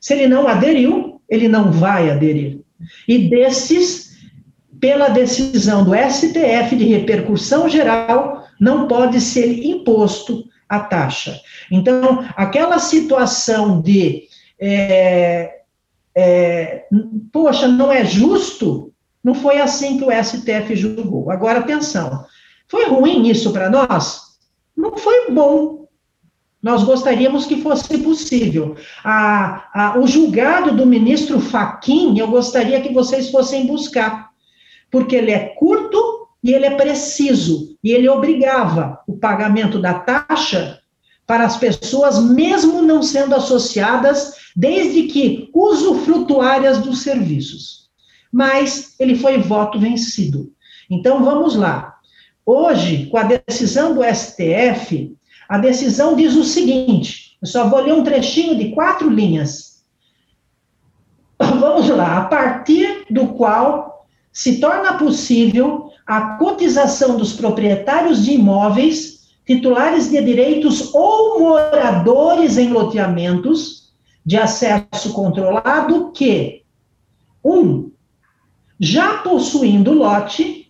Se 0.00 0.14
ele 0.14 0.28
não 0.28 0.46
aderiu, 0.46 1.11
ele 1.32 1.48
não 1.48 1.72
vai 1.72 2.10
aderir. 2.10 2.60
E 3.08 3.30
desses, 3.30 4.18
pela 4.78 5.08
decisão 5.08 5.82
do 5.82 5.92
STF 5.94 6.76
de 6.76 6.84
repercussão 6.84 7.70
geral, 7.70 8.46
não 8.60 8.86
pode 8.86 9.18
ser 9.18 9.64
imposto 9.64 10.44
a 10.68 10.80
taxa. 10.80 11.40
Então, 11.70 12.22
aquela 12.36 12.78
situação 12.78 13.80
de, 13.80 14.24
é, 14.60 15.60
é, 16.14 16.84
poxa, 17.32 17.66
não 17.66 17.90
é 17.90 18.04
justo, 18.04 18.92
não 19.24 19.34
foi 19.34 19.58
assim 19.58 19.96
que 19.96 20.04
o 20.04 20.12
STF 20.12 20.76
julgou. 20.76 21.30
Agora, 21.30 21.60
atenção, 21.60 22.26
foi 22.68 22.86
ruim 22.88 23.26
isso 23.26 23.54
para 23.54 23.70
nós? 23.70 24.36
Não 24.76 24.98
foi 24.98 25.30
bom. 25.30 25.81
Nós 26.62 26.84
gostaríamos 26.84 27.44
que 27.44 27.60
fosse 27.60 27.98
possível. 27.98 28.76
A, 29.02 29.68
a, 29.74 29.98
o 29.98 30.06
julgado 30.06 30.76
do 30.76 30.86
ministro 30.86 31.40
Faquim, 31.40 32.16
eu 32.16 32.28
gostaria 32.28 32.80
que 32.80 32.92
vocês 32.92 33.30
fossem 33.30 33.66
buscar, 33.66 34.30
porque 34.90 35.16
ele 35.16 35.32
é 35.32 35.54
curto 35.58 36.28
e 36.42 36.52
ele 36.52 36.66
é 36.66 36.76
preciso, 36.76 37.76
e 37.82 37.90
ele 37.90 38.08
obrigava 38.08 39.00
o 39.08 39.16
pagamento 39.16 39.78
da 39.80 39.94
taxa 39.94 40.78
para 41.26 41.44
as 41.44 41.56
pessoas, 41.56 42.22
mesmo 42.22 42.82
não 42.82 43.02
sendo 43.02 43.34
associadas, 43.34 44.34
desde 44.54 45.04
que 45.04 45.50
usufrutuárias 45.54 46.78
dos 46.78 47.02
serviços. 47.02 47.88
Mas 48.30 48.94
ele 48.98 49.16
foi 49.16 49.38
voto 49.38 49.78
vencido. 49.78 50.52
Então 50.90 51.24
vamos 51.24 51.56
lá. 51.56 51.96
Hoje, 52.44 53.06
com 53.06 53.16
a 53.16 53.22
decisão 53.22 53.94
do 53.94 54.02
STF, 54.02 55.16
a 55.52 55.58
decisão 55.58 56.16
diz 56.16 56.34
o 56.34 56.44
seguinte: 56.44 57.36
eu 57.42 57.46
só 57.46 57.68
vou 57.68 57.82
ler 57.82 57.92
um 57.92 58.02
trechinho 58.02 58.56
de 58.56 58.70
quatro 58.70 59.10
linhas. 59.10 59.84
Vamos 61.38 61.90
lá. 61.90 62.16
A 62.16 62.24
partir 62.24 63.04
do 63.10 63.34
qual 63.34 64.06
se 64.32 64.60
torna 64.60 64.96
possível 64.96 65.90
a 66.06 66.38
cotização 66.38 67.18
dos 67.18 67.34
proprietários 67.34 68.24
de 68.24 68.32
imóveis, 68.32 69.28
titulares 69.46 70.08
de 70.08 70.22
direitos 70.22 70.94
ou 70.94 71.40
moradores 71.40 72.56
em 72.56 72.70
loteamentos 72.70 73.92
de 74.24 74.38
acesso 74.38 75.12
controlado 75.12 76.12
que, 76.12 76.62
um, 77.44 77.90
já 78.80 79.18
possuindo 79.18 79.92
lote, 79.92 80.61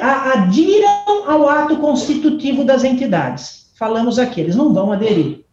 adiram 0.00 1.28
ao 1.30 1.48
ato 1.48 1.76
constitutivo 1.76 2.64
das 2.64 2.82
entidades. 2.84 3.70
Falamos 3.78 4.18
aqui, 4.18 4.40
eles 4.40 4.56
não 4.56 4.72
vão 4.72 4.90
aderir. 4.90 5.44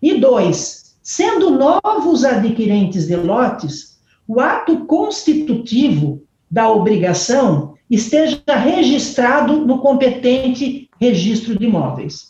E 0.00 0.14
dois, 0.20 0.96
sendo 1.02 1.50
novos 1.50 2.24
adquirentes 2.24 3.08
de 3.08 3.16
lotes, 3.16 3.98
o 4.26 4.40
ato 4.40 4.86
constitutivo 4.86 6.22
da 6.50 6.70
obrigação 6.70 7.74
esteja 7.90 8.42
registrado 8.46 9.66
no 9.66 9.80
competente 9.80 10.88
registro 11.00 11.58
de 11.58 11.66
imóveis. 11.66 12.28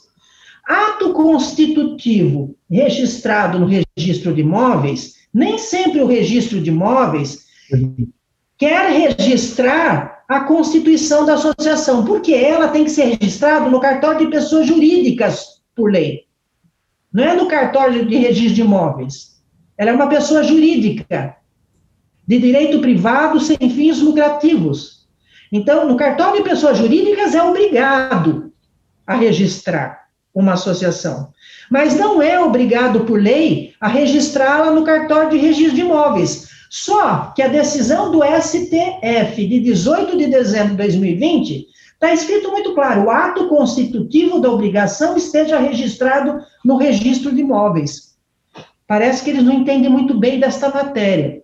Ato 0.66 1.12
constitutivo 1.12 2.56
registrado 2.70 3.58
no 3.58 3.66
registro 3.66 4.34
de 4.34 4.40
imóveis, 4.40 5.14
nem 5.32 5.58
sempre 5.58 6.00
o 6.00 6.06
registro 6.06 6.60
de 6.60 6.70
imóveis 6.70 7.46
quer 8.56 8.90
registrar 8.90 10.17
a 10.28 10.40
constituição 10.40 11.24
da 11.24 11.34
associação, 11.34 12.04
porque 12.04 12.34
ela 12.34 12.68
tem 12.68 12.84
que 12.84 12.90
ser 12.90 13.16
registrada 13.16 13.70
no 13.70 13.80
cartório 13.80 14.26
de 14.26 14.30
pessoas 14.30 14.66
jurídicas, 14.66 15.62
por 15.74 15.90
lei. 15.90 16.26
Não 17.10 17.24
é 17.24 17.34
no 17.34 17.48
cartório 17.48 18.04
de 18.04 18.16
registro 18.16 18.54
de 18.56 18.60
imóveis. 18.60 19.40
Ela 19.78 19.90
é 19.90 19.94
uma 19.94 20.08
pessoa 20.08 20.42
jurídica 20.42 21.36
de 22.26 22.38
direito 22.38 22.80
privado 22.80 23.40
sem 23.40 23.56
fins 23.70 24.00
lucrativos. 24.00 25.08
Então, 25.50 25.88
no 25.88 25.96
cartório 25.96 26.42
de 26.42 26.48
pessoas 26.48 26.76
jurídicas 26.76 27.34
é 27.34 27.42
obrigado 27.42 28.52
a 29.06 29.14
registrar 29.14 30.08
uma 30.34 30.52
associação, 30.52 31.32
mas 31.70 31.96
não 31.96 32.20
é 32.20 32.38
obrigado 32.38 33.00
por 33.06 33.18
lei 33.18 33.74
a 33.80 33.88
registrá-la 33.88 34.70
no 34.70 34.84
cartório 34.84 35.30
de 35.30 35.38
registro 35.38 35.74
de 35.74 35.80
imóveis. 35.80 36.47
Só 36.70 37.32
que 37.34 37.42
a 37.42 37.48
decisão 37.48 38.10
do 38.10 38.20
STF 38.22 39.46
de 39.46 39.60
18 39.60 40.16
de 40.16 40.26
dezembro 40.26 40.70
de 40.70 40.76
2020 40.76 41.66
está 41.94 42.12
escrito 42.12 42.50
muito 42.50 42.74
claro: 42.74 43.04
o 43.04 43.10
ato 43.10 43.48
constitutivo 43.48 44.40
da 44.40 44.50
obrigação 44.50 45.16
esteja 45.16 45.58
registrado 45.58 46.40
no 46.64 46.76
registro 46.76 47.34
de 47.34 47.40
imóveis. 47.40 48.16
Parece 48.86 49.22
que 49.22 49.30
eles 49.30 49.44
não 49.44 49.52
entendem 49.52 49.90
muito 49.90 50.18
bem 50.18 50.40
desta 50.40 50.70
matéria. 50.70 51.42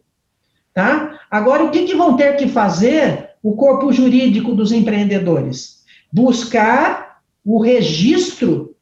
Tá? 0.72 1.20
Agora, 1.30 1.64
o 1.64 1.70
que, 1.70 1.84
que 1.84 1.94
vão 1.94 2.16
ter 2.16 2.36
que 2.36 2.48
fazer 2.48 3.30
o 3.42 3.54
corpo 3.54 3.92
jurídico 3.92 4.54
dos 4.54 4.72
empreendedores? 4.72 5.84
Buscar 6.12 7.20
o 7.44 7.60
registro 7.60 8.74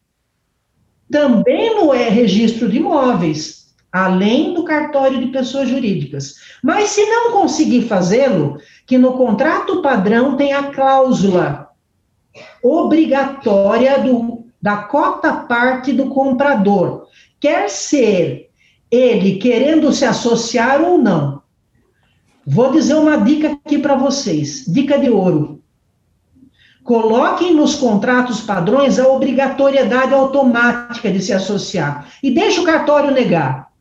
também 1.10 1.74
no 1.76 1.92
é 1.92 2.08
registro 2.08 2.70
de 2.70 2.78
imóveis, 2.78 3.61
além 3.92 4.54
do 4.54 4.64
cartório 4.64 5.20
de 5.20 5.26
pessoas 5.26 5.68
jurídicas. 5.68 6.36
Mas 6.62 6.88
se 6.88 7.04
não 7.04 7.32
conseguir 7.32 7.82
fazê-lo, 7.82 8.56
que 8.86 8.96
no 8.96 9.12
contrato 9.12 9.82
padrão 9.82 10.34
tem 10.36 10.54
a 10.54 10.72
cláusula 10.72 11.68
obrigatória 12.62 13.98
do, 13.98 14.46
da 14.60 14.78
cota 14.78 15.32
parte 15.32 15.92
do 15.92 16.08
comprador, 16.08 17.06
quer 17.38 17.68
ser 17.68 18.48
ele 18.90 19.36
querendo 19.36 19.92
se 19.92 20.06
associar 20.06 20.80
ou 20.80 20.96
não. 20.96 21.42
Vou 22.46 22.72
dizer 22.72 22.94
uma 22.94 23.18
dica 23.18 23.52
aqui 23.52 23.78
para 23.78 23.94
vocês, 23.94 24.64
dica 24.66 24.98
de 24.98 25.10
ouro. 25.10 25.60
Coloquem 26.82 27.54
nos 27.54 27.76
contratos 27.76 28.40
padrões 28.40 28.98
a 28.98 29.06
obrigatoriedade 29.06 30.12
automática 30.12 31.12
de 31.12 31.22
se 31.22 31.32
associar 31.32 32.08
e 32.22 32.30
deixa 32.30 32.60
o 32.60 32.64
cartório 32.64 33.12
negar. 33.12 33.71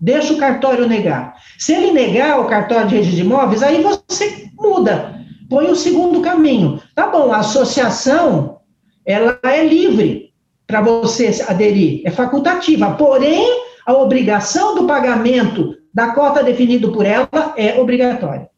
Deixa 0.00 0.32
o 0.32 0.38
cartório 0.38 0.88
negar. 0.88 1.34
Se 1.58 1.74
ele 1.74 1.92
negar 1.92 2.40
o 2.40 2.46
cartório 2.46 2.88
de 2.88 2.96
registro 2.96 3.22
de 3.22 3.26
imóveis, 3.26 3.62
aí 3.62 3.82
você 3.82 4.48
muda, 4.58 5.20
põe 5.48 5.66
o 5.66 5.76
segundo 5.76 6.20
caminho. 6.20 6.80
Tá 6.94 7.08
bom, 7.08 7.32
a 7.32 7.38
associação, 7.38 8.60
ela 9.04 9.38
é 9.42 9.64
livre 9.64 10.32
para 10.66 10.80
você 10.80 11.44
aderir, 11.48 12.02
é 12.04 12.10
facultativa, 12.10 12.92
porém, 12.92 13.62
a 13.84 13.92
obrigação 13.92 14.74
do 14.74 14.86
pagamento 14.86 15.74
da 15.92 16.12
cota 16.12 16.44
definido 16.44 16.92
por 16.92 17.04
ela 17.04 17.54
é 17.56 17.78
obrigatória. 17.80 18.49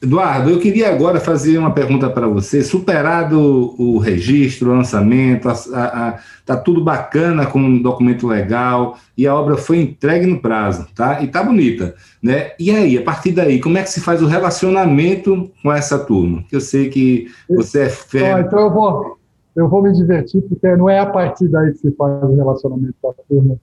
Eduardo, 0.00 0.50
eu 0.50 0.60
queria 0.60 0.88
agora 0.88 1.18
fazer 1.18 1.58
uma 1.58 1.72
pergunta 1.72 2.08
para 2.08 2.28
você. 2.28 2.62
Superado 2.62 3.74
o 3.76 3.98
registro, 3.98 4.70
o 4.70 4.74
lançamento, 4.74 5.48
está 5.48 6.56
tudo 6.64 6.84
bacana 6.84 7.46
com 7.46 7.58
um 7.58 7.82
documento 7.82 8.26
legal 8.26 8.96
e 9.16 9.26
a 9.26 9.34
obra 9.34 9.56
foi 9.56 9.80
entregue 9.80 10.24
no 10.26 10.40
prazo, 10.40 10.86
tá? 10.94 11.20
E 11.20 11.26
tá 11.26 11.42
bonita, 11.42 11.96
né? 12.22 12.52
E 12.60 12.70
aí, 12.70 12.96
a 12.96 13.02
partir 13.02 13.32
daí, 13.32 13.60
como 13.60 13.76
é 13.76 13.82
que 13.82 13.90
se 13.90 14.00
faz 14.00 14.22
o 14.22 14.26
relacionamento 14.26 15.50
com 15.62 15.72
essa 15.72 15.98
turma? 15.98 16.44
Eu 16.52 16.60
sei 16.60 16.88
que 16.88 17.26
você 17.48 17.90
é. 18.14 18.32
Ah, 18.32 18.40
então 18.40 18.60
eu 18.60 18.70
vou, 18.72 19.18
eu 19.56 19.68
vou 19.68 19.82
me 19.82 19.92
divertir 19.92 20.42
porque 20.42 20.76
não 20.76 20.88
é 20.88 21.00
a 21.00 21.06
partir 21.06 21.48
daí 21.48 21.72
que 21.72 21.78
se 21.78 21.90
faz 21.92 22.22
o 22.22 22.36
relacionamento 22.36 22.94
com 23.02 23.10
a 23.10 23.14
turma 23.28 23.56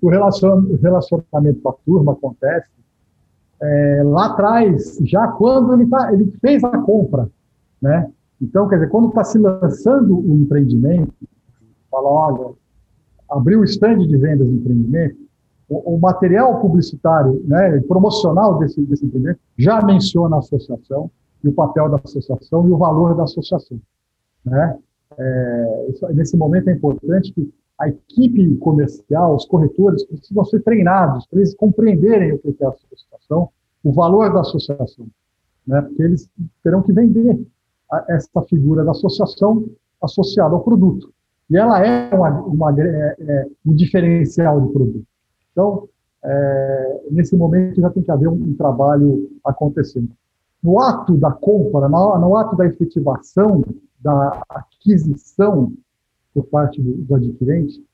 o 0.00 0.08
relacionamento 0.08 1.60
com 1.62 1.68
a 1.68 1.74
turma 1.84 2.12
acontece 2.12 2.66
é, 3.62 4.02
lá 4.04 4.26
atrás, 4.26 4.98
já 5.04 5.28
quando 5.28 5.74
ele, 5.74 5.86
tá, 5.86 6.12
ele 6.12 6.32
fez 6.40 6.64
a 6.64 6.78
compra, 6.78 7.30
né? 7.80 8.10
Então, 8.40 8.68
quer 8.68 8.76
dizer, 8.76 8.90
quando 8.90 9.08
está 9.08 9.22
se 9.22 9.38
lançando 9.38 10.18
o 10.18 10.36
empreendimento, 10.36 11.12
fala, 11.88 12.08
olha, 12.08 12.54
abriu 13.30 13.60
o 13.60 13.64
stand 13.64 13.98
de 13.98 14.16
vendas 14.16 14.48
do 14.48 14.54
empreendimento, 14.54 15.16
o, 15.68 15.94
o, 15.94 16.00
material 16.00 16.60
publicitário, 16.60 17.40
né, 17.46 17.80
promocional 17.82 18.58
desse, 18.58 18.80
desse 18.82 19.06
empreendimento 19.06 19.38
já 19.56 19.80
menciona 19.80 20.36
a 20.36 20.38
associação 20.40 21.08
e 21.42 21.48
o 21.48 21.52
papel 21.52 21.88
da 21.88 22.00
associação 22.02 22.66
e 22.66 22.70
o 22.72 22.76
valor 22.76 23.14
da 23.14 23.22
associação, 23.22 23.80
né? 24.44 24.76
É, 25.16 25.86
isso, 25.90 26.06
nesse 26.14 26.36
momento 26.36 26.68
é 26.68 26.72
importante 26.72 27.32
que 27.32 27.52
a 27.82 27.88
equipe 27.88 28.56
comercial, 28.58 29.34
os 29.34 29.44
corretores, 29.44 30.04
precisam 30.04 30.44
ser 30.44 30.62
treinados 30.62 31.26
para 31.26 31.40
eles 31.40 31.54
compreenderem 31.54 32.32
o 32.32 32.38
que 32.38 32.56
é 32.60 32.64
a 32.64 32.68
associação, 32.68 33.48
o 33.82 33.92
valor 33.92 34.32
da 34.32 34.40
associação, 34.40 35.06
né? 35.66 35.82
porque 35.82 36.00
eles 36.00 36.30
terão 36.62 36.80
que 36.82 36.92
vender 36.92 37.44
essa 38.08 38.40
figura 38.42 38.84
da 38.84 38.92
associação 38.92 39.68
associada 40.00 40.54
ao 40.54 40.62
produto. 40.62 41.12
E 41.50 41.56
ela 41.56 41.84
é, 41.84 42.14
uma, 42.14 42.30
uma 42.42 42.80
é, 42.80 43.16
é 43.18 43.46
um 43.66 43.74
diferencial 43.74 44.60
de 44.60 44.72
produto. 44.72 45.06
Então, 45.50 45.88
é, 46.24 47.00
nesse 47.10 47.36
momento 47.36 47.80
já 47.80 47.90
tem 47.90 48.02
que 48.04 48.12
haver 48.12 48.28
um, 48.28 48.34
um, 48.34 48.54
trabalho 48.54 49.28
acontecendo. 49.44 50.08
No 50.62 50.78
ato 50.78 51.16
da 51.16 51.32
compra, 51.32 51.88
no, 51.88 52.18
no, 52.18 52.36
ato 52.36 52.56
da 52.56 52.64
efetivação, 52.64 53.64
da 54.00 54.40
aquisição 54.48 55.72
por 56.34 56.44
parte 56.46 56.80
do, 56.80 56.92
do 56.96 57.14
adquirente, 57.14 57.84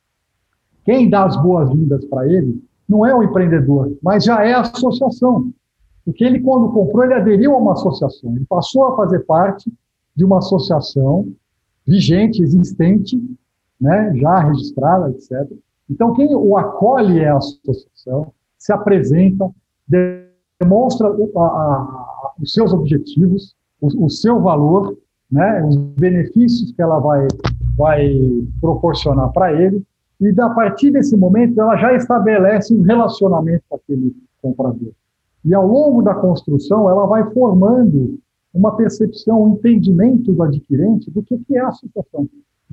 quem 0.84 1.08
dá 1.10 1.24
as 1.24 1.36
boas-vindas 1.42 2.04
para 2.06 2.26
ele 2.26 2.62
não 2.88 3.04
é 3.04 3.14
o 3.14 3.22
empreendedor, 3.22 3.96
mas 4.02 4.24
já 4.24 4.44
é 4.44 4.54
a 4.54 4.62
associação. 4.62 5.52
Porque 6.04 6.24
ele, 6.24 6.40
quando 6.40 6.72
comprou, 6.72 7.04
ele 7.04 7.14
aderiu 7.14 7.54
a 7.54 7.58
uma 7.58 7.72
associação, 7.72 8.34
ele 8.34 8.46
passou 8.46 8.84
a 8.86 8.96
fazer 8.96 9.20
parte 9.26 9.70
de 10.16 10.24
uma 10.24 10.38
associação 10.38 11.28
vigente, 11.86 12.42
existente, 12.42 13.20
né, 13.80 14.14
já 14.16 14.40
registrada, 14.40 15.10
etc. 15.10 15.50
Então, 15.88 16.12
quem 16.14 16.34
o 16.34 16.56
acolhe 16.56 17.20
é 17.20 17.28
a 17.28 17.36
associação, 17.36 18.32
se 18.58 18.72
apresenta, 18.72 19.50
demonstra 20.60 21.08
a, 21.08 21.40
a, 21.40 22.32
os 22.40 22.52
seus 22.52 22.72
objetivos, 22.72 23.54
o, 23.80 24.06
o, 24.06 24.10
seu 24.10 24.40
valor, 24.40 24.98
né, 25.30 25.64
os 25.64 25.76
benefícios 25.76 26.72
que 26.72 26.82
ela 26.82 26.98
vai, 26.98 27.26
vai 27.78 28.12
proporcionar 28.60 29.32
para 29.32 29.52
ele, 29.52 29.82
e 30.20 30.34
a 30.40 30.50
partir 30.50 30.90
desse 30.90 31.16
momento 31.16 31.60
ela 31.60 31.76
já 31.76 31.94
estabelece 31.94 32.74
um 32.74 32.82
relacionamento 32.82 33.62
com 33.68 33.76
aquele 33.76 34.16
comprador. 34.42 34.90
E 35.44 35.54
ao 35.54 35.64
longo 35.64 36.02
da 36.02 36.12
construção, 36.14 36.90
ela 36.90 37.06
vai 37.06 37.30
formando 37.30 38.18
uma 38.52 38.76
percepção, 38.76 39.44
um 39.44 39.54
entendimento 39.54 40.32
do 40.32 40.42
adquirente 40.42 41.08
do 41.12 41.22
que, 41.22 41.38
que 41.38 41.56
é 41.56 41.60
a 41.60 41.68
associação. 41.68 42.28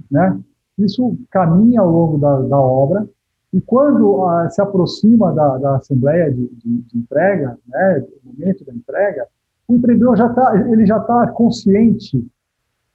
Né? 0.10 0.40
Isso 0.80 1.16
caminha 1.30 1.82
ao 1.82 1.92
longo 1.92 2.18
da, 2.18 2.42
da 2.42 2.60
obra, 2.60 3.08
e 3.54 3.62
quando 3.62 4.26
ah, 4.26 4.50
se 4.50 4.60
aproxima 4.60 5.32
da, 5.32 5.58
da 5.58 5.76
assembleia 5.78 6.32
de, 6.32 6.48
de, 6.48 6.82
de, 6.82 6.98
entrega, 6.98 7.58
né, 7.68 8.00
do 8.02 8.32
momento 8.34 8.66
da 8.66 8.74
entrega, 8.74 9.28
o 9.68 9.76
empreendedor 9.76 10.18
já 10.18 10.28
tá, 10.30 10.58
ele 10.70 10.86
já 10.86 10.98
está 10.98 11.28
consciente 11.28 12.28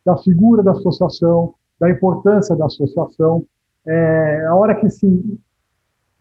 da 0.04 0.16
figura 0.18 0.62
da 0.62 0.72
associação, 0.72 1.54
da 1.80 1.90
importância 1.90 2.54
da 2.54 2.66
associação. 2.66 3.44
É, 3.86 4.44
a 4.46 4.54
hora 4.54 4.74
que 4.74 4.90
se, 4.90 5.38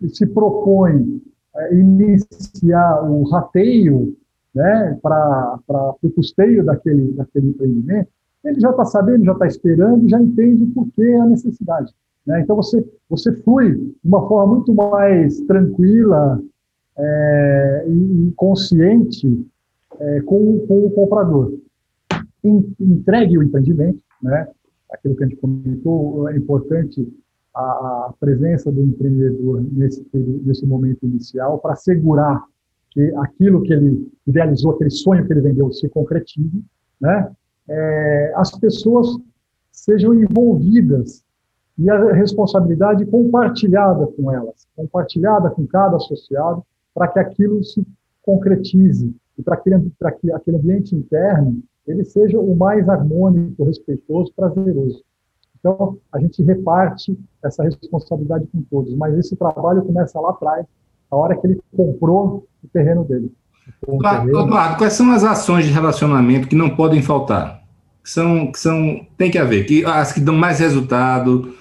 se 0.08 0.26
propõe 0.28 1.22
é, 1.56 1.76
iniciar 1.76 3.04
o 3.04 3.24
rateio 3.30 4.16
né, 4.56 4.98
para 5.02 5.60
o 6.02 6.10
custeio 6.12 6.64
daquele, 6.64 7.12
daquele 7.12 7.50
empreendimento, 7.50 8.10
ele 8.44 8.60
já 8.60 8.70
está 8.70 8.86
sabendo, 8.86 9.26
já 9.26 9.34
está 9.34 9.48
esperando, 9.48 10.10
já 10.10 10.20
entende 10.22 10.64
o 10.64 10.72
porquê 10.72 11.14
a 11.22 11.26
necessidade. 11.26 11.94
Né? 12.26 12.42
Então, 12.42 12.56
você, 12.56 12.86
você 13.10 13.34
flui 13.44 13.76
de 13.76 13.96
uma 14.04 14.28
forma 14.28 14.56
muito 14.56 14.74
mais 14.74 15.42
tranquila 15.42 16.42
é, 16.98 17.86
e 17.88 18.34
consciente 18.36 19.46
é, 20.00 20.22
com, 20.22 20.60
com, 20.68 20.86
o 20.86 20.92
comprador. 20.92 21.54
Entregue 22.80 23.38
o 23.38 23.44
empreendimento, 23.44 24.02
né? 24.24 24.48
Aquilo 24.92 25.16
que 25.16 25.24
a 25.24 25.28
gente 25.28 25.40
comentou, 25.40 26.30
é 26.30 26.38
importante 26.38 27.08
a, 27.56 28.14
presença 28.20 28.72
do 28.72 28.82
empreendedor 28.82 29.62
nesse, 29.72 30.06
nesse 30.14 30.66
momento 30.66 31.06
inicial 31.06 31.60
para 31.60 31.74
assegurar 31.74 32.44
que 32.92 33.14
aquilo 33.18 33.62
que 33.62 33.74
ele 33.74 34.12
idealizou, 34.26 34.72
aquele 34.72 34.90
sonho 34.90 35.26
que 35.26 35.34
ele 35.34 35.42
vendeu, 35.42 35.72
se 35.72 35.88
concretize, 35.90 36.64
né? 37.00 37.32
É, 37.68 38.34
as 38.36 38.52
pessoas 38.58 39.08
sejam 39.72 40.14
envolvidas 40.14 41.24
e 41.78 41.90
a 41.90 42.14
responsabilidade 42.14 43.06
compartilhada 43.06 44.08
com 44.08 44.32
elas, 44.32 44.68
compartilhada 44.76 45.50
com 45.52 45.66
cada 45.68 45.98
associado, 45.98 46.64
para 46.94 47.08
que 47.08 47.20
aquilo 47.20 47.64
se 47.64 47.86
concretize 48.24 49.16
e 49.38 49.44
para 49.44 49.56
que, 49.56 49.70
que 50.20 50.32
aquele 50.32 50.58
ambiente 50.58 50.96
interno 50.96 51.62
ele 51.90 52.06
seja 52.06 52.40
o 52.40 52.56
mais 52.56 52.88
harmônico, 52.88 53.64
respeitoso, 53.64 54.32
prazeroso. 54.36 55.04
Então, 55.60 55.98
a 56.12 56.20
gente 56.20 56.42
reparte 56.44 57.18
essa 57.44 57.64
responsabilidade 57.64 58.48
com 58.48 58.62
todos, 58.70 58.96
mas 58.96 59.18
esse 59.18 59.36
trabalho 59.36 59.82
começa 59.82 60.20
lá 60.20 60.30
atrás, 60.30 60.66
a 61.12 61.16
hora 61.16 61.36
que 61.36 61.48
ele 61.48 61.60
comprou 61.76 62.48
o 62.64 62.68
terreno 62.72 63.04
dele. 63.04 63.32
Eduardo, 63.88 64.78
quais 64.78 64.94
são 64.94 65.12
as 65.12 65.24
ações 65.24 65.66
de 65.66 65.72
relacionamento 65.72 66.48
que 66.48 66.56
não 66.56 66.76
podem 66.76 67.02
faltar? 67.02 67.64
Que 68.04 68.10
são, 68.10 68.52
que 68.52 68.60
são 68.60 69.06
tem 69.18 69.30
que 69.30 69.38
haver, 69.38 69.66
que 69.66 69.84
as 69.84 70.14
que 70.14 70.20
dão 70.20 70.36
mais 70.36 70.60
resultado, 70.60 71.54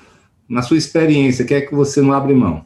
na 0.48 0.62
sua 0.62 0.76
experiência, 0.76 1.44
que 1.44 1.54
é 1.54 1.60
que 1.60 1.74
você 1.74 2.00
não 2.00 2.12
abre 2.12 2.34
mão? 2.34 2.64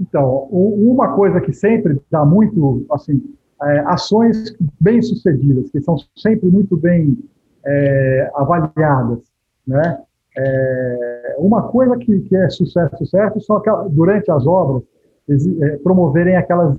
Então, 0.00 0.48
uma 0.50 1.14
coisa 1.14 1.40
que 1.40 1.52
sempre 1.52 2.00
dá 2.10 2.24
muito, 2.24 2.84
assim, 2.90 3.22
é, 3.62 3.78
ações 3.80 4.54
bem-sucedidas, 4.80 5.70
que 5.70 5.80
são 5.80 5.96
sempre 6.16 6.48
muito 6.48 6.76
bem 6.76 7.18
é, 7.64 8.30
avaliadas, 8.34 9.20
né? 9.66 10.02
É, 10.38 11.36
uma 11.38 11.62
coisa 11.68 11.96
que, 11.96 12.20
que 12.20 12.36
é 12.36 12.50
sucesso 12.50 13.06
certo 13.06 13.40
são 13.40 13.56
aquelas, 13.56 13.90
durante 13.90 14.30
as 14.30 14.46
obras 14.46 14.82
é, 15.28 15.76
promoverem 15.78 16.36
aquelas 16.36 16.78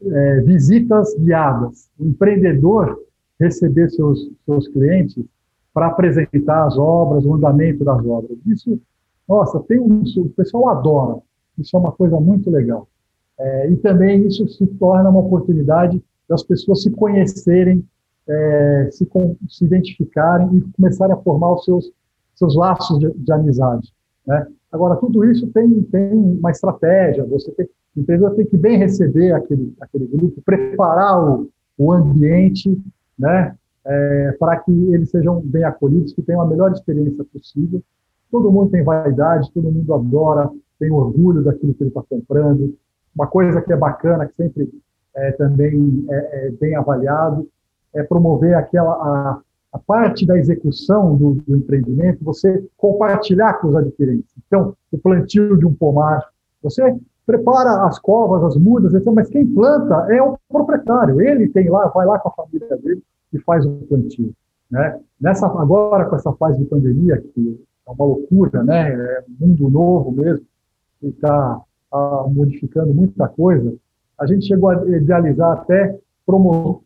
é, 0.00 0.40
visitas 0.42 1.14
guiadas. 1.18 1.90
O 1.98 2.06
empreendedor 2.06 2.98
receber 3.38 3.90
seus, 3.90 4.30
seus 4.46 4.68
clientes 4.68 5.24
para 5.72 5.88
apresentar 5.88 6.66
as 6.66 6.78
obras, 6.78 7.24
o 7.24 7.34
andamento 7.34 7.84
das 7.84 8.04
obras. 8.06 8.38
Isso, 8.46 8.80
nossa, 9.28 9.58
tem 9.60 9.80
um, 9.80 10.02
o 10.16 10.28
pessoal 10.30 10.68
adora. 10.68 11.18
Isso 11.58 11.76
é 11.76 11.80
uma 11.80 11.92
coisa 11.92 12.18
muito 12.20 12.48
legal. 12.48 12.86
É, 13.38 13.70
e 13.70 13.76
também 13.76 14.26
isso 14.26 14.46
se 14.48 14.66
torna 14.66 15.10
uma 15.10 15.20
oportunidade 15.20 16.02
das 16.28 16.42
pessoas 16.42 16.82
se 16.82 16.90
conhecerem, 16.90 17.84
é, 18.28 18.88
se, 18.90 19.08
se 19.48 19.64
identificarem 19.64 20.56
e 20.56 20.60
começarem 20.72 21.14
a 21.14 21.18
formar 21.18 21.54
os 21.54 21.64
seus 21.64 21.92
seus 22.34 22.54
laços 22.56 22.98
de, 22.98 23.10
de 23.12 23.32
amizade. 23.32 23.92
Né? 24.26 24.46
Agora, 24.70 24.96
tudo 24.96 25.24
isso 25.24 25.46
tem, 25.48 25.82
tem 25.84 26.12
uma 26.12 26.50
estratégia, 26.50 27.24
você 27.24 27.50
tem, 27.52 27.66
o 27.96 28.00
empreendedor 28.00 28.34
tem 28.34 28.46
que 28.46 28.56
bem 28.56 28.76
receber 28.76 29.32
aquele, 29.32 29.72
aquele 29.80 30.06
grupo, 30.06 30.42
preparar 30.44 31.22
o, 31.22 31.48
o 31.78 31.92
ambiente, 31.92 32.76
né, 33.18 33.54
é, 33.84 34.36
para 34.38 34.56
que 34.58 34.72
eles 34.92 35.10
sejam 35.10 35.40
bem 35.40 35.62
acolhidos, 35.62 36.12
que 36.12 36.22
tenham 36.22 36.40
a 36.40 36.46
melhor 36.46 36.72
experiência 36.72 37.24
possível. 37.24 37.82
Todo 38.30 38.50
mundo 38.50 38.70
tem 38.70 38.82
vaidade, 38.82 39.52
todo 39.52 39.70
mundo 39.70 39.94
adora, 39.94 40.50
tem 40.78 40.90
orgulho 40.90 41.42
daquilo 41.42 41.72
que 41.74 41.84
ele 41.84 41.90
está 41.90 42.02
comprando. 42.02 42.76
Uma 43.14 43.26
coisa 43.26 43.60
que 43.62 43.72
é 43.72 43.76
bacana, 43.76 44.26
que 44.26 44.34
sempre 44.34 44.70
é, 45.14 45.32
também 45.32 46.04
é, 46.10 46.46
é 46.46 46.50
bem 46.50 46.74
avaliado, 46.74 47.48
é 47.94 48.02
promover 48.02 48.54
aquela 48.54 48.92
a, 48.92 49.40
a 49.72 49.78
parte 49.78 50.26
da 50.26 50.36
execução 50.36 51.16
do, 51.16 51.34
do, 51.34 51.56
empreendimento, 51.56 52.24
você 52.24 52.64
compartilhar 52.76 53.54
com 53.54 53.68
os 53.68 53.76
adquirentes. 53.76 54.30
Então, 54.46 54.74
o 54.90 54.98
plantio 54.98 55.56
de 55.56 55.64
um 55.64 55.74
pomar, 55.74 56.24
você 56.62 56.96
prepara 57.26 57.86
as 57.86 57.98
covas, 57.98 58.42
as 58.44 58.56
mudas, 58.56 58.92
etc., 58.94 59.12
mas 59.12 59.28
quem 59.28 59.46
planta 59.46 60.12
é 60.12 60.22
o 60.22 60.36
proprietário. 60.48 61.20
Ele 61.20 61.48
tem 61.48 61.68
lá, 61.68 61.86
vai 61.88 62.06
lá 62.06 62.18
com 62.18 62.28
a 62.28 62.32
família 62.32 62.76
dele 62.78 63.02
e 63.32 63.38
faz 63.40 63.64
o 63.64 63.70
plantio. 63.88 64.32
Né? 64.70 65.00
Nessa, 65.20 65.46
agora, 65.46 66.06
com 66.06 66.16
essa 66.16 66.32
fase 66.34 66.58
de 66.58 66.64
pandemia, 66.64 67.22
que 67.34 67.60
é 67.86 67.90
uma 67.90 68.06
loucura, 68.06 68.62
né? 68.62 68.92
é 68.92 69.24
um 69.28 69.46
mundo 69.46 69.70
novo 69.70 70.12
mesmo, 70.12 70.44
que 71.00 71.08
está 71.08 71.60
tá 71.98 72.28
modificando 72.28 72.94
muita 72.94 73.28
coisa, 73.28 73.74
a 74.18 74.26
gente 74.26 74.46
chegou 74.46 74.70
a 74.70 74.86
idealizar 74.96 75.52
até 75.52 75.98
promover, 76.24 76.80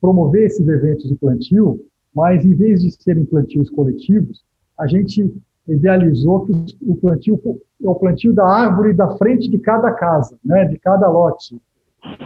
promover 0.00 0.46
esses 0.46 0.66
eventos 0.66 1.08
de 1.08 1.16
plantio 1.16 1.80
mas 2.14 2.44
em 2.44 2.54
vez 2.54 2.82
de 2.82 2.90
serem 2.90 3.24
plantios 3.24 3.70
coletivos, 3.70 4.44
a 4.78 4.86
gente 4.86 5.34
idealizou 5.66 6.44
que 6.44 6.52
o 6.82 6.96
plantio 6.96 7.40
é 7.82 7.88
o 7.88 7.94
plantio 7.94 8.32
da 8.32 8.46
árvore 8.46 8.92
da 8.92 9.16
frente 9.16 9.48
de 9.48 9.58
cada 9.58 9.92
casa, 9.92 10.36
né, 10.44 10.64
de 10.64 10.78
cada 10.78 11.08
lote. 11.08 11.60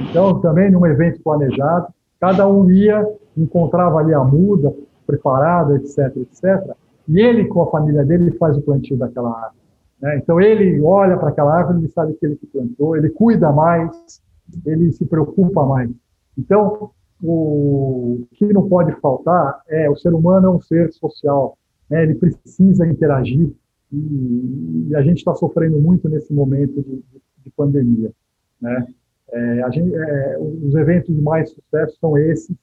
Então, 0.01 0.41
também 0.41 0.71
num 0.71 0.87
evento 0.87 1.23
planejado, 1.23 1.89
cada 2.21 2.49
um 2.49 2.71
ia, 2.71 3.07
encontrava 3.37 3.99
ali 3.99 4.15
a 4.15 4.25
muda 4.25 4.75
preparada, 5.07 5.77
etc, 5.77 6.17
etc, 6.17 6.75
e 7.07 7.21
ele, 7.21 7.47
com 7.47 7.63
a 7.63 7.71
família 7.71 8.05
dele, 8.05 8.33
faz 8.33 8.57
o 8.57 8.63
plantio 8.63 8.97
daquela 8.97 9.31
árvore. 9.31 9.66
Né? 10.01 10.19
Então, 10.19 10.41
ele 10.41 10.81
olha 10.81 11.17
para 11.17 11.31
aquela 11.31 11.55
árvore, 11.55 11.79
ele 11.79 11.89
sabe 11.89 12.15
que 12.15 12.27
ele 12.27 12.37
que 12.37 12.47
plantou, 12.47 12.97
ele 12.97 13.11
cuida 13.11 13.53
mais, 13.53 14.23
ele 14.65 14.93
se 14.93 15.05
preocupa 15.05 15.65
mais. 15.65 15.91
Então, 16.37 16.91
o 17.23 18.27
que 18.33 18.53
não 18.53 18.69
pode 18.69 18.93
faltar 19.01 19.61
é 19.69 19.89
o 19.89 19.97
ser 19.97 20.13
humano 20.13 20.49
é 20.49 20.51
um 20.51 20.61
ser 20.61 20.93
social, 20.93 21.57
né? 21.89 22.03
ele 22.03 22.15
precisa 22.15 22.87
interagir 22.87 23.51
e, 23.93 24.87
e 24.89 24.95
a 24.95 25.01
gente 25.01 25.19
está 25.19 25.35
sofrendo 25.35 25.81
muito 25.81 26.09
nesse 26.09 26.33
momento 26.33 26.83
de, 26.83 27.03
de 27.43 27.51
pandemia, 27.57 28.13
né? 28.61 28.87
É, 29.33 29.73
gente, 29.73 29.93
é, 29.93 30.39
os 30.39 30.75
eventos 30.77 31.15
de 31.15 31.21
mais 31.21 31.51
sucesso 31.51 31.97
são 32.01 32.17
esses 32.17 32.57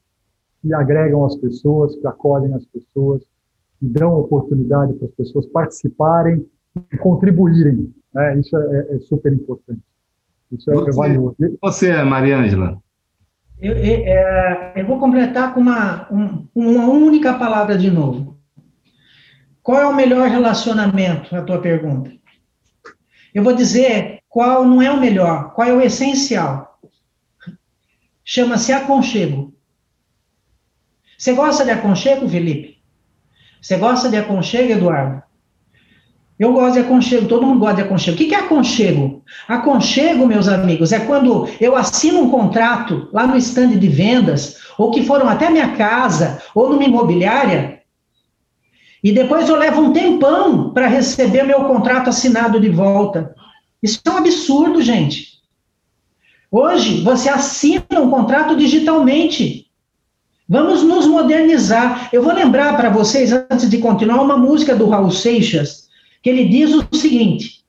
que 0.61 0.73
agregam 0.73 1.25
as 1.25 1.35
pessoas, 1.35 1.95
que 1.95 2.07
acolhem 2.07 2.53
as 2.53 2.65
pessoas, 2.65 3.21
que 3.79 3.85
dão 3.85 4.17
oportunidade 4.17 4.93
para 4.93 5.07
as 5.07 5.13
pessoas 5.13 5.45
participarem 5.47 6.45
contribuírem. 6.99 7.93
Né? 8.13 8.39
Isso 8.39 8.55
é, 8.57 8.95
é, 8.95 8.99
super 8.99 9.33
importante. 9.33 9.81
Isso 10.51 10.69
é, 10.71 10.73
você, 10.75 10.97
valioso. 10.97 11.35
Você, 11.61 12.03
Maria 12.03 12.37
Ângela? 12.37 12.81
Eu, 13.59 13.73
eu, 13.73 14.03
é, 14.05 14.73
eu, 14.75 14.85
vou 14.85 14.99
completar 14.99 15.53
com 15.53 15.61
uma, 15.61 16.07
um, 16.11 16.47
uma 16.53 16.87
única 16.87 17.33
palavra 17.33 17.77
de 17.77 17.89
novo. 17.89 18.37
Qual 19.61 19.79
é 19.79 19.87
o 19.87 19.95
melhor 19.95 20.27
relacionamento? 20.27 21.35
A 21.35 21.41
tua 21.41 21.61
pergunta. 21.61 22.11
Eu 23.33 23.43
vou 23.43 23.55
dizer 23.55 24.19
qual 24.27 24.65
não 24.65 24.81
é 24.81 24.91
o 24.91 24.99
melhor, 24.99 25.53
qual 25.53 25.67
é 25.67 25.73
o 25.73 25.81
essencial. 25.81 26.79
Chama-se 28.23 28.71
aconchego. 28.71 29.53
Você 31.17 31.33
gosta 31.33 31.63
de 31.63 31.71
aconchego, 31.71 32.27
Felipe? 32.27 32.81
Você 33.61 33.77
gosta 33.77 34.09
de 34.09 34.17
aconchego, 34.17 34.73
Eduardo? 34.73 35.23
Eu 36.43 36.51
gosto 36.51 36.73
de 36.73 36.79
aconchego, 36.79 37.25
todo 37.25 37.45
mundo 37.45 37.59
gosta 37.59 37.77
de 37.77 37.81
aconchego. 37.83 38.15
O 38.15 38.17
que 38.17 38.35
é 38.35 38.39
aconchego? 38.39 39.23
Aconchego, 39.47 40.27
meus 40.27 40.49
amigos, 40.49 40.91
é 40.91 40.99
quando 40.99 41.47
eu 41.57 41.73
assino 41.73 42.19
um 42.19 42.29
contrato 42.29 43.07
lá 43.13 43.25
no 43.25 43.37
estande 43.37 43.79
de 43.79 43.87
vendas, 43.87 44.57
ou 44.77 44.91
que 44.91 45.05
foram 45.05 45.29
até 45.29 45.49
minha 45.49 45.69
casa, 45.77 46.41
ou 46.53 46.69
numa 46.69 46.83
imobiliária, 46.83 47.81
e 49.01 49.13
depois 49.13 49.47
eu 49.47 49.55
levo 49.55 49.83
um 49.83 49.93
tempão 49.93 50.73
para 50.73 50.87
receber 50.87 51.43
meu 51.43 51.63
contrato 51.63 52.09
assinado 52.09 52.59
de 52.59 52.67
volta. 52.67 53.33
Isso 53.81 54.01
é 54.03 54.09
um 54.09 54.17
absurdo, 54.17 54.81
gente. 54.81 55.39
Hoje, 56.51 57.03
você 57.03 57.29
assina 57.29 58.01
um 58.01 58.09
contrato 58.09 58.57
digitalmente. 58.57 59.67
Vamos 60.47 60.83
nos 60.83 61.07
modernizar. 61.07 62.09
Eu 62.11 62.21
vou 62.21 62.33
lembrar 62.33 62.75
para 62.75 62.89
vocês, 62.89 63.31
antes 63.31 63.69
de 63.69 63.77
continuar, 63.77 64.21
uma 64.21 64.35
música 64.35 64.75
do 64.75 64.89
Raul 64.89 65.09
Seixas, 65.09 65.82
que 66.23 66.29
ele 66.29 66.45
diz 66.45 66.73
o 66.73 66.87
seguinte: 66.95 67.63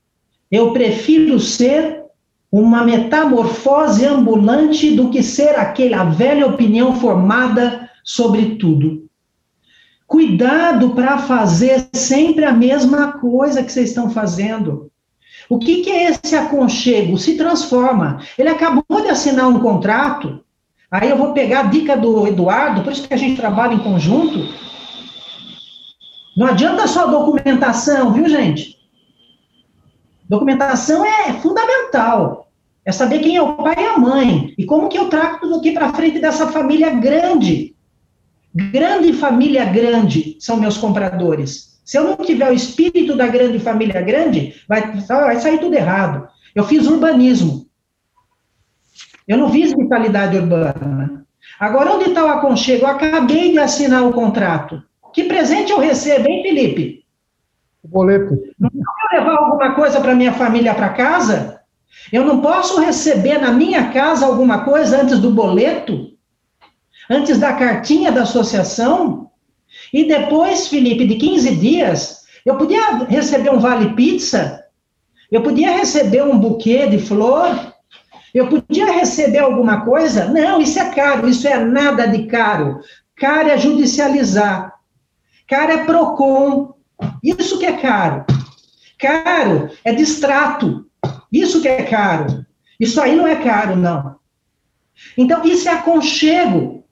Eu 0.49 0.71
prefiro 0.71 1.39
ser 1.39 2.05
uma 2.49 2.85
metamorfose 2.85 4.05
ambulante 4.05 4.95
do 4.95 5.09
que 5.09 5.21
ser 5.21 5.59
aquela 5.59 6.05
velha 6.05 6.47
opinião 6.47 6.95
formada 6.95 7.89
sobre 8.01 8.55
tudo. 8.55 9.05
Cuidado 10.07 10.91
para 10.91 11.17
fazer 11.17 11.89
sempre 11.93 12.45
a 12.45 12.53
mesma 12.53 13.13
coisa 13.13 13.61
que 13.61 13.71
vocês 13.71 13.89
estão 13.89 14.09
fazendo. 14.09 14.89
O 15.49 15.59
que, 15.59 15.81
que 15.81 15.89
é 15.89 16.11
esse 16.11 16.35
aconchego? 16.35 17.17
Se 17.17 17.35
transforma. 17.35 18.21
Ele 18.37 18.49
acabou 18.49 19.01
de 19.01 19.09
assinar 19.09 19.47
um 19.49 19.59
contrato, 19.59 20.43
aí 20.89 21.09
eu 21.09 21.17
vou 21.17 21.33
pegar 21.33 21.59
a 21.61 21.63
dica 21.63 21.97
do 21.97 22.25
Eduardo, 22.25 22.83
por 22.83 22.93
isso 22.93 23.07
que 23.07 23.13
a 23.13 23.17
gente 23.17 23.35
trabalha 23.35 23.73
em 23.73 23.79
conjunto. 23.79 24.47
Não 26.35 26.47
adianta 26.47 26.87
só 26.87 27.07
documentação, 27.07 28.11
viu, 28.11 28.27
gente? 28.27 28.75
Documentação 30.27 31.05
é 31.05 31.33
fundamental. 31.33 32.51
É 32.83 32.91
saber 32.91 33.19
quem 33.19 33.35
é 33.35 33.41
o 33.41 33.55
pai 33.55 33.75
e 33.77 33.85
a 33.85 33.97
mãe. 33.97 34.53
E 34.57 34.65
como 34.65 34.89
que 34.89 34.97
eu 34.97 35.09
trato 35.09 35.53
aqui 35.55 35.71
para 35.71 35.93
frente 35.93 36.19
dessa 36.19 36.47
família 36.47 36.91
grande. 36.91 37.75
Grande 38.53 39.13
família 39.13 39.65
grande 39.65 40.37
são 40.39 40.57
meus 40.57 40.77
compradores. 40.77 41.79
Se 41.83 41.97
eu 41.97 42.03
não 42.03 42.17
tiver 42.17 42.49
o 42.49 42.53
espírito 42.53 43.15
da 43.15 43.27
grande 43.27 43.59
família 43.59 44.01
grande, 44.01 44.55
vai, 44.67 44.93
vai 45.07 45.39
sair 45.39 45.59
tudo 45.59 45.75
errado. 45.75 46.27
Eu 46.53 46.63
fiz 46.63 46.87
urbanismo. 46.87 47.67
Eu 49.27 49.37
não 49.37 49.49
fiz 49.49 49.73
vitalidade 49.73 50.37
urbana. 50.37 51.25
Agora, 51.59 51.93
onde 51.93 52.09
está 52.09 52.25
o 52.25 52.29
aconchego? 52.29 52.85
Eu 52.85 52.89
acabei 52.89 53.51
de 53.51 53.59
assinar 53.59 54.03
o 54.03 54.13
contrato. 54.13 54.81
Que 55.15 55.23
presente 55.23 55.71
eu 55.71 55.79
recebo, 55.79 56.27
hein, 56.27 56.43
Felipe? 56.43 57.05
O 57.81 57.87
boleto. 57.87 58.37
Não 58.59 58.69
eu 58.69 59.17
levar 59.17 59.37
alguma 59.37 59.73
coisa 59.73 60.01
para 60.01 60.13
minha 60.13 60.33
família 60.33 60.75
para 60.75 60.89
casa? 60.89 61.61
Eu 62.11 62.25
não 62.25 62.41
posso 62.41 62.81
receber 62.81 63.39
na 63.39 63.49
minha 63.49 63.93
casa 63.93 64.25
alguma 64.25 64.65
coisa 64.65 65.01
antes 65.01 65.17
do 65.19 65.31
boleto? 65.31 66.11
Antes 67.09 67.39
da 67.39 67.53
cartinha 67.53 68.11
da 68.11 68.23
associação? 68.23 69.31
E 69.93 70.03
depois, 70.03 70.67
Felipe, 70.67 71.07
de 71.07 71.15
15 71.15 71.55
dias, 71.55 72.25
eu 72.45 72.57
podia 72.57 73.05
receber 73.05 73.51
um 73.51 73.59
vale 73.59 73.95
pizza, 73.95 74.65
eu 75.31 75.41
podia 75.41 75.77
receber 75.77 76.23
um 76.23 76.37
buquê 76.37 76.87
de 76.87 76.99
flor, 76.99 77.73
eu 78.33 78.49
podia 78.49 78.91
receber 78.91 79.39
alguma 79.39 79.85
coisa? 79.85 80.25
Não, 80.25 80.59
isso 80.59 80.77
é 80.77 80.89
caro, 80.89 81.29
isso 81.29 81.47
é 81.47 81.63
nada 81.63 82.05
de 82.05 82.25
caro. 82.25 82.81
Caro 83.15 83.47
é 83.47 83.57
judicializar. 83.57 84.74
Caro 85.47 85.71
é 85.71 85.85
PROCON. 85.85 86.73
Isso 87.23 87.59
que 87.59 87.65
é 87.65 87.77
caro. 87.77 88.25
Caro 88.97 89.69
é 89.83 89.93
distrato. 89.93 90.85
Isso 91.31 91.61
que 91.61 91.67
é 91.67 91.83
caro. 91.83 92.45
Isso 92.79 93.01
aí 93.01 93.15
não 93.15 93.27
é 93.27 93.35
caro, 93.43 93.75
não. 93.75 94.15
Então, 95.17 95.43
isso 95.43 95.67
é 95.67 95.73
aconchego. 95.73 96.85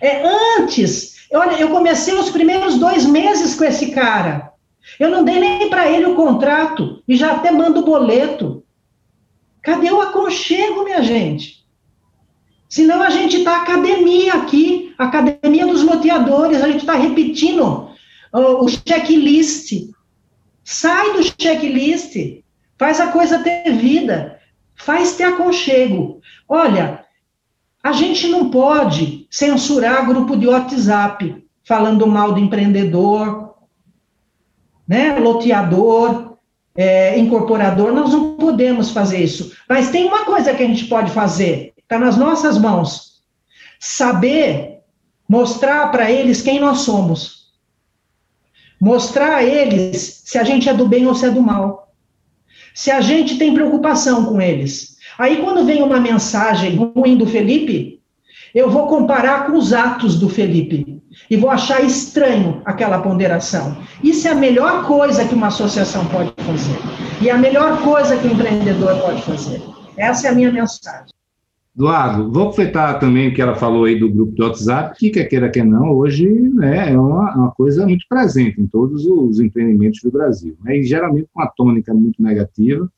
É 0.00 0.22
antes 0.58 1.18
Olha, 1.32 1.60
eu 1.60 1.70
comecei 1.70 2.14
os 2.14 2.30
primeiros 2.30 2.78
dois 2.78 3.04
meses 3.04 3.54
com 3.54 3.64
esse 3.64 3.90
cara. 3.90 4.52
Eu 4.98 5.10
não 5.10 5.24
dei 5.24 5.38
nem 5.38 5.68
para 5.68 5.90
ele 5.90 6.06
o 6.06 6.14
contrato 6.14 7.02
e 7.06 7.16
já 7.16 7.34
até 7.34 7.50
mando 7.50 7.80
o 7.80 7.84
boleto. 7.84 8.64
Cadê 9.62 9.90
o 9.90 10.00
aconchego, 10.00 10.84
minha 10.84 11.02
gente? 11.02 11.57
Senão 12.68 13.02
a 13.02 13.10
gente 13.10 13.38
está 13.38 13.62
academia 13.62 14.34
aqui, 14.34 14.94
academia 14.98 15.66
dos 15.66 15.82
loteadores, 15.82 16.62
a 16.62 16.68
gente 16.68 16.80
está 16.80 16.94
repetindo 16.94 17.90
o, 18.32 18.64
o 18.64 18.68
checklist. 18.68 19.90
Sai 20.62 21.14
do 21.14 21.22
checklist, 21.22 22.42
faz 22.78 23.00
a 23.00 23.06
coisa 23.08 23.38
ter 23.38 23.72
vida, 23.72 24.38
faz 24.74 25.16
ter 25.16 25.24
aconchego. 25.24 26.20
Olha, 26.46 27.04
a 27.82 27.92
gente 27.92 28.28
não 28.28 28.50
pode 28.50 29.26
censurar 29.30 30.06
grupo 30.06 30.36
de 30.36 30.46
WhatsApp 30.46 31.42
falando 31.64 32.06
mal 32.06 32.32
do 32.32 32.40
empreendedor, 32.40 33.54
né, 34.86 35.18
loteador, 35.18 36.36
é, 36.76 37.18
incorporador, 37.18 37.92
nós 37.92 38.12
não 38.12 38.36
podemos 38.36 38.90
fazer 38.90 39.22
isso. 39.22 39.52
Mas 39.68 39.90
tem 39.90 40.06
uma 40.06 40.24
coisa 40.24 40.54
que 40.54 40.62
a 40.62 40.66
gente 40.66 40.86
pode 40.86 41.10
fazer, 41.10 41.74
está 41.88 41.98
nas 41.98 42.18
nossas 42.18 42.58
mãos. 42.58 43.22
Saber 43.80 44.80
mostrar 45.26 45.90
para 45.90 46.10
eles 46.10 46.42
quem 46.42 46.60
nós 46.60 46.80
somos. 46.80 47.48
Mostrar 48.78 49.36
a 49.36 49.42
eles 49.42 50.22
se 50.24 50.36
a 50.36 50.44
gente 50.44 50.68
é 50.68 50.74
do 50.74 50.86
bem 50.86 51.06
ou 51.06 51.14
se 51.14 51.24
é 51.24 51.30
do 51.30 51.40
mal. 51.40 51.94
Se 52.74 52.90
a 52.90 53.00
gente 53.00 53.38
tem 53.38 53.54
preocupação 53.54 54.26
com 54.26 54.40
eles. 54.40 54.98
Aí, 55.18 55.38
quando 55.42 55.64
vem 55.64 55.82
uma 55.82 55.98
mensagem 55.98 56.76
ruim 56.76 57.16
do 57.16 57.26
Felipe, 57.26 58.00
eu 58.54 58.70
vou 58.70 58.86
comparar 58.86 59.46
com 59.46 59.56
os 59.56 59.72
atos 59.72 60.18
do 60.18 60.28
Felipe 60.28 61.02
e 61.28 61.36
vou 61.36 61.50
achar 61.50 61.82
estranho 61.82 62.62
aquela 62.64 63.00
ponderação. 63.00 63.78
Isso 64.04 64.28
é 64.28 64.30
a 64.30 64.34
melhor 64.34 64.86
coisa 64.86 65.26
que 65.26 65.34
uma 65.34 65.48
associação 65.48 66.06
pode 66.06 66.32
fazer. 66.36 66.78
E 67.20 67.30
a 67.30 67.38
melhor 67.38 67.82
coisa 67.82 68.16
que 68.16 68.28
o 68.28 68.32
empreendedor 68.32 69.00
pode 69.00 69.22
fazer. 69.22 69.60
Essa 69.96 70.28
é 70.28 70.30
a 70.30 70.34
minha 70.34 70.52
mensagem. 70.52 71.17
Eduardo, 71.78 72.32
vou 72.32 72.48
aproveitar 72.48 72.94
também 72.94 73.28
o 73.28 73.32
que 73.34 73.40
ela 73.40 73.54
falou 73.54 73.84
aí 73.84 73.96
do 73.96 74.10
grupo 74.10 74.32
do 74.32 74.42
WhatsApp, 74.42 74.98
que 74.98 75.10
quer 75.10 75.26
queira 75.26 75.48
que 75.48 75.62
não, 75.62 75.92
hoje 75.92 76.28
né, 76.28 76.92
é 76.92 76.98
uma, 76.98 77.32
uma, 77.36 77.50
coisa 77.52 77.86
muito 77.86 78.04
presente 78.08 78.60
em 78.60 78.66
todos 78.66 79.06
os 79.06 79.38
empreendimentos 79.38 80.00
do 80.02 80.10
Brasil. 80.10 80.56
Né, 80.64 80.78
e 80.78 80.82
geralmente 80.82 81.28
com 81.32 81.40
a 81.40 81.46
tônica 81.46 81.94
muito 81.94 82.20
negativa, 82.20 82.90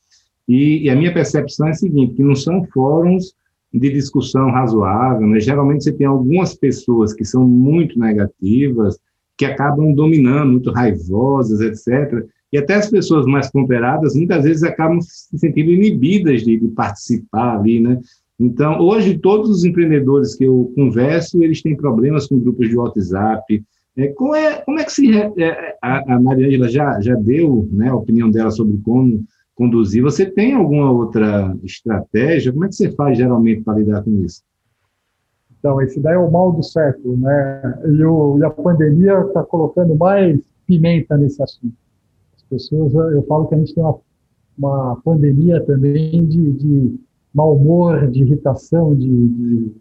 e, 0.49 0.85
e, 0.85 0.89
a 0.89 0.97
minha 0.97 1.12
percepção 1.12 1.66
é 1.68 1.72
a 1.72 1.74
seguinte, 1.74 2.14
que 2.14 2.22
não 2.22 2.35
são 2.35 2.64
fóruns 2.72 3.35
de 3.72 3.93
discussão 3.93 4.51
razoável, 4.51 5.26
né? 5.26 5.39
geralmente 5.39 5.85
você 5.85 5.93
tem 5.93 6.07
algumas 6.07 6.55
pessoas 6.55 7.12
que 7.12 7.24
são 7.24 7.47
muito 7.47 7.99
negativas, 7.99 8.99
que 9.37 9.45
acabam 9.45 9.93
dominando, 9.93 10.53
muito 10.53 10.72
raivosas, 10.72 11.61
etc., 11.61 12.26
e 12.53 12.59
até 12.59 12.74
as 12.74 12.91
pessoas 12.91 13.26
mais 13.26 13.49
ponderadas, 13.49 14.16
muitas 14.16 14.43
vezes, 14.43 14.64
acabam 14.64 15.01
se 15.01 15.39
sentindo 15.39 15.70
inibidas 15.70 16.43
de, 16.43 16.59
de 16.59 16.66
participar 16.68 17.59
ali, 17.59 17.78
né? 17.78 18.01
Então, 18.41 18.80
hoje, 18.80 19.18
todos 19.18 19.51
os 19.51 19.64
empreendedores 19.64 20.34
que 20.34 20.45
eu 20.45 20.72
converso, 20.74 21.43
eles 21.43 21.61
têm 21.61 21.76
problemas 21.76 22.26
com 22.26 22.41
grupos 22.41 22.70
de 22.70 22.76
WhatsApp. 22.76 23.62
É, 23.95 24.09
como, 24.09 24.34
é, 24.34 24.62
como 24.62 24.80
é 24.80 24.84
que 24.84 24.93
se... 24.93 25.14
É, 25.14 25.76
a, 25.82 26.14
a 26.14 26.20
Maria 26.20 26.66
já, 26.70 26.99
já 27.03 27.14
deu 27.16 27.68
né, 27.70 27.91
a 27.91 27.95
opinião 27.95 28.30
dela 28.30 28.51
sobre 28.51 28.78
como 28.78 29.22
conduzir. 29.55 30.03
Você 30.03 30.24
tem 30.24 30.55
alguma 30.55 30.91
outra 30.91 31.55
estratégia? 31.62 32.51
Como 32.51 32.64
é 32.64 32.68
que 32.68 32.76
você 32.76 32.91
faz 32.93 33.18
geralmente 33.18 33.62
para 33.62 33.78
lidar 33.78 34.03
com 34.03 34.24
isso? 34.24 34.43
Então, 35.59 35.78
esse 35.82 36.01
daí 36.01 36.14
é 36.14 36.18
o 36.18 36.30
mal 36.30 36.51
do 36.51 36.62
século, 36.62 37.18
né? 37.18 37.78
E, 37.84 38.03
o, 38.03 38.38
e 38.38 38.45
a 38.45 38.49
pandemia 38.49 39.20
está 39.20 39.43
colocando 39.43 39.95
mais 39.95 40.41
pimenta 40.66 41.18
nesse 41.18 41.43
assunto. 41.43 41.74
As 42.34 42.43
pessoas, 42.45 42.95
eu 42.95 43.22
falo 43.24 43.47
que 43.49 43.55
a 43.55 43.59
gente 43.59 43.74
tem 43.74 43.84
uma, 43.84 43.99
uma 44.57 44.97
pandemia 45.05 45.61
também 45.66 46.24
de, 46.24 46.53
de 46.53 47.01
mau 47.35 47.57
humor, 47.57 48.11
de 48.11 48.22
irritação, 48.22 48.95
de, 48.95 49.09
de, 49.09 49.72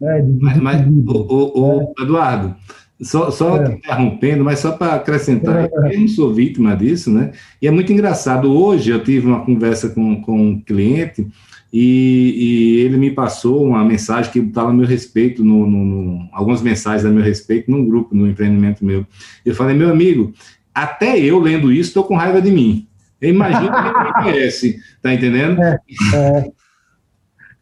né, 0.00 0.22
de, 0.22 0.32
de 0.32 0.60
mas, 0.60 0.86
o, 0.86 1.12
o, 1.12 1.92
o, 1.92 1.94
Eduardo, 2.00 2.54
só, 3.02 3.30
só 3.30 3.56
é. 3.62 3.74
interrompendo, 3.74 4.44
mas 4.44 4.60
só 4.60 4.72
para 4.72 4.94
acrescentar, 4.94 5.64
é. 5.64 5.94
eu 5.94 6.00
não 6.00 6.08
sou 6.08 6.32
vítima 6.32 6.76
disso, 6.76 7.10
né? 7.10 7.32
E 7.60 7.66
é 7.66 7.70
muito 7.70 7.92
engraçado. 7.92 8.52
Hoje 8.52 8.90
eu 8.90 9.02
tive 9.02 9.26
uma 9.26 9.44
conversa 9.44 9.88
com, 9.88 10.20
com 10.22 10.40
um 10.40 10.60
cliente 10.60 11.26
e, 11.72 12.34
e 12.36 12.80
ele 12.82 12.96
me 12.96 13.10
passou 13.10 13.64
uma 13.64 13.84
mensagem 13.84 14.30
que 14.30 14.38
estava 14.38 14.70
a 14.70 14.72
meu 14.72 14.86
respeito, 14.86 15.44
no, 15.44 15.66
no, 15.66 15.84
no, 15.84 16.28
algumas 16.32 16.62
mensagens 16.62 17.04
a 17.04 17.10
meu 17.10 17.22
respeito 17.22 17.68
num 17.70 17.84
grupo, 17.84 18.14
no 18.14 18.28
empreendimento 18.28 18.84
meu. 18.84 19.04
Eu 19.44 19.54
falei, 19.56 19.76
meu 19.76 19.90
amigo, 19.90 20.32
até 20.72 21.18
eu 21.18 21.38
lendo 21.40 21.72
isso 21.72 21.90
estou 21.90 22.04
com 22.04 22.14
raiva 22.14 22.40
de 22.40 22.52
mim. 22.52 22.86
Eu 23.20 23.30
imagino 23.30 23.72
que 23.72 23.78
ele 23.78 24.04
me 24.04 24.12
conhece, 24.12 24.78
tá 25.02 25.12
entendendo? 25.12 25.60
É, 25.60 25.78
é. 26.14 26.52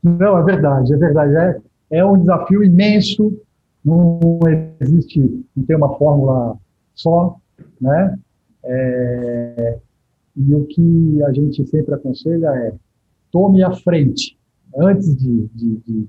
Não, 0.02 0.38
é 0.38 0.42
verdade, 0.42 0.92
é 0.92 0.96
verdade. 0.96 1.36
É, 1.36 1.98
é 1.98 2.04
um 2.04 2.18
desafio 2.18 2.64
imenso 2.64 3.32
não 3.84 4.38
existe, 4.80 5.44
não 5.56 5.64
tem 5.64 5.76
uma 5.76 5.96
fórmula 5.96 6.56
só, 6.94 7.36
né? 7.80 8.18
É, 8.64 9.78
e 10.36 10.54
o 10.54 10.64
que 10.66 11.22
a 11.24 11.32
gente 11.32 11.66
sempre 11.66 11.94
aconselha 11.94 12.46
é 12.46 12.74
tome 13.30 13.62
a 13.62 13.72
frente 13.72 14.38
antes 14.76 15.16
de, 15.16 15.48
de, 15.48 15.76
de 15.78 16.08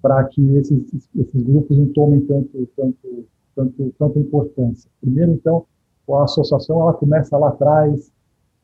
para 0.00 0.24
que 0.24 0.40
esses, 0.56 1.08
esses 1.18 1.42
grupos 1.42 1.76
não 1.76 1.86
tomem 1.88 2.20
tanto, 2.22 2.68
tanto, 2.76 3.26
tanto, 3.54 3.94
tanta 3.98 4.18
importância. 4.18 4.90
Primeiro, 5.00 5.32
então, 5.32 5.66
a 6.10 6.24
associação 6.24 6.80
ela 6.80 6.94
começa 6.94 7.36
lá 7.36 7.48
atrás, 7.48 8.10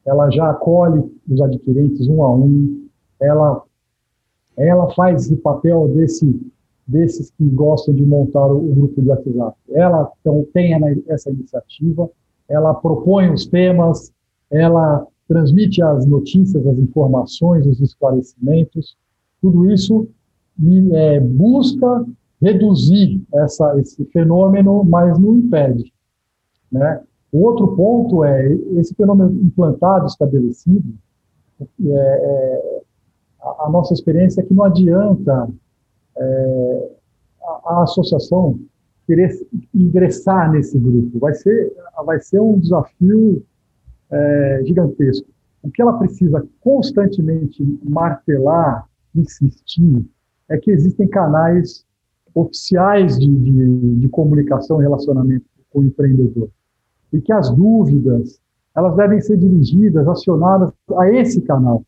ela 0.04 0.30
já 0.30 0.50
acolhe 0.50 1.04
os 1.28 1.40
adquirentes 1.40 2.06
um 2.08 2.22
a 2.22 2.34
um, 2.34 2.86
ela, 3.20 3.62
ela 4.56 4.90
faz 4.94 5.30
o 5.30 5.36
papel 5.36 5.88
desse 5.88 6.40
desses 6.86 7.30
que 7.30 7.44
gostam 7.48 7.94
de 7.94 8.06
montar 8.06 8.46
o, 8.46 8.60
grupo 8.60 9.02
de 9.02 9.08
WhatsApp. 9.08 9.56
Ela 9.70 10.10
então, 10.20 10.46
tem 10.52 10.72
essa 11.08 11.30
iniciativa, 11.30 12.08
ela 12.48 12.74
propõe 12.74 13.32
os 13.32 13.46
temas, 13.46 14.12
ela 14.50 15.04
transmite 15.26 15.82
as 15.82 16.06
notícias, 16.06 16.64
as 16.64 16.78
informações, 16.78 17.66
os 17.66 17.80
esclarecimentos, 17.80 18.96
tudo 19.42 19.68
isso 19.70 20.08
é, 20.92 21.18
busca 21.18 22.06
reduzir 22.40 23.20
essa, 23.34 23.78
esse 23.80 24.04
fenômeno, 24.06 24.84
mas 24.84 25.18
não 25.18 25.36
impede. 25.36 25.92
Né? 26.70 27.02
O 27.32 27.42
outro 27.42 27.74
ponto 27.74 28.24
é 28.24 28.52
esse 28.76 28.94
fenômeno 28.94 29.32
implantado, 29.42 30.06
estabelecido, 30.06 30.94
é, 31.60 31.66
é, 31.84 32.75
a, 33.60 33.70
nossa 33.70 33.94
experiência 33.94 34.40
é 34.40 34.44
que 34.44 34.54
não 34.54 34.64
adianta 34.64 35.48
é, 36.16 36.90
a, 37.42 37.74
a, 37.74 37.82
associação 37.84 38.58
querer 39.06 39.30
ingressar 39.74 40.50
nesse 40.50 40.78
grupo. 40.78 41.18
Vai 41.18 41.34
ser, 41.34 41.72
vai 42.04 42.20
ser 42.20 42.40
um 42.40 42.58
desafio 42.58 43.42
é, 44.10 44.62
gigantesco. 44.64 45.28
O 45.62 45.70
que 45.70 45.80
ela 45.80 45.98
precisa 45.98 46.46
constantemente 46.60 47.62
martelar, 47.82 48.88
insistir, 49.14 50.04
é 50.48 50.56
que 50.58 50.70
existem 50.70 51.08
canais 51.08 51.84
oficiais 52.34 53.18
de, 53.18 53.26
de, 53.26 53.96
de 53.96 54.08
comunicação 54.08 54.80
e 54.80 54.84
relacionamento 54.84 55.44
com 55.70 55.80
o 55.80 55.84
empreendedor. 55.84 56.48
E 57.12 57.20
que 57.20 57.32
as 57.32 57.50
dúvidas, 57.50 58.40
elas 58.74 58.94
devem 58.96 59.20
ser 59.20 59.38
dirigidas, 59.38 60.06
acionadas 60.06 60.72
a 60.96 61.10
esse 61.10 61.40
canal, 61.40 61.84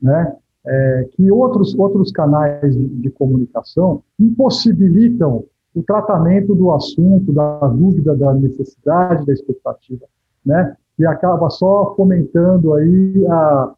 né? 0.00 0.36
É, 0.64 1.08
que 1.12 1.30
outros, 1.30 1.74
outros 1.74 2.12
canais 2.12 2.76
de, 2.76 2.86
de, 2.86 3.10
comunicação 3.10 4.02
impossibilitam 4.18 5.44
o 5.74 5.82
tratamento 5.82 6.54
do 6.54 6.70
assunto, 6.70 7.32
da 7.32 7.66
dúvida, 7.68 8.14
da 8.14 8.32
necessidade, 8.34 9.26
da 9.26 9.32
expectativa, 9.32 10.06
né? 10.44 10.76
E 10.98 11.06
acaba 11.06 11.48
só 11.50 11.94
fomentando 11.96 12.74
aí 12.74 13.26
a, 13.26 13.74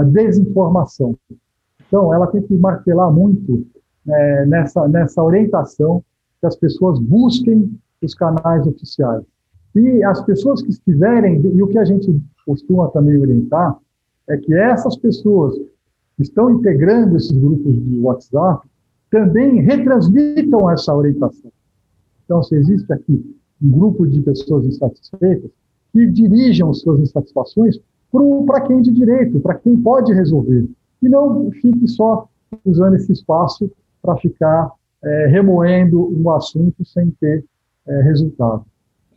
a 0.00 0.04
desinformação. 0.04 1.14
Então, 1.86 2.12
ela 2.12 2.26
tem 2.26 2.42
que 2.42 2.56
martelar 2.56 3.12
muito 3.12 3.66
é, 4.08 4.46
nessa, 4.46 4.88
nessa 4.88 5.22
orientação 5.22 6.02
que 6.40 6.46
as 6.46 6.56
pessoas 6.56 6.98
busquem 6.98 7.70
os 8.02 8.14
canais 8.14 8.66
oficiais. 8.66 9.22
E 9.74 10.02
as 10.04 10.22
pessoas 10.22 10.62
que 10.62 10.70
estiverem, 10.70 11.40
e 11.40 11.62
o 11.62 11.68
que 11.68 11.78
a 11.78 11.84
gente 11.84 12.20
costuma 12.46 12.88
também 12.88 13.18
orientar, 13.18 13.76
é 14.28 14.36
que 14.36 14.54
essas 14.54 14.96
pessoas 14.96 15.54
estão 16.18 16.50
integrando 16.50 17.16
esses 17.16 17.32
grupos 17.32 17.74
de 17.74 17.98
WhatsApp 18.00 18.68
também 19.10 19.60
retransmitam 19.60 20.70
essa 20.70 20.94
orientação. 20.94 21.52
Então, 22.24 22.42
se 22.42 22.56
existe 22.56 22.92
aqui 22.92 23.36
um 23.62 23.70
grupo 23.70 24.06
de 24.06 24.20
pessoas 24.20 24.64
insatisfeitas, 24.66 25.50
que 25.92 26.06
dirijam 26.06 26.74
suas 26.74 27.00
insatisfações 27.00 27.78
para 28.46 28.60
quem 28.62 28.80
de 28.80 28.90
direito, 28.92 29.40
para 29.40 29.54
quem 29.54 29.76
pode 29.80 30.12
resolver. 30.12 30.68
E 31.02 31.08
não 31.08 31.50
fique 31.50 31.86
só 31.88 32.28
usando 32.64 32.94
esse 32.94 33.12
espaço 33.12 33.70
para 34.02 34.16
ficar 34.16 34.72
é, 35.02 35.26
remoendo 35.26 36.12
um 36.12 36.30
assunto 36.30 36.84
sem 36.84 37.10
ter 37.20 37.44
é, 37.86 38.02
resultado. 38.02 38.64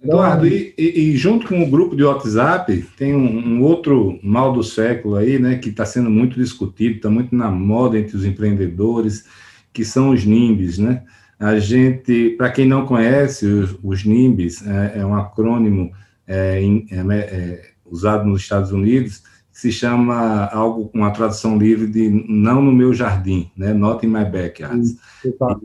Eduardo, 0.04 0.48
e, 0.48 0.74
e, 0.78 1.00
e, 1.00 1.18
junto 1.18 1.48
com 1.48 1.64
o 1.64 1.70
grupo 1.70 1.96
de 1.96 2.04
WhatsApp, 2.04 2.86
tem 2.96 3.16
um, 3.16 3.58
um 3.58 3.64
outro 3.64 4.20
mal 4.22 4.54
do 4.54 4.64
século 4.64 5.16
aí, 5.16 5.40
né, 5.40 5.58
que 5.58 5.70
está 5.70 5.86
sendo 5.86 6.10
muito 6.10 6.40
discutido, 6.40 6.98
está 6.98 7.10
muito 7.10 7.36
na 7.36 7.50
moda 7.50 7.98
entre 7.98 8.16
os 8.16 8.24
empreendedores, 8.24 9.26
que 9.74 9.84
são 9.84 10.12
os 10.12 10.24
NIMBs, 10.26 10.78
né? 10.78 11.04
A 11.40 11.60
gente, 11.60 12.32
para 12.32 12.50
quem 12.50 12.68
não 12.68 12.86
conhece, 12.86 13.46
os, 13.46 13.78
os 13.84 14.04
NIMBs 14.04 14.66
é, 14.66 15.00
é, 15.00 15.06
um 15.06 15.14
acrônimo 15.14 15.92
é, 16.26 16.60
é, 16.90 17.16
é, 17.16 17.72
usado 17.86 18.26
nos 18.26 18.42
Estados 18.42 18.72
Unidos, 18.72 19.20
que 19.52 19.60
se 19.60 19.72
chama 19.72 20.46
algo 20.48 20.90
com 20.90 21.04
a 21.06 21.12
tradução 21.12 21.58
livre 21.58 21.88
de 21.88 22.10
não 22.28 22.62
no 22.62 22.72
meu 22.72 22.94
jardim, 22.94 23.52
né? 23.56 23.74
Not 23.74 24.06
in 24.06 24.10
my 24.10 24.26
backyard. 24.26 24.84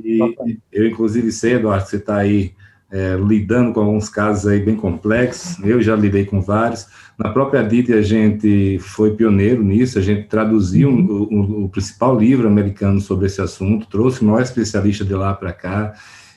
E, 0.05 0.19
eu, 0.71 0.87
inclusive, 0.87 1.33
sei, 1.33 1.55
Eduardo, 1.55 1.85
que 1.85 1.91
você 1.91 1.97
está 1.97 2.17
aí 2.17 2.53
é, 2.93 3.17
lidando 3.17 3.73
com 3.73 3.81
alguns 3.81 4.11
casos 4.11 4.47
aí 4.47 4.61
bem 4.61 4.77
complexos, 4.77 5.57
eu 5.65 5.81
já 5.81 5.97
lidei 5.97 6.27
com 6.27 6.43
vários. 6.43 6.87
Na 7.19 7.31
própria 7.31 7.63
DIT 7.63 7.91
a 7.95 8.03
gente 8.03 8.79
foi 8.81 9.15
pioneiro 9.15 9.63
nisso, 9.63 9.99
a 9.99 10.03
gente 10.03 10.29
traduziu 10.29 10.91
uhum. 10.91 11.29
o, 11.31 11.65
o, 11.65 11.69
principal 11.71 12.19
livro 12.19 12.47
americano 12.47 13.01
sobre 13.01 13.27
esse 13.27 13.41
assunto, 13.41 13.87
trouxe 13.89 14.21
o 14.21 14.27
maior 14.27 14.43
especialista 14.43 15.07
de 15.07 15.15
lá 15.15 15.33
para 15.33 15.55
cá, 15.55 15.95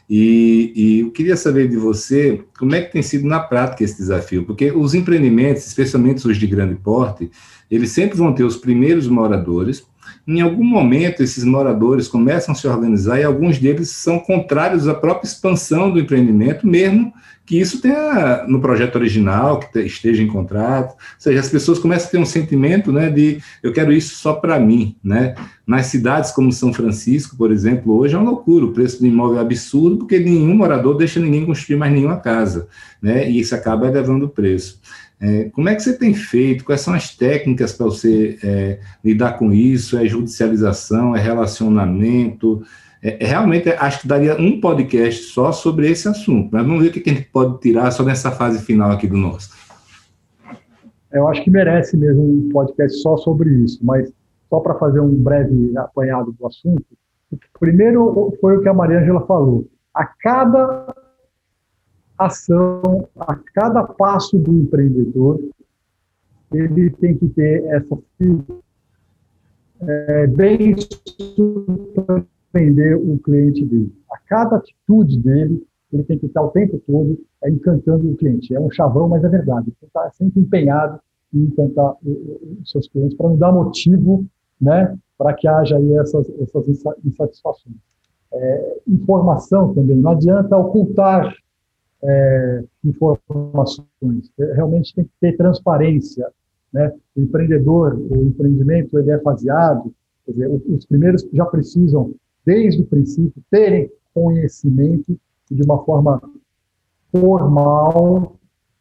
e, 0.10 0.72
e, 0.76 1.00
eu 1.00 1.12
queria 1.12 1.36
saber 1.36 1.68
de 1.68 1.76
você 1.78 2.44
como 2.58 2.76
é 2.76 2.82
que 2.82 2.92
tem 2.92 3.02
sido 3.02 3.28
na 3.28 3.40
prática 3.40 3.84
esse 3.84 3.98
desafio, 3.98 4.46
porque 4.46 4.72
os 4.72 4.94
empreendimentos, 4.94 5.66
especialmente 5.66 6.26
os 6.26 6.38
de 6.38 6.46
grande 6.46 6.76
porte, 6.76 7.30
eles 7.70 7.92
sempre 7.92 8.16
vão 8.16 8.32
ter 8.32 8.44
os 8.44 8.56
primeiros 8.56 9.08
moradores, 9.08 9.84
em 10.28 10.42
algum 10.42 10.64
momento, 10.64 11.22
esses 11.22 11.44
moradores 11.44 12.08
começam 12.08 12.54
a 12.54 12.58
se 12.58 12.68
organizar 12.68 13.20
e 13.20 13.24
alguns 13.24 13.60
deles 13.60 13.90
são 13.92 14.20
contrários 14.20 14.88
à 14.88 14.94
própria 14.94 15.28
expansão 15.28 15.92
do 15.92 16.00
empreendimento, 16.00 16.68
mesmo 16.68 17.14
que 17.46 17.60
isso 17.60 17.80
tenha 17.80 18.44
no 18.48 18.60
projeto 18.60 18.96
original, 18.96 19.60
que 19.60 19.80
esteja 19.82 20.24
em 20.24 20.28
contrato. 20.28 20.94
Ou 20.94 20.98
seja, 21.20 21.40
as 21.40 21.50
pessoas 21.50 21.78
começam 21.78 22.08
a 22.08 22.12
ter 22.12 22.18
um 22.18 22.26
sentimento 22.26 22.92
né, 22.92 23.10
de 23.10 23.40
eu 23.62 23.72
quero 23.72 23.94
isso 23.94 24.16
só 24.16 24.34
para 24.34 24.60
mim. 24.60 24.96
Né? 25.04 25.36
Nas 25.66 25.86
cidades 25.86 26.32
como 26.32 26.52
São 26.52 26.74
Francisco, 26.74 27.38
por 27.38 27.52
exemplo, 27.52 27.96
hoje 27.96 28.16
é 28.16 28.18
uma 28.18 28.32
loucura, 28.32 28.66
o 28.66 28.74
preço 28.74 29.00
do 29.00 29.06
imóvel 29.06 29.38
é 29.38 29.42
absurdo, 29.42 29.98
porque 29.98 30.18
nenhum 30.18 30.56
morador 30.56 30.98
deixa 30.98 31.20
ninguém 31.20 31.46
construir 31.46 31.78
mais 31.78 31.94
nenhuma 31.94 32.18
casa, 32.18 32.68
né? 33.00 33.30
e 33.30 33.40
isso 33.40 33.54
acaba 33.54 33.88
elevando 33.88 34.26
o 34.26 34.30
preço. 34.30 34.80
É, 35.20 35.46
como 35.46 35.70
é 35.70 35.76
que 35.76 35.82
você 35.82 35.98
tem 35.98 36.14
feito? 36.14 36.66
Quais 36.66 36.82
são 36.82 36.94
as 36.94 37.16
técnicas 37.16 37.74
para 37.74 37.86
você 37.86 38.38
é, 38.44 38.80
lidar 39.04 39.38
com 39.38 39.52
isso? 39.54 39.98
É 39.98 40.06
judicialização? 40.06 41.16
É 41.16 41.20
relacionamento? 41.20 42.64
É, 43.02 43.24
é, 43.24 43.28
realmente, 43.28 43.70
acho 43.70 44.02
que 44.02 44.08
daria 44.08 44.36
um 44.36 44.60
podcast 44.60 45.26
só 45.26 45.52
sobre 45.52 45.90
esse 45.90 46.08
assunto, 46.08 46.50
mas 46.52 46.66
vamos 46.66 46.84
ver 46.84 46.90
o 46.90 46.92
que 46.92 47.10
a 47.10 47.14
gente 47.14 47.30
pode 47.30 47.60
tirar 47.60 47.92
só 47.92 48.04
nessa 48.04 48.32
fase 48.32 48.64
final 48.66 48.92
aqui 48.92 49.08
do 49.08 49.16
nosso. 49.16 49.54
Eu 51.12 51.28
acho 51.28 51.44
que 51.44 51.50
merece 51.50 51.96
mesmo 51.96 52.24
um 52.24 52.50
podcast 52.50 52.98
só 53.00 53.16
sobre 53.16 53.50
isso, 53.64 53.80
mas 53.82 54.12
só 54.50 54.60
para 54.60 54.76
fazer 54.76 55.00
um 55.00 55.14
breve 55.14 55.72
apanhado 55.78 56.36
do 56.38 56.48
assunto. 56.48 56.84
Primeiro 57.60 58.36
foi 58.42 58.58
o 58.58 58.62
que 58.62 58.68
a 58.68 58.74
Mariângela 58.74 59.26
falou. 59.26 59.68
A 59.94 60.06
cada 60.06 60.94
ação, 62.18 63.08
a 63.18 63.36
cada 63.54 63.84
passo 63.84 64.38
do 64.38 64.54
empreendedor, 64.54 65.40
ele 66.54 66.90
tem 66.92 67.18
que 67.18 67.28
ter 67.30 67.64
essa 67.66 67.98
é, 69.82 70.28
bem 70.28 70.76
surpreender 71.36 72.98
o 72.98 73.20
cliente 73.20 73.66
dele. 73.66 73.94
A 74.12 74.18
cada 74.20 74.58
atitude 74.58 75.20
dele, 75.20 75.66
ele 75.92 76.04
tem 76.04 76.18
que 76.18 76.26
estar 76.28 76.42
o 76.42 76.50
tempo 76.50 76.82
todo 76.88 77.20
é, 77.44 77.50
encantando 77.50 78.10
o 78.10 78.16
cliente. 78.16 78.56
É 78.56 78.60
um 78.60 78.72
chavão, 78.72 79.10
mas 79.10 79.24
é 79.24 79.30
verdade. 79.30 79.68
Ele 79.68 79.88
está 79.88 80.10
sempre 80.12 80.42
empenhado 80.42 81.00
em 81.34 81.44
encantar 81.44 81.96
os 82.04 82.72
seus 82.72 82.88
clientes 82.88 83.18
para 83.18 83.30
não 83.30 83.38
dar 83.38 83.52
motivo 83.52 84.26
né, 84.60 84.98
para 85.18 85.34
que 85.34 85.48
haja 85.48 85.78
aí 85.78 85.94
essas, 85.98 86.30
essas 86.40 86.68
insatisfações. 87.04 87.76
é, 88.32 88.78
informação 88.88 89.74
também. 89.74 89.98
Não 89.98 90.12
adianta 90.12 90.58
ocultar 90.58 91.34
é, 92.08 92.64
informações. 92.84 94.32
É, 94.40 94.54
realmente 94.54 94.94
tem 94.94 95.06
que 95.06 95.12
ter 95.20 95.38
transparência. 95.38 96.28
Né? 96.72 96.92
O 97.16 97.22
empreendedor, 97.22 97.96
o 97.96 98.24
empreendimento, 98.24 98.98
ele 99.00 99.12
é 99.12 99.20
faseado. 99.20 99.94
Dizer, 100.28 100.50
os 100.50 100.86
primeiros 100.86 101.28
já 101.32 101.46
precisam, 101.46 102.14
desde 102.46 102.82
o 102.82 102.86
princípio, 102.86 103.42
terem 103.52 103.90
conhecimento 104.14 105.18
de 105.52 105.64
uma 105.64 105.84
forma 105.84 106.22
formal 107.12 108.36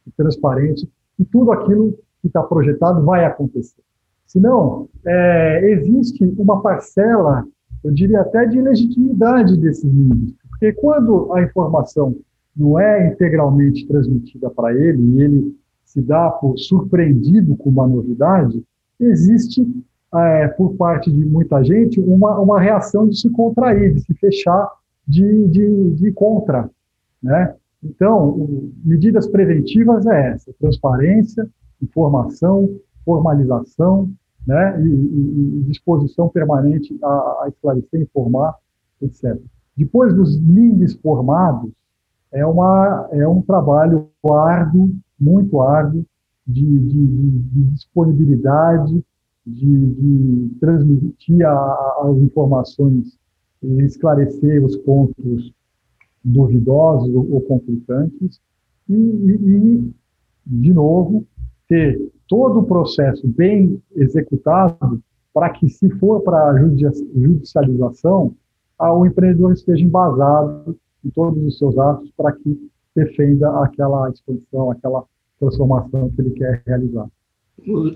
e 0.06 0.10
transparente 0.12 0.88
e 1.18 1.24
tudo 1.24 1.52
aquilo 1.52 1.92
que 2.20 2.28
está 2.28 2.42
projetado 2.42 3.04
vai 3.04 3.24
acontecer. 3.24 3.82
Senão, 4.26 4.88
é, 5.04 5.70
existe 5.70 6.24
uma 6.38 6.60
parcela, 6.60 7.46
eu 7.84 7.92
diria 7.92 8.22
até 8.22 8.46
de 8.46 8.60
legitimidade 8.60 9.56
desses 9.58 9.84
níveis, 9.84 10.34
porque 10.48 10.72
quando 10.72 11.32
a 11.32 11.42
informação 11.42 12.16
não 12.56 12.78
é 12.78 13.08
integralmente 13.08 13.86
transmitida 13.86 14.50
para 14.50 14.72
ele 14.74 15.02
e 15.02 15.22
ele 15.22 15.58
se 15.84 16.00
dá 16.00 16.30
por 16.30 16.58
surpreendido 16.58 17.56
com 17.56 17.70
uma 17.70 17.86
novidade, 17.86 18.62
existe, 18.98 19.66
é, 20.14 20.48
por 20.48 20.74
parte 20.74 21.10
de 21.10 21.24
muita 21.24 21.62
gente, 21.62 22.00
uma, 22.00 22.38
uma 22.40 22.60
reação 22.60 23.08
de 23.08 23.18
se 23.18 23.30
contrair, 23.30 23.94
de 23.94 24.00
se 24.00 24.14
fechar 24.14 24.68
de, 25.06 25.48
de, 25.48 25.90
de 25.92 26.12
contra. 26.12 26.70
Né? 27.22 27.54
Então, 27.82 28.72
medidas 28.84 29.26
preventivas 29.26 30.06
é 30.06 30.32
essa, 30.32 30.52
transparência, 30.58 31.48
informação, 31.82 32.68
formalização, 33.04 34.10
né, 34.46 34.80
e, 34.82 34.86
e, 34.86 35.58
e 35.58 35.62
disposição 35.64 36.28
permanente 36.28 36.96
a, 37.02 37.08
a, 37.44 37.48
esclarecer, 37.48 38.00
informar, 38.00 38.54
etc. 39.00 39.38
Depois 39.76 40.14
dos 40.14 40.36
links 40.36 40.94
formados, 40.94 41.70
é, 42.34 42.44
uma, 42.44 43.08
é 43.12 43.26
um 43.26 43.40
trabalho 43.40 44.08
árduo, 44.28 44.90
muito 45.18 45.60
árduo, 45.60 46.04
de, 46.46 46.78
de, 46.80 47.06
de 47.06 47.64
disponibilidade, 47.70 49.02
de, 49.46 49.94
de 49.94 50.50
transmitir 50.58 51.46
a, 51.46 52.02
as 52.04 52.16
informações 52.18 53.16
e 53.62 53.82
esclarecer 53.82 54.62
os 54.62 54.76
pontos 54.76 55.54
duvidosos 56.22 57.14
ou, 57.14 57.40
conflitantes, 57.42 58.40
e, 58.88 58.94
e, 58.94 59.94
de 60.46 60.72
novo, 60.72 61.24
ter 61.68 62.10
todo 62.28 62.60
o 62.60 62.66
processo 62.66 63.26
bem 63.28 63.80
executado 63.94 65.00
para 65.32 65.50
que, 65.50 65.68
se 65.68 65.88
for 65.98 66.20
para 66.22 66.50
a 66.50 66.58
judicialização, 66.58 68.34
o 68.78 69.06
empreendedor 69.06 69.52
esteja 69.52 69.84
embasado 69.84 70.76
em 71.04 71.10
todos 71.10 71.42
os 71.42 71.58
seus 71.58 71.76
atos 71.78 72.10
para 72.16 72.32
que 72.32 72.70
defenda 72.94 73.50
aquela 73.62 74.08
expansão, 74.10 74.70
aquela 74.70 75.04
transformação 75.38 76.10
que 76.10 76.20
ele 76.20 76.30
quer 76.30 76.62
realizar. 76.66 77.06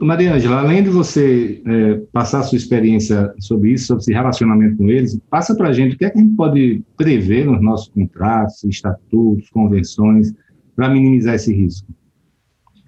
Maria 0.01 0.35
Ângela, 0.35 0.61
além 0.61 0.83
de 0.85 0.89
você 0.89 1.61
é, 1.67 1.95
passar 2.13 2.41
a 2.41 2.43
sua 2.45 2.57
experiência 2.57 3.35
sobre 3.41 3.73
isso, 3.73 3.87
sobre 3.89 4.03
esse 4.03 4.13
relacionamento 4.13 4.77
com 4.77 4.89
eles, 4.89 5.19
passa 5.29 5.55
para 5.55 5.69
a 5.69 5.73
gente 5.73 5.97
o 5.97 5.99
que 5.99 6.05
é 6.05 6.11
que 6.11 6.19
a 6.19 6.23
gente 6.23 6.37
pode 6.37 6.83
prever 6.97 7.45
nos 7.45 7.61
nossos 7.61 7.89
contratos, 7.89 8.63
estatutos, 8.65 9.51
convenções, 9.51 10.33
para 10.77 10.89
minimizar 10.89 11.35
esse 11.35 11.53
risco. 11.53 11.93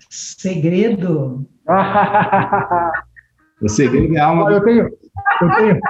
Segredo. 0.08 1.44
o 3.60 3.68
segredo 3.68 4.16
é 4.16 4.20
alma. 4.20 4.50
Eu 4.50 4.62
tenho, 4.62 4.84
eu 4.84 5.56
tenho, 5.56 5.80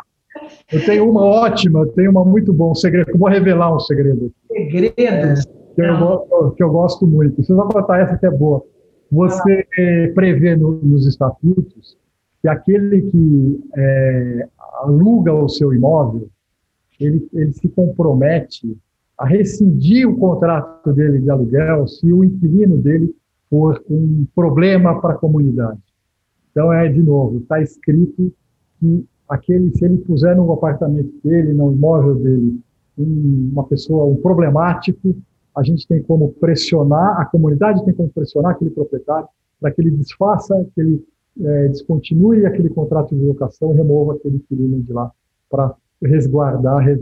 eu 0.73 0.85
tenho 0.85 1.11
uma 1.11 1.25
ótima, 1.25 1.87
tenho 1.89 2.11
uma 2.11 2.25
muito 2.25 2.53
boa, 2.53 2.73
um 2.73 2.75
segredo. 2.75 3.11
Eu 3.11 3.19
vou 3.19 3.29
revelar 3.29 3.75
um 3.75 3.81
segredo. 3.81 4.33
Segredo. 4.49 4.95
É, 4.99 5.35
que, 5.75 5.83
eu, 5.83 6.51
que 6.53 6.63
eu 6.63 6.71
gosto 6.71 7.07
muito. 7.07 7.43
Você 7.43 7.53
vai 7.55 7.67
contar 7.67 8.01
essa 8.01 8.17
que 8.17 8.27
é 8.27 8.31
boa. 8.31 8.63
Você 9.11 9.67
prevê 10.15 10.55
no, 10.55 10.73
nos 10.83 11.07
estatutos 11.07 11.97
que 12.41 12.49
aquele 12.49 13.03
que 13.03 13.61
é, 13.77 14.49
aluga 14.83 15.33
o 15.35 15.49
seu 15.49 15.75
imóvel, 15.75 16.29
ele, 16.99 17.29
ele 17.33 17.53
se 17.53 17.69
compromete 17.69 18.77
a 19.19 19.27
rescindir 19.27 20.09
o 20.09 20.17
contrato 20.17 20.93
dele 20.93 21.21
de 21.21 21.31
aluguel 21.31 21.87
se 21.87 22.11
o 22.13 22.25
inquilino 22.25 22.79
dele 22.79 23.15
por 23.51 23.83
um 23.91 24.27
problema 24.35 25.01
para 25.01 25.15
a 25.15 25.19
comunidade. 25.19 25.81
Então, 26.51 26.73
é, 26.73 26.89
de 26.89 27.03
novo, 27.03 27.39
está 27.39 27.61
escrito 27.61 28.33
que 28.79 29.05
aquele, 29.31 29.71
se 29.77 29.85
ele 29.85 29.99
puser 29.99 30.37
no 30.37 30.53
apartamento 30.53 31.13
dele, 31.23 31.53
no 31.53 31.73
imóvel 31.73 32.17
dele, 32.17 32.61
uma 32.99 33.65
pessoa, 33.65 34.05
um 34.05 34.17
problemático, 34.17 35.15
a 35.57 35.63
gente 35.63 35.87
tem 35.87 36.03
como 36.03 36.33
pressionar, 36.33 37.21
a 37.21 37.25
comunidade 37.25 37.85
tem 37.85 37.95
como 37.95 38.11
pressionar 38.11 38.53
aquele 38.53 38.71
proprietário 38.71 39.29
para 39.61 39.71
que 39.71 39.81
ele 39.81 39.93
desfaça, 39.93 40.67
que 40.75 40.81
ele 40.81 41.05
é, 41.41 41.69
descontinue 41.69 42.45
aquele 42.45 42.69
contrato 42.69 43.15
de 43.15 43.25
locação 43.25 43.73
e 43.73 43.77
remova 43.77 44.15
aquele 44.15 44.37
inquilino 44.37 44.83
de 44.83 44.93
lá 44.93 45.11
para 45.49 45.75
resguardar, 46.03 46.79
re, 46.79 46.95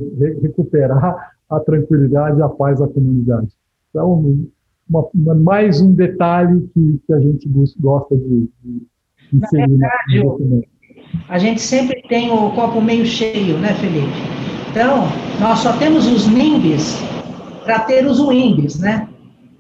recuperar 0.43 1.33
a 1.49 1.61
tranquilidade 1.61 2.39
e 2.39 2.43
a 2.43 2.49
paz 2.49 2.79
da 2.79 2.89
comunidade. 2.89 3.49
Então, 3.91 4.45
uma, 4.89 5.09
uma, 5.15 5.35
mais 5.35 5.81
um 5.81 5.95
detalhe 5.95 6.69
que, 6.75 7.01
que, 7.07 7.13
a 7.13 7.21
gente 7.21 7.49
gosta 7.79 8.17
de, 8.17 8.51
de 8.63 8.87
inserir 9.33 9.69
verdade, 9.69 10.19
no 10.19 10.25
documento. 10.25 10.78
A 11.29 11.39
gente 11.39 11.61
sempre 11.61 12.03
tem 12.09 12.31
o 12.31 12.51
copo 12.51 12.81
meio 12.81 13.05
cheio, 13.05 13.59
né, 13.59 13.75
Felipe? 13.75 14.13
Então, 14.71 15.09
nós 15.41 15.61
só 15.61 15.77
temos 15.77 16.07
os 16.07 16.27
NIMBs 16.27 16.99
para 17.65 17.81
ter 17.81 18.07
os 18.07 18.21
WIMBs, 18.21 18.79
né? 18.79 19.09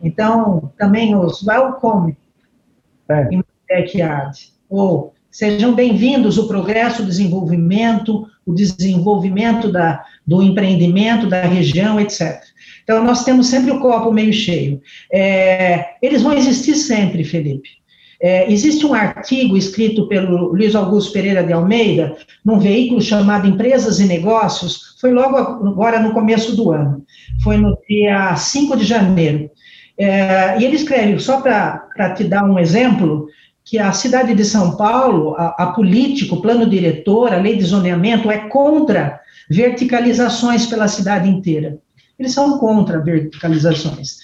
Então, 0.03 0.73
também 0.79 1.15
os 1.15 1.47
Welcome 1.47 2.17
é. 3.09 3.29
em 3.31 3.43
Backyard. 3.69 4.53
Ou 4.69 5.13
sejam 5.31 5.75
bem-vindos 5.75 6.39
o 6.39 6.47
progresso, 6.47 7.03
o 7.03 7.07
desenvolvimento, 7.07 8.27
o 8.47 8.55
desenvolvimento 8.55 9.71
da, 9.71 10.05
do 10.27 10.43
empreendimento 10.43 11.27
da 11.29 11.43
região, 11.43 11.99
etc. 12.01 12.43
Então, 12.85 13.03
nós 13.03 13.25
temos 13.25 13.49
sempre 13.49 13.71
o 13.71 13.81
copo 13.81 14.13
meio 14.13 14.33
cheio. 14.33 14.81
É, 15.13 15.97
eles 16.01 16.23
vão 16.23 16.33
existir 16.33 16.75
sempre, 16.75 17.25
Felipe. 17.25 17.78
É, 18.21 18.53
existe 18.53 18.85
um 18.85 18.95
artigo 18.95 19.57
escrito 19.57 20.09
pelo 20.09 20.49
Luiz 20.49 20.75
Augusto 20.75 21.12
Pereira 21.12 21.45
de 21.45 21.53
Almeida, 21.53 22.16
num 22.45 22.59
veículo 22.59 23.01
chamado 23.01 23.47
Empresas 23.47 24.01
e 24.01 24.07
Negócios, 24.07 24.97
foi 25.01 25.12
logo 25.12 25.37
agora 25.37 26.01
no 26.01 26.12
começo 26.12 26.57
do 26.57 26.73
ano, 26.73 27.05
foi 27.43 27.57
no 27.57 27.79
dia 27.89 28.35
5 28.35 28.77
de 28.77 28.85
janeiro. 28.85 29.49
É, 29.97 30.59
e 30.61 30.64
ele 30.64 30.77
escreve, 30.77 31.19
só 31.21 31.41
para 31.41 32.14
te 32.16 32.24
dar 32.24 32.45
um 32.45 32.59
exemplo, 32.59 33.28
que 33.65 33.78
a 33.78 33.93
cidade 33.93 34.35
de 34.35 34.45
São 34.45 34.77
Paulo, 34.77 35.35
a, 35.36 35.55
a 35.59 35.66
política, 35.73 36.35
o 36.35 36.43
plano 36.43 36.69
diretor, 36.69 37.32
a 37.32 37.36
lei 37.36 37.57
de 37.57 37.65
zoneamento 37.65 38.31
é 38.31 38.49
contra 38.49 39.20
verticalizações 39.49 40.66
pela 40.66 40.89
cidade 40.89 41.28
inteira 41.28 41.78
eles 42.19 42.32
são 42.32 42.59
contra 42.59 43.01
verticalizações. 43.01 44.19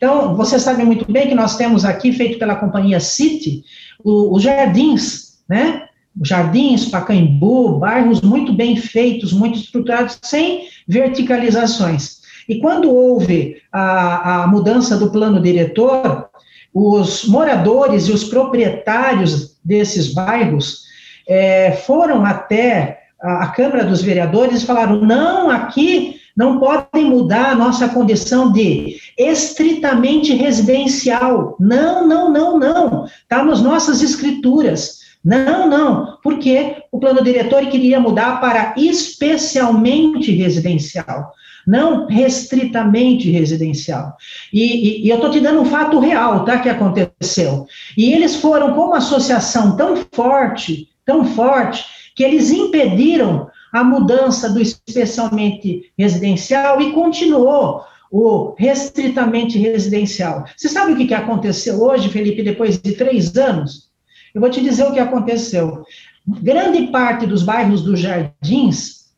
Então, 0.00 0.34
você 0.34 0.58
sabe 0.58 0.82
muito 0.82 1.04
bem 1.12 1.28
que 1.28 1.34
nós 1.34 1.58
temos 1.58 1.84
aqui, 1.84 2.10
feito 2.10 2.38
pela 2.38 2.56
companhia 2.56 2.98
City, 2.98 3.62
os 4.02 4.42
jardins, 4.42 5.42
né? 5.46 5.88
Jardins, 6.24 6.86
Pacaembu, 6.86 7.78
bairros 7.78 8.22
muito 8.22 8.50
bem 8.50 8.76
feitos, 8.76 9.30
muito 9.30 9.58
estruturados, 9.58 10.18
sem 10.22 10.68
verticalizações. 10.88 12.20
E 12.48 12.60
quando 12.60 12.90
houve 12.90 13.58
a, 13.70 14.44
a 14.44 14.46
mudança 14.46 14.96
do 14.96 15.10
plano 15.10 15.38
diretor, 15.38 16.30
os 16.72 17.26
moradores 17.26 18.08
e 18.08 18.12
os 18.12 18.24
proprietários 18.24 19.58
desses 19.62 20.14
bairros 20.14 20.84
é, 21.28 21.72
foram 21.72 22.24
até 22.24 23.02
a, 23.20 23.44
a 23.44 23.48
Câmara 23.48 23.84
dos 23.84 24.00
Vereadores 24.00 24.62
e 24.62 24.66
falaram: 24.66 25.02
não, 25.02 25.50
aqui 25.50 26.19
não 26.40 26.58
podem 26.58 27.04
mudar 27.04 27.50
a 27.50 27.54
nossa 27.54 27.86
condição 27.86 28.50
de 28.50 28.96
estritamente 29.18 30.32
residencial. 30.32 31.54
Não, 31.60 32.08
não, 32.08 32.32
não, 32.32 32.58
não. 32.58 33.04
Está 33.04 33.44
nas 33.44 33.60
nossas 33.60 34.02
escrituras. 34.02 35.00
Não, 35.22 35.68
não, 35.68 36.16
porque 36.22 36.76
o 36.90 36.98
plano 36.98 37.22
diretor 37.22 37.66
queria 37.66 38.00
mudar 38.00 38.40
para 38.40 38.72
especialmente 38.74 40.32
residencial, 40.32 41.30
não 41.66 42.06
restritamente 42.06 43.30
residencial. 43.30 44.16
E, 44.50 44.62
e, 44.62 45.06
e 45.06 45.10
eu 45.10 45.16
estou 45.16 45.30
te 45.30 45.40
dando 45.40 45.60
um 45.60 45.66
fato 45.66 45.98
real, 45.98 46.46
tá, 46.46 46.58
que 46.58 46.70
aconteceu. 46.70 47.66
E 47.98 48.14
eles 48.14 48.36
foram 48.36 48.72
com 48.72 48.86
uma 48.86 48.96
associação 48.96 49.76
tão 49.76 49.94
forte, 50.10 50.88
tão 51.04 51.22
forte, 51.22 51.84
que 52.16 52.24
eles 52.24 52.50
impediram 52.50 53.50
a 53.72 53.84
mudança 53.84 54.50
do 54.50 54.60
especialmente 54.60 55.92
residencial 55.96 56.80
e 56.80 56.92
continuou 56.92 57.82
o 58.10 58.54
restritamente 58.58 59.58
residencial. 59.58 60.44
Você 60.56 60.68
sabe 60.68 60.92
o 60.92 60.96
que, 60.96 61.06
que 61.06 61.14
aconteceu 61.14 61.80
hoje, 61.80 62.08
Felipe, 62.08 62.42
depois 62.42 62.78
de 62.78 62.92
três 62.92 63.36
anos? 63.36 63.90
Eu 64.34 64.40
vou 64.40 64.50
te 64.50 64.60
dizer 64.60 64.84
o 64.84 64.92
que 64.92 64.98
aconteceu. 64.98 65.84
Grande 66.26 66.88
parte 66.88 67.26
dos 67.26 67.42
bairros 67.42 67.82
dos 67.82 68.00
jardins 68.00 69.10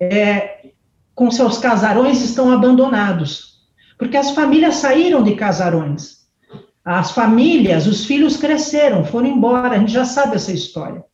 é, 0.00 0.70
com 1.14 1.30
seus 1.30 1.58
casarões 1.58 2.22
estão 2.22 2.52
abandonados, 2.52 3.66
porque 3.98 4.16
as 4.16 4.30
famílias 4.30 4.76
saíram 4.76 5.22
de 5.22 5.34
casarões. 5.34 6.26
As 6.84 7.10
famílias, 7.10 7.86
os 7.88 8.04
filhos 8.04 8.36
cresceram, 8.36 9.04
foram 9.04 9.26
embora, 9.26 9.74
a 9.74 9.78
gente 9.78 9.92
já 9.92 10.04
sabe 10.04 10.36
essa 10.36 10.52
história. 10.52 11.04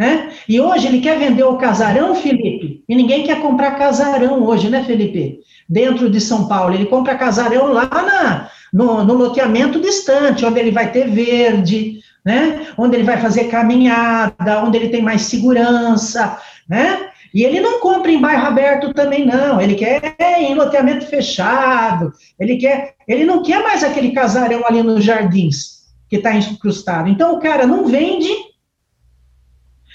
Né? 0.00 0.30
E 0.48 0.58
hoje 0.58 0.86
ele 0.86 1.02
quer 1.02 1.18
vender 1.18 1.44
o 1.44 1.58
casarão, 1.58 2.14
Felipe, 2.14 2.82
e 2.88 2.96
ninguém 2.96 3.22
quer 3.22 3.38
comprar 3.42 3.72
casarão 3.72 4.42
hoje, 4.42 4.70
né, 4.70 4.82
Felipe? 4.82 5.40
Dentro 5.68 6.08
de 6.08 6.18
São 6.18 6.48
Paulo, 6.48 6.72
ele 6.72 6.86
compra 6.86 7.18
casarão 7.18 7.70
lá 7.70 7.86
na, 7.86 8.48
no, 8.72 9.04
no 9.04 9.12
loteamento 9.12 9.78
distante, 9.78 10.42
onde 10.46 10.58
ele 10.58 10.70
vai 10.70 10.90
ter 10.90 11.06
verde, 11.06 11.98
né? 12.24 12.68
Onde 12.78 12.96
ele 12.96 13.04
vai 13.04 13.18
fazer 13.18 13.48
caminhada, 13.48 14.64
onde 14.64 14.78
ele 14.78 14.88
tem 14.88 15.02
mais 15.02 15.20
segurança, 15.20 16.38
né? 16.66 17.10
E 17.34 17.44
ele 17.44 17.60
não 17.60 17.78
compra 17.78 18.10
em 18.10 18.22
bairro 18.22 18.46
aberto 18.46 18.94
também, 18.94 19.26
não. 19.26 19.60
Ele 19.60 19.74
quer 19.74 20.16
em 20.38 20.54
loteamento 20.54 21.04
fechado. 21.08 22.10
Ele 22.40 22.56
quer, 22.56 22.94
ele 23.06 23.26
não 23.26 23.42
quer 23.42 23.62
mais 23.62 23.84
aquele 23.84 24.12
casarão 24.12 24.64
ali 24.66 24.82
nos 24.82 25.04
jardins 25.04 25.80
que 26.08 26.16
está 26.16 26.34
incrustado. 26.34 27.06
Então 27.06 27.34
o 27.34 27.38
cara 27.38 27.66
não 27.66 27.84
vende 27.84 28.30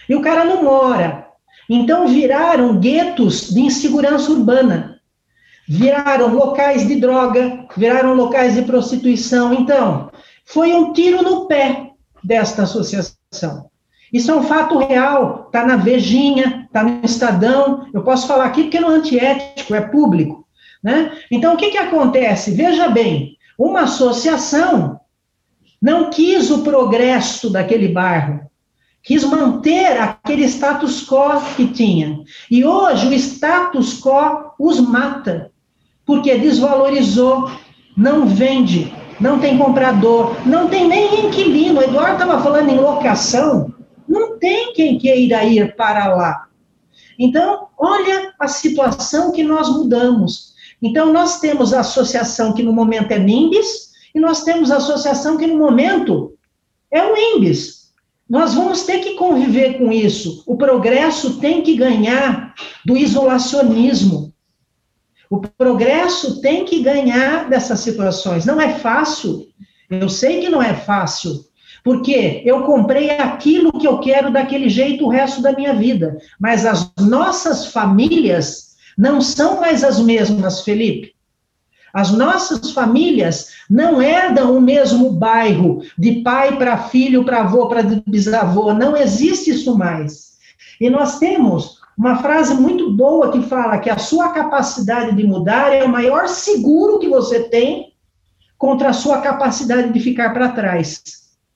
e 0.08 0.16
o 0.16 0.22
cara 0.22 0.46
não 0.46 0.64
mora. 0.64 1.28
Então 1.70 2.08
viraram 2.08 2.80
guetos 2.80 3.50
de 3.50 3.62
insegurança 3.62 4.32
urbana. 4.32 5.00
Viraram 5.68 6.34
locais 6.34 6.88
de 6.88 6.96
droga, 7.00 7.66
viraram 7.76 8.14
locais 8.14 8.54
de 8.54 8.62
prostituição. 8.62 9.54
Então, 9.54 10.12
foi 10.46 10.74
um 10.74 10.94
tiro 10.94 11.24
no 11.24 11.48
pé 11.48 11.92
desta 12.24 12.64
associação. 12.64 13.70
Isso 14.14 14.32
é 14.32 14.36
um 14.36 14.44
fato 14.44 14.78
real, 14.78 15.46
está 15.48 15.66
na 15.66 15.76
Vejinha, 15.76 16.66
está 16.68 16.84
no 16.84 17.04
Estadão, 17.04 17.88
eu 17.94 18.04
posso 18.04 18.28
falar 18.28 18.46
aqui 18.46 18.64
porque 18.64 18.80
não 18.80 18.92
é 18.92 18.96
antiético, 18.96 19.74
é 19.74 19.82
público. 19.82 20.48
Né? 20.84 21.12
Então, 21.32 21.56
o 21.56 21.58
que, 21.58 21.72
que 21.72 21.78
acontece? 21.78 22.52
Veja 22.52 22.88
bem, 22.88 23.36
uma 23.58 23.82
associação 23.82 25.00
não 25.82 26.10
quis 26.10 26.52
o 26.52 26.64
progresso 26.64 27.50
daquele 27.50 27.88
bairro, 27.88 28.45
quis 29.06 29.24
manter 29.24 30.00
aquele 30.00 30.46
status 30.46 31.08
quo 31.08 31.40
que 31.56 31.68
tinha. 31.68 32.20
E 32.50 32.66
hoje 32.66 33.08
o 33.08 33.14
status 33.14 34.02
quo 34.02 34.52
os 34.60 34.80
mata, 34.80 35.52
porque 36.06 36.36
desvalorizou, 36.38 37.52
não 37.96 38.26
vende, 38.26 38.92
não 39.20 39.40
tem 39.40 39.58
comprador, 39.58 40.36
não 40.46 40.68
tem 40.68 40.88
nem 40.88 41.28
inquilino. 41.28 41.80
O 41.80 41.84
Eduardo 41.84 42.14
estava 42.14 42.42
falando 42.42 42.70
em 42.70 42.80
locação, 42.80 43.72
não 44.08 44.40
tem 44.40 44.74
quem 44.74 44.98
queira 44.98 45.44
ir 45.44 45.76
para 45.76 46.14
lá. 46.14 46.48
Então, 47.18 47.68
olha 47.78 48.34
a 48.40 48.48
situação 48.48 49.32
que 49.32 49.44
nós 49.44 49.70
mudamos. 49.70 50.56
Então, 50.82 51.14
nós 51.14 51.40
temos 51.40 51.74
a 51.74 51.82
associação 51.82 52.54
que 52.54 52.64
no 52.64 52.74
momento 52.74 53.12
é 53.12 53.20
NIMBS, 53.20 53.94
e 54.14 54.20
nós 54.20 54.44
temos 54.44 54.72
a 54.72 54.78
associação 54.78 55.38
que 55.38 55.46
no 55.46 55.58
momento 55.58 56.34
é 56.92 57.04
o 57.06 57.16
IMBS. 57.16 57.85
Nós 58.30 58.56
vamos 58.56 58.84
ter 58.84 59.00
que 59.00 59.16
conviver 59.16 59.78
com 59.78 59.92
isso. 59.92 60.44
O 60.48 60.58
progresso 60.58 61.40
tem 61.40 61.62
que 61.62 61.76
ganhar 61.76 62.56
do 62.84 62.98
isolacionismo. 62.98 64.34
O 65.30 65.40
progresso 65.40 66.42
tem 66.42 66.66
que 66.66 66.82
ganhar 66.82 67.50
dessas 67.50 67.80
situações. 67.80 68.46
Não 68.46 68.60
é 68.60 68.74
fácil. 68.76 69.48
Eu 69.90 70.10
sei 70.10 70.42
que 70.42 70.50
não 70.50 70.62
é 70.62 70.74
fácil. 70.74 71.46
Porque 71.84 72.42
eu 72.44 72.64
comprei 72.64 73.12
aquilo 73.12 73.72
que 73.72 73.88
eu 73.88 74.00
quero 74.00 74.32
daquele 74.32 74.70
jeito 74.70 75.06
o 75.06 75.10
resto 75.10 75.42
da 75.42 75.54
minha 75.54 75.74
vida. 75.76 76.18
Mas 76.40 76.66
as 76.66 76.92
nossas 77.00 77.68
famílias 77.68 78.76
não 78.98 79.22
são 79.22 79.60
mais 79.60 79.84
as 79.84 80.00
mesmas, 80.00 80.62
Felipe. 80.62 81.15
As 81.96 82.12
nossas 82.12 82.72
famílias 82.72 83.54
não 83.70 84.02
herdam 84.02 84.58
o 84.58 84.60
mesmo 84.60 85.12
bairro, 85.12 85.82
de 85.98 86.16
pai 86.16 86.58
para 86.58 86.90
filho, 86.90 87.24
para 87.24 87.40
avô, 87.40 87.70
para 87.70 87.84
bisavô. 88.06 88.74
Não 88.74 88.98
existe 88.98 89.52
isso 89.52 89.78
mais. 89.78 90.34
E 90.82 90.90
nós 90.90 91.20
temos 91.20 91.80
uma 91.98 92.18
frase 92.18 92.54
muito 92.54 92.92
boa 92.92 93.32
que 93.32 93.42
fala 93.44 93.78
que 93.78 93.90
a 93.90 93.98
sua 93.98 94.34
capacidade 94.34 95.16
de 95.16 95.24
mudar 95.26 95.72
é 95.72 95.86
o 95.86 95.90
maior 95.90 96.28
seguro 96.28 97.00
que 97.00 97.08
você 97.08 97.48
tem 97.48 97.94
contra 98.58 98.90
a 98.90 98.94
sua 98.94 99.22
capacidade 99.22 99.94
de 99.94 100.00
ficar 100.02 100.34
para 100.34 100.50
trás. 100.50 101.02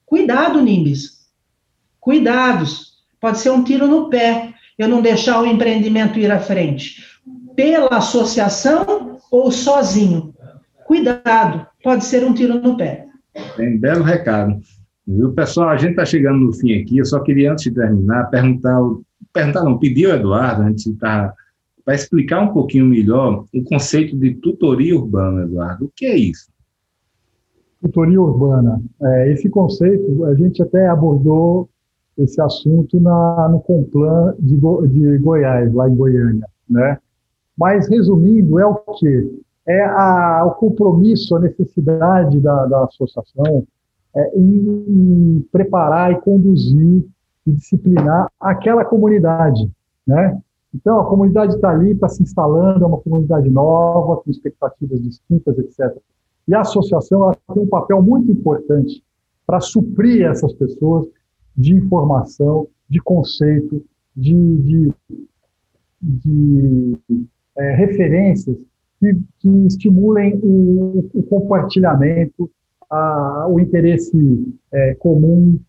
Cuidado, 0.06 0.62
Nimbis. 0.62 1.20
Cuidados. 2.00 2.94
Pode 3.20 3.40
ser 3.40 3.50
um 3.50 3.62
tiro 3.62 3.90
no 3.90 4.10
pé 4.10 4.54
eu 4.78 4.88
não 4.88 5.02
deixar 5.02 5.42
o 5.42 5.46
empreendimento 5.46 6.18
ir 6.18 6.32
à 6.32 6.40
frente. 6.40 7.04
Pela 7.60 7.98
associação 7.98 9.18
ou 9.30 9.52
sozinho. 9.52 10.34
Cuidado, 10.88 11.68
pode 11.84 12.06
ser 12.06 12.24
um 12.24 12.34
tiro 12.34 12.62
no 12.62 12.78
pé. 12.78 13.06
Tem 13.58 13.78
belo 13.78 14.02
recado. 14.02 14.62
Viu, 15.06 15.34
pessoal? 15.34 15.68
A 15.68 15.76
gente 15.76 15.90
está 15.90 16.06
chegando 16.06 16.40
no 16.40 16.54
fim 16.54 16.82
aqui. 16.82 17.00
Eu 17.00 17.06
só 17.06 17.20
queria, 17.20 17.52
antes 17.52 17.66
de 17.66 17.72
terminar, 17.72 18.30
perguntar, 18.30 18.80
perguntar 19.34 19.64
não, 19.66 19.78
pedir 19.78 20.10
ao 20.10 20.16
Eduardo, 20.16 20.62
a 20.62 20.70
gente 20.70 20.90
está 20.90 21.34
para 21.84 21.96
explicar 21.96 22.40
um 22.40 22.54
pouquinho 22.54 22.86
melhor 22.86 23.44
o 23.54 23.64
conceito 23.66 24.16
de 24.16 24.36
tutoria 24.36 24.96
urbana, 24.96 25.42
Eduardo. 25.42 25.84
O 25.88 25.92
que 25.94 26.06
é 26.06 26.16
isso? 26.16 26.48
tutoria 27.82 28.22
urbana. 28.22 28.82
É, 29.02 29.34
esse 29.34 29.50
conceito, 29.50 30.24
a 30.24 30.34
gente 30.34 30.64
até 30.64 30.88
abordou 30.88 31.68
esse 32.18 32.40
assunto 32.42 32.98
na, 33.02 33.50
no 33.50 33.60
Complan 33.60 34.34
de, 34.40 34.56
Go, 34.56 34.88
de 34.88 35.18
Goiás, 35.18 35.74
lá 35.74 35.90
em 35.90 35.96
Goiânia. 35.96 36.48
Né? 36.70 36.98
Mas, 37.60 37.90
resumindo, 37.90 38.58
é 38.58 38.66
o 38.66 38.76
quê? 38.98 39.30
É 39.68 39.84
a, 39.84 40.46
o 40.46 40.52
compromisso, 40.52 41.36
a 41.36 41.42
necessidade 41.42 42.40
da, 42.40 42.66
da 42.66 42.86
associação 42.86 43.68
é, 44.16 44.38
em, 44.38 44.86
em 44.88 45.48
preparar 45.52 46.14
e 46.14 46.22
conduzir 46.22 47.06
e 47.46 47.52
disciplinar 47.52 48.32
aquela 48.40 48.86
comunidade. 48.86 49.70
Né? 50.08 50.40
Então, 50.74 51.02
a 51.02 51.06
comunidade 51.06 51.56
está 51.56 51.72
ali, 51.72 51.92
está 51.92 52.08
se 52.08 52.24
instalando, 52.24 52.86
é 52.86 52.88
uma 52.88 53.02
comunidade 53.02 53.50
nova, 53.50 54.22
com 54.22 54.32
expectativas 54.32 55.02
distintas, 55.02 55.60
etc. 55.60 55.98
E 56.48 56.56
a 56.56 56.62
associação 56.62 57.30
tem 57.54 57.62
um 57.62 57.68
papel 57.68 58.02
muito 58.02 58.32
importante 58.32 59.04
para 59.46 59.60
suprir 59.60 60.26
essas 60.26 60.54
pessoas 60.54 61.08
de 61.58 61.76
informação, 61.76 62.68
de 62.90 63.02
conceito, 63.02 63.84
de, 64.16 64.34
de, 64.58 64.94
de 66.02 66.98
é, 67.60 67.76
referências 67.76 68.58
que, 69.00 69.18
que 69.40 69.50
estimulem 69.68 70.40
o, 70.42 71.10
o 71.14 71.24
compartilhamento, 71.24 72.50
a, 72.90 73.48
o 73.50 73.60
interesse 73.60 74.48
é, 74.72 74.96
comum. 74.96 75.60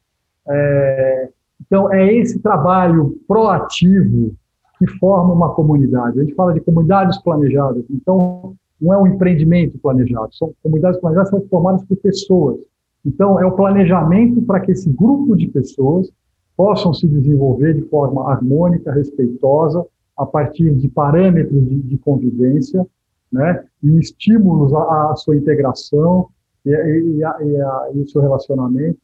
É, 0.49 1.29
então, 1.61 1.93
é 1.93 2.13
esse 2.15 2.39
trabalho 2.39 3.19
proativo 3.27 4.33
que 4.79 4.87
forma 4.99 5.35
uma 5.35 5.55
comunidade. 5.55 6.19
A 6.19 6.23
gente 6.23 6.35
fala 6.35 6.55
de 6.55 6.61
comunidades 6.61 7.19
planejadas. 7.19 7.85
Então, 7.91 8.55
não 8.81 8.95
é 8.95 8.99
um 8.99 9.07
empreendimento 9.07 9.79
planejado, 9.79 10.35
são 10.35 10.55
comunidades 10.63 10.99
planejadas 11.01 11.29
são 11.29 11.43
formadas 11.49 11.85
por 11.85 11.97
pessoas. 11.99 12.61
Então, 13.05 13.39
é 13.39 13.45
o 13.45 13.53
planejamento 13.53 14.41
para 14.43 14.61
que 14.61 14.73
esse 14.73 14.89
grupo 14.89 15.37
de 15.37 15.49
pessoas 15.49 16.11
possam 16.57 16.93
se 16.95 17.07
desenvolver 17.07 17.75
de 17.75 17.83
forma 17.83 18.31
harmônica, 18.31 18.93
respeitosa, 18.93 19.85
a 20.21 20.27
partir 20.27 20.75
de 20.75 20.89
parâmetros 20.89 21.67
de, 21.67 21.81
de 21.81 21.99
convivência, 21.99 22.87
né, 23.33 23.65
e 23.83 23.99
estímulos 23.99 24.73
à, 24.75 25.13
à 25.13 25.17
sua 25.17 25.37
integração 25.37 26.29
e, 26.65 26.71
e, 26.71 27.25
a, 27.25 27.37
e, 27.41 27.61
a, 27.61 27.91
e, 27.95 28.01
o 28.01 28.09
seu 28.09 28.21
relacionamento, 28.21 29.01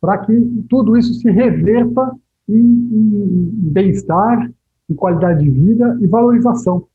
para 0.00 0.18
que 0.18 0.64
tudo 0.68 0.96
isso 0.96 1.12
se 1.14 1.30
reverta 1.30 2.10
em, 2.48 2.54
em 2.56 3.50
bem-estar, 3.70 4.50
em 4.88 4.94
qualidade 4.94 5.44
de 5.44 5.50
vida 5.50 5.98
e 6.00 6.06
valorização, 6.06 6.86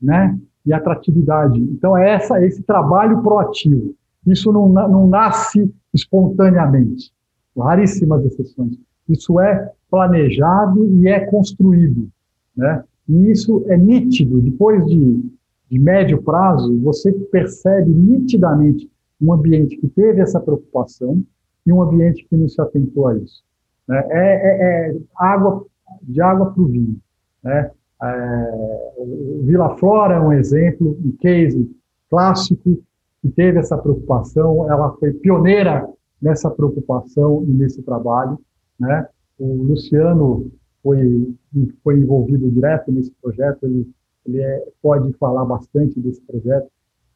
né? 0.00 0.36
e 0.66 0.72
atratividade. 0.72 1.60
Então, 1.60 1.96
é 1.96 2.10
essa, 2.14 2.44
esse 2.44 2.62
trabalho 2.62 3.22
proativo. 3.22 3.94
Isso 4.26 4.52
não, 4.52 4.68
não 4.68 5.06
nasce 5.06 5.72
espontaneamente, 5.94 7.12
raríssimas 7.56 8.24
exceções. 8.24 8.76
Isso 9.08 9.40
é 9.40 9.70
planejado 9.90 10.86
e 10.98 11.08
é 11.08 11.20
construído. 11.20 12.08
Né? 12.56 12.84
E 13.08 13.30
isso 13.30 13.64
é 13.68 13.76
nítido. 13.76 14.40
Depois 14.40 14.84
de, 14.86 15.24
de 15.70 15.78
médio 15.78 16.22
prazo, 16.22 16.78
você 16.80 17.12
percebe 17.12 17.90
nitidamente 17.90 18.90
um 19.20 19.32
ambiente 19.32 19.76
que 19.76 19.88
teve 19.88 20.20
essa 20.20 20.40
preocupação 20.40 21.22
e 21.66 21.72
um 21.72 21.82
ambiente 21.82 22.24
que 22.28 22.36
não 22.36 22.48
se 22.48 22.60
atentou 22.60 23.08
a 23.08 23.16
isso. 23.16 23.42
Né? 23.86 24.02
É, 24.10 24.88
é, 24.88 24.90
é 24.90 24.96
água 25.16 25.66
de 26.02 26.20
água 26.20 26.52
para 26.52 26.62
o 26.62 26.66
vinho. 26.66 26.96
Né? 27.42 27.70
É, 28.02 28.94
Vila 29.42 29.76
Flora 29.76 30.14
é 30.14 30.20
um 30.20 30.32
exemplo, 30.32 30.96
um 31.04 31.12
case 31.20 31.70
clássico 32.08 32.82
que 33.22 33.28
teve 33.28 33.58
essa 33.58 33.76
preocupação, 33.76 34.70
ela 34.70 34.92
foi 34.96 35.12
pioneira 35.12 35.86
nessa 36.20 36.50
preocupação 36.50 37.44
e 37.46 37.50
nesse 37.52 37.82
trabalho, 37.82 38.38
né? 38.78 39.06
O 39.38 39.62
Luciano 39.62 40.50
foi 40.82 41.34
foi 41.82 41.98
envolvido 41.98 42.50
direto 42.50 42.90
nesse 42.90 43.12
projeto, 43.20 43.64
ele 43.64 43.86
ele 44.26 44.40
é, 44.40 44.68
pode 44.82 45.12
falar 45.14 45.44
bastante 45.44 45.98
desse 45.98 46.20
projeto. 46.22 46.70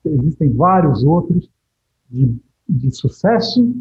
Existem 0.05 0.51
vários 0.53 1.05
outros 1.05 1.51
de, 2.11 2.35
de 2.69 2.91
sucesso 2.91 3.75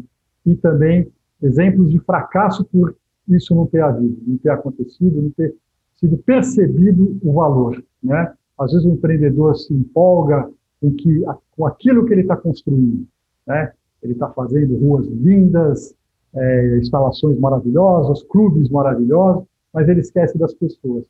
e 0.44 0.54
também 0.56 1.10
exemplos 1.42 1.90
de 1.90 1.98
fracasso 2.00 2.64
por 2.64 2.94
isso 3.28 3.54
não 3.54 3.66
ter 3.66 3.82
havido, 3.82 4.18
não 4.26 4.36
ter 4.38 4.50
acontecido, 4.50 5.22
não 5.22 5.30
ter 5.30 5.54
sido 5.96 6.16
percebido 6.18 7.18
o 7.22 7.32
valor, 7.32 7.82
né? 8.02 8.32
Às 8.58 8.72
vezes 8.72 8.86
o 8.86 8.92
empreendedor 8.92 9.56
se 9.56 9.72
empolga 9.72 10.48
com, 10.80 10.92
que, 10.92 11.24
com 11.56 11.66
aquilo 11.66 12.04
que 12.04 12.12
ele 12.12 12.22
está 12.22 12.36
construindo, 12.36 13.06
né? 13.46 13.72
Ele 14.02 14.12
está 14.12 14.28
fazendo 14.30 14.76
ruas 14.76 15.06
lindas, 15.06 15.94
é, 16.34 16.78
instalações 16.78 17.38
maravilhosas, 17.38 18.22
clubes 18.24 18.68
maravilhosos, 18.68 19.44
mas 19.74 19.88
ele 19.88 20.00
esquece 20.00 20.38
das 20.38 20.54
pessoas. 20.54 21.04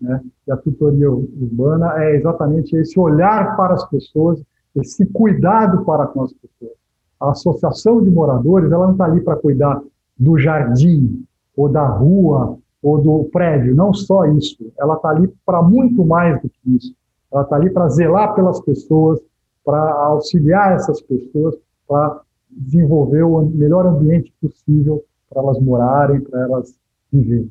Né? 0.00 0.20
E 0.46 0.52
a 0.52 0.56
tutoria 0.56 1.10
urbana 1.10 2.02
é 2.02 2.16
exatamente 2.16 2.74
esse 2.74 2.98
olhar 2.98 3.54
para 3.56 3.74
as 3.74 3.88
pessoas, 3.90 4.42
esse 4.74 5.04
cuidado 5.06 5.84
para 5.84 6.06
com 6.06 6.22
as 6.22 6.32
pessoas. 6.32 6.72
A 7.20 7.30
associação 7.30 8.02
de 8.02 8.10
moradores, 8.10 8.72
ela 8.72 8.86
não 8.86 8.92
está 8.92 9.04
ali 9.04 9.20
para 9.20 9.36
cuidar 9.36 9.82
do 10.16 10.38
jardim, 10.38 11.24
ou 11.56 11.68
da 11.68 11.86
rua, 11.86 12.56
ou 12.80 12.98
do 12.98 13.24
prédio, 13.32 13.74
não 13.74 13.92
só 13.92 14.24
isso. 14.26 14.72
Ela 14.78 14.94
está 14.94 15.10
ali 15.10 15.28
para 15.44 15.60
muito 15.60 16.04
mais 16.04 16.40
do 16.40 16.48
que 16.48 16.76
isso. 16.76 16.94
Ela 17.32 17.42
está 17.42 17.56
ali 17.56 17.70
para 17.70 17.88
zelar 17.88 18.34
pelas 18.34 18.60
pessoas, 18.60 19.20
para 19.64 19.92
auxiliar 20.04 20.76
essas 20.76 21.00
pessoas, 21.02 21.56
para 21.86 22.20
desenvolver 22.48 23.22
o 23.22 23.44
melhor 23.46 23.86
ambiente 23.86 24.32
possível 24.40 25.04
para 25.28 25.42
elas 25.42 25.60
morarem, 25.60 26.20
para 26.20 26.40
elas 26.40 26.74
viverem. 27.12 27.50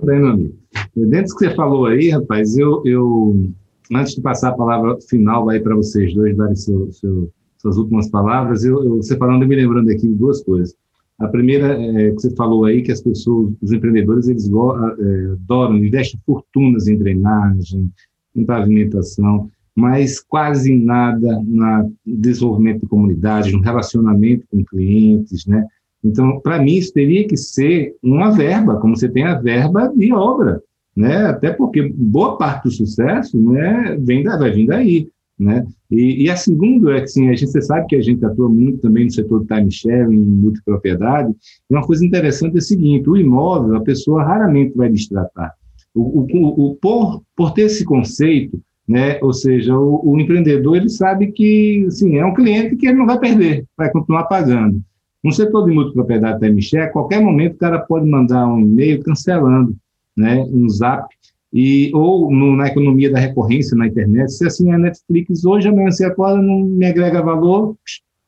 Amigo. 0.00 0.54
Dentro 0.96 1.32
do 1.32 1.38
que 1.38 1.46
você 1.46 1.54
falou 1.54 1.86
aí, 1.86 2.10
rapaz, 2.10 2.56
eu, 2.56 2.82
eu 2.84 3.50
antes 3.94 4.14
de 4.14 4.20
passar 4.20 4.50
a 4.50 4.56
palavra 4.56 4.98
final 5.08 5.48
aí 5.48 5.60
para 5.60 5.74
vocês 5.74 6.14
dois 6.14 6.36
darem 6.36 6.56
seu, 6.56 6.90
seu, 6.92 7.30
suas 7.58 7.76
últimas 7.76 8.08
palavras, 8.08 8.64
eu, 8.64 8.82
eu, 8.84 9.18
falando, 9.18 9.42
eu 9.42 9.48
me 9.48 9.56
lembrando 9.56 9.90
aqui 9.90 10.08
de 10.08 10.14
duas 10.14 10.42
coisas. 10.42 10.74
A 11.18 11.28
primeira 11.28 11.80
é 11.80 12.10
que 12.10 12.20
você 12.20 12.34
falou 12.34 12.64
aí 12.64 12.82
que 12.82 12.90
as 12.90 13.00
pessoas, 13.00 13.52
os 13.62 13.70
empreendedores, 13.70 14.28
eles 14.28 14.48
é, 14.48 15.32
adoram, 15.32 15.76
investem 15.76 16.20
fortunas 16.26 16.88
em 16.88 16.96
drenagem, 16.96 17.90
em 18.34 18.44
pavimentação, 18.44 19.48
mas 19.74 20.20
quase 20.20 20.74
nada 20.74 21.40
no 21.44 21.92
desenvolvimento 22.04 22.80
de 22.80 22.88
comunidade, 22.88 23.52
no 23.52 23.60
relacionamento 23.60 24.46
com 24.50 24.64
clientes, 24.64 25.46
né? 25.46 25.66
Então, 26.04 26.40
para 26.40 26.60
mim, 26.60 26.74
isso 26.74 26.92
teria 26.92 27.26
que 27.26 27.36
ser 27.36 27.94
uma 28.02 28.30
verba, 28.30 28.80
como 28.80 28.96
você 28.96 29.08
tem 29.08 29.24
a 29.24 29.38
verba 29.38 29.92
de 29.94 30.12
obra, 30.12 30.60
né? 30.96 31.26
Até 31.26 31.52
porque 31.52 31.92
boa 31.94 32.36
parte 32.36 32.64
do 32.64 32.70
sucesso 32.70 33.38
né, 33.38 33.96
vem 34.00 34.22
da, 34.22 34.36
vai 34.36 34.50
vir 34.50 34.66
daí. 34.66 35.08
Né? 35.38 35.66
E, 35.90 36.24
e, 36.24 36.30
a 36.30 36.36
segunda 36.36 36.92
é 36.92 36.98
que 36.98 37.04
assim, 37.04 37.28
a 37.28 37.34
gente 37.34 37.50
você 37.50 37.62
sabe 37.62 37.86
que 37.86 37.96
a 37.96 38.00
gente 38.00 38.24
atua 38.24 38.48
muito 38.48 38.78
também 38.78 39.06
no 39.06 39.10
setor 39.10 39.40
do 39.40 39.46
time 39.46 39.72
sharing, 39.72 40.20
multipropriedade, 40.20 41.32
e 41.68 41.74
uma 41.74 41.84
coisa 41.84 42.06
interessante 42.06 42.54
é 42.54 42.58
o 42.58 42.62
seguinte, 42.62 43.10
o 43.10 43.16
imóvel, 43.16 43.74
a 43.74 43.80
pessoa 43.80 44.22
raramente 44.22 44.76
vai 44.76 44.88
destratar. 44.88 45.52
O, 45.94 46.20
o, 46.20 46.70
o, 46.70 46.74
por, 46.76 47.22
por 47.34 47.52
ter 47.52 47.62
esse 47.62 47.84
conceito, 47.84 48.60
né, 48.86 49.18
ou 49.20 49.32
seja, 49.32 49.76
o, 49.76 50.12
o, 50.12 50.20
empreendedor 50.20 50.76
ele 50.76 50.88
sabe 50.88 51.32
que 51.32 51.84
assim, 51.88 52.18
é 52.18 52.24
um 52.24 52.34
cliente 52.34 52.76
que 52.76 52.86
ele 52.86 52.98
não 52.98 53.06
vai 53.06 53.18
perder, 53.18 53.64
vai 53.76 53.90
continuar 53.90 54.24
pagando. 54.24 54.80
No 55.22 55.30
setor 55.32 55.66
de 55.66 55.72
multipropriedade 55.72 56.62
share, 56.62 56.88
a 56.88 56.90
qualquer 56.90 57.20
momento 57.20 57.54
o 57.54 57.58
cara 57.58 57.78
pode 57.78 58.08
mandar 58.08 58.46
um 58.48 58.60
e-mail 58.60 59.02
cancelando, 59.02 59.76
né, 60.16 60.44
um 60.50 60.68
zap, 60.68 61.06
e, 61.52 61.90
ou 61.94 62.30
no, 62.30 62.56
na 62.56 62.66
economia 62.66 63.10
da 63.10 63.18
recorrência 63.18 63.76
na 63.76 63.86
internet, 63.86 64.32
se 64.32 64.46
assim 64.46 64.72
a 64.72 64.78
Netflix 64.78 65.44
hoje, 65.44 65.68
amanhã 65.68 65.90
você 65.90 66.04
acorda, 66.06 66.40
não 66.40 66.60
me 66.60 66.86
agrega 66.86 67.22
valor, 67.22 67.76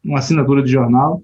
uma 0.05 0.19
assinatura 0.19 0.63
de 0.63 0.71
jornal. 0.71 1.23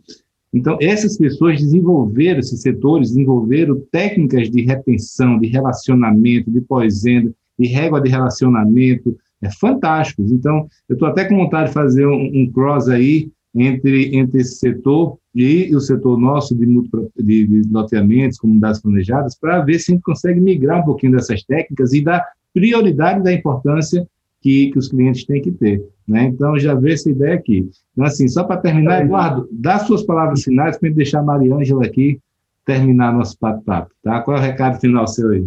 Então, 0.52 0.76
essas 0.80 1.16
pessoas 1.16 1.60
desenvolveram, 1.60 2.40
esses 2.40 2.62
setores 2.62 3.10
desenvolveram 3.10 3.80
técnicas 3.92 4.50
de 4.50 4.62
retenção, 4.62 5.38
de 5.38 5.46
relacionamento, 5.46 6.50
de 6.50 6.60
pós-venda, 6.62 7.32
de 7.58 7.68
régua 7.68 8.00
de 8.00 8.10
relacionamento, 8.10 9.16
é 9.42 9.50
fantásticos. 9.50 10.32
Então, 10.32 10.66
eu 10.88 10.94
estou 10.94 11.06
até 11.06 11.26
com 11.26 11.36
vontade 11.36 11.68
de 11.68 11.74
fazer 11.74 12.06
um, 12.06 12.30
um 12.34 12.50
cross 12.50 12.88
aí 12.88 13.30
entre, 13.54 14.16
entre 14.16 14.40
esse 14.40 14.56
setor 14.56 15.18
e 15.34 15.74
o 15.74 15.80
setor 15.80 16.18
nosso 16.18 16.56
de, 16.56 16.66
de, 16.66 17.46
de 17.46 17.68
loteamentos, 17.70 18.38
comunidades 18.38 18.80
planejadas, 18.80 19.38
para 19.38 19.60
ver 19.60 19.78
se 19.78 19.92
a 19.92 19.94
gente 19.94 20.02
consegue 20.02 20.40
migrar 20.40 20.80
um 20.80 20.84
pouquinho 20.84 21.12
dessas 21.12 21.42
técnicas 21.44 21.92
e 21.92 22.02
dar 22.02 22.24
prioridade 22.52 23.22
da 23.22 23.32
importância 23.32 24.06
que, 24.40 24.70
que 24.70 24.78
os 24.78 24.88
clientes 24.88 25.24
têm 25.24 25.40
que 25.40 25.52
ter. 25.52 25.84
Né? 26.06 26.24
Então, 26.24 26.58
já 26.58 26.74
vejo 26.74 26.94
essa 26.94 27.10
ideia 27.10 27.34
aqui. 27.34 27.68
Então, 27.92 28.04
assim, 28.04 28.26
só 28.26 28.42
para 28.42 28.60
terminar, 28.60 29.04
Eduardo, 29.04 29.48
dá 29.52 29.78
suas 29.78 30.02
palavras 30.02 30.42
finais 30.42 30.78
para 30.78 30.90
deixar 30.90 31.20
a 31.20 31.24
Mariângela 31.24 31.84
aqui 31.84 32.18
terminar 32.64 33.12
nosso 33.12 33.38
papo-papo. 33.38 33.90
Tá? 34.02 34.20
Qual 34.22 34.36
é 34.36 34.40
o 34.40 34.42
recado 34.42 34.80
final 34.80 35.06
seu 35.06 35.30
aí? 35.30 35.46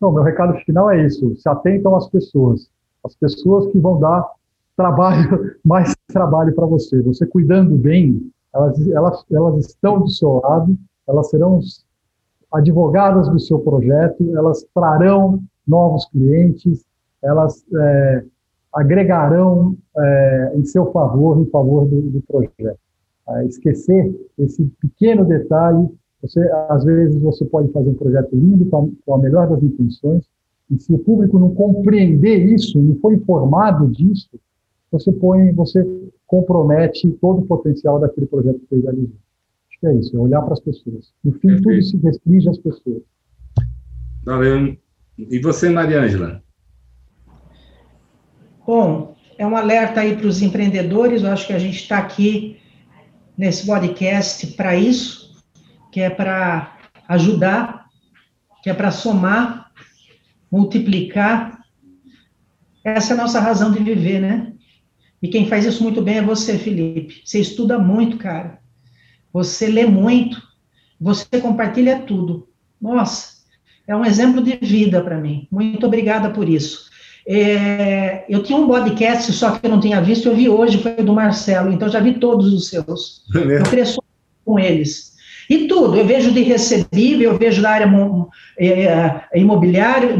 Não, 0.00 0.12
meu 0.12 0.22
recado 0.22 0.54
final 0.64 0.90
é 0.90 1.06
isso. 1.06 1.34
Se 1.36 1.48
atentam 1.48 1.94
às 1.96 2.08
pessoas. 2.08 2.70
As 3.04 3.14
pessoas 3.14 3.70
que 3.72 3.78
vão 3.78 3.98
dar 3.98 4.24
trabalho, 4.76 5.54
mais 5.64 5.94
trabalho 6.08 6.54
para 6.54 6.66
você. 6.66 7.00
Você 7.02 7.26
cuidando 7.26 7.74
bem, 7.76 8.30
elas, 8.54 8.88
elas, 8.88 9.24
elas 9.30 9.66
estão 9.66 10.00
do 10.00 10.08
seu 10.08 10.40
lado, 10.42 10.76
elas 11.08 11.30
serão 11.30 11.60
advogadas 12.52 13.28
do 13.28 13.38
seu 13.38 13.58
projeto, 13.60 14.36
elas 14.36 14.66
trarão 14.74 15.42
novos 15.66 16.06
clientes, 16.06 16.84
elas 17.22 17.64
é, 17.72 18.24
agregarão 18.72 19.76
é, 19.96 20.52
em 20.56 20.64
seu 20.64 20.90
favor, 20.92 21.38
em 21.40 21.46
favor 21.46 21.86
do, 21.86 22.02
do 22.02 22.20
projeto. 22.22 22.78
É, 23.28 23.46
esquecer 23.46 24.12
esse 24.38 24.64
pequeno 24.80 25.24
detalhe, 25.24 25.88
você, 26.20 26.40
às 26.68 26.84
vezes 26.84 27.20
você 27.20 27.44
pode 27.44 27.70
fazer 27.72 27.90
um 27.90 27.94
projeto 27.94 28.34
lindo 28.34 28.66
com 28.66 28.76
a, 28.76 28.88
com 29.06 29.14
a 29.14 29.18
melhor 29.18 29.48
das 29.48 29.62
intenções, 29.62 30.24
e 30.70 30.78
se 30.78 30.92
o 30.92 30.98
público 30.98 31.38
não 31.38 31.54
compreender 31.54 32.46
isso, 32.46 32.78
não 32.78 32.96
for 32.96 33.12
informado 33.12 33.88
disso, 33.88 34.28
você 34.90 35.12
põe, 35.12 35.52
você 35.52 35.84
compromete 36.26 37.08
todo 37.20 37.40
o 37.40 37.46
potencial 37.46 38.00
daquele 38.00 38.26
projeto 38.26 38.58
que 38.60 38.66
você 38.68 38.82
realizou. 38.82 39.16
Acho 39.68 39.80
que 39.80 39.86
é 39.86 39.94
isso, 39.94 40.16
é 40.16 40.20
olhar 40.20 40.42
para 40.42 40.52
as 40.52 40.60
pessoas. 40.60 41.12
No 41.24 41.32
fim, 41.32 41.48
Perfeito. 41.48 41.62
tudo 41.62 41.82
se 41.82 41.96
restringe 41.98 42.48
às 42.48 42.58
pessoas. 42.58 43.02
Valeu. 44.24 44.76
E 45.18 45.38
você, 45.38 45.68
Maria 45.70 46.02
Ângela? 46.02 46.42
Bom, 48.66 49.16
é 49.38 49.46
um 49.46 49.56
alerta 49.56 50.00
aí 50.00 50.16
para 50.16 50.26
os 50.26 50.42
empreendedores, 50.42 51.22
eu 51.22 51.30
acho 51.30 51.46
que 51.46 51.52
a 51.52 51.58
gente 51.58 51.76
está 51.76 51.98
aqui 51.98 52.58
nesse 53.36 53.66
podcast 53.66 54.46
para 54.48 54.76
isso, 54.76 55.42
que 55.90 56.00
é 56.00 56.10
para 56.10 56.78
ajudar, 57.08 57.86
que 58.62 58.70
é 58.70 58.74
para 58.74 58.90
somar, 58.90 59.72
multiplicar. 60.50 61.58
Essa 62.84 63.14
é 63.14 63.14
a 63.14 63.22
nossa 63.22 63.40
razão 63.40 63.72
de 63.72 63.82
viver, 63.82 64.20
né? 64.20 64.52
E 65.22 65.28
quem 65.28 65.46
faz 65.46 65.64
isso 65.64 65.82
muito 65.82 66.00
bem 66.00 66.18
é 66.18 66.22
você, 66.22 66.56
Felipe. 66.56 67.22
Você 67.24 67.40
estuda 67.40 67.78
muito, 67.78 68.16
cara. 68.16 68.58
Você 69.32 69.66
lê 69.66 69.86
muito. 69.86 70.40
Você 71.00 71.40
compartilha 71.40 72.00
tudo. 72.00 72.48
Nossa, 72.80 73.34
é 73.86 73.94
um 73.94 74.04
exemplo 74.04 74.42
de 74.42 74.56
vida 74.56 75.00
para 75.00 75.18
mim. 75.18 75.46
Muito 75.50 75.86
obrigada 75.86 76.30
por 76.30 76.48
isso. 76.48 76.90
É, 77.26 78.24
eu 78.28 78.42
tinha 78.42 78.58
um 78.58 78.66
podcast, 78.66 79.30
só 79.32 79.52
que 79.52 79.66
eu 79.66 79.70
não 79.70 79.80
tinha 79.80 80.00
visto, 80.00 80.26
eu 80.26 80.34
vi 80.34 80.48
hoje, 80.48 80.78
foi 80.78 80.96
do 80.96 81.12
Marcelo, 81.12 81.72
então 81.72 81.88
já 81.88 82.00
vi 82.00 82.14
todos 82.14 82.52
os 82.52 82.68
seus. 82.68 83.22
É 83.34 83.58
eu 83.58 83.62
cresço 83.64 84.02
com 84.44 84.58
eles. 84.58 85.10
E 85.48 85.66
tudo, 85.66 85.96
eu 85.96 86.06
vejo 86.06 86.32
de 86.32 86.42
recebível, 86.42 87.32
eu 87.32 87.38
vejo 87.38 87.60
da 87.60 87.70
área 87.70 87.90
é, 88.58 88.68
é, 89.32 89.40
imobiliária. 89.40 90.16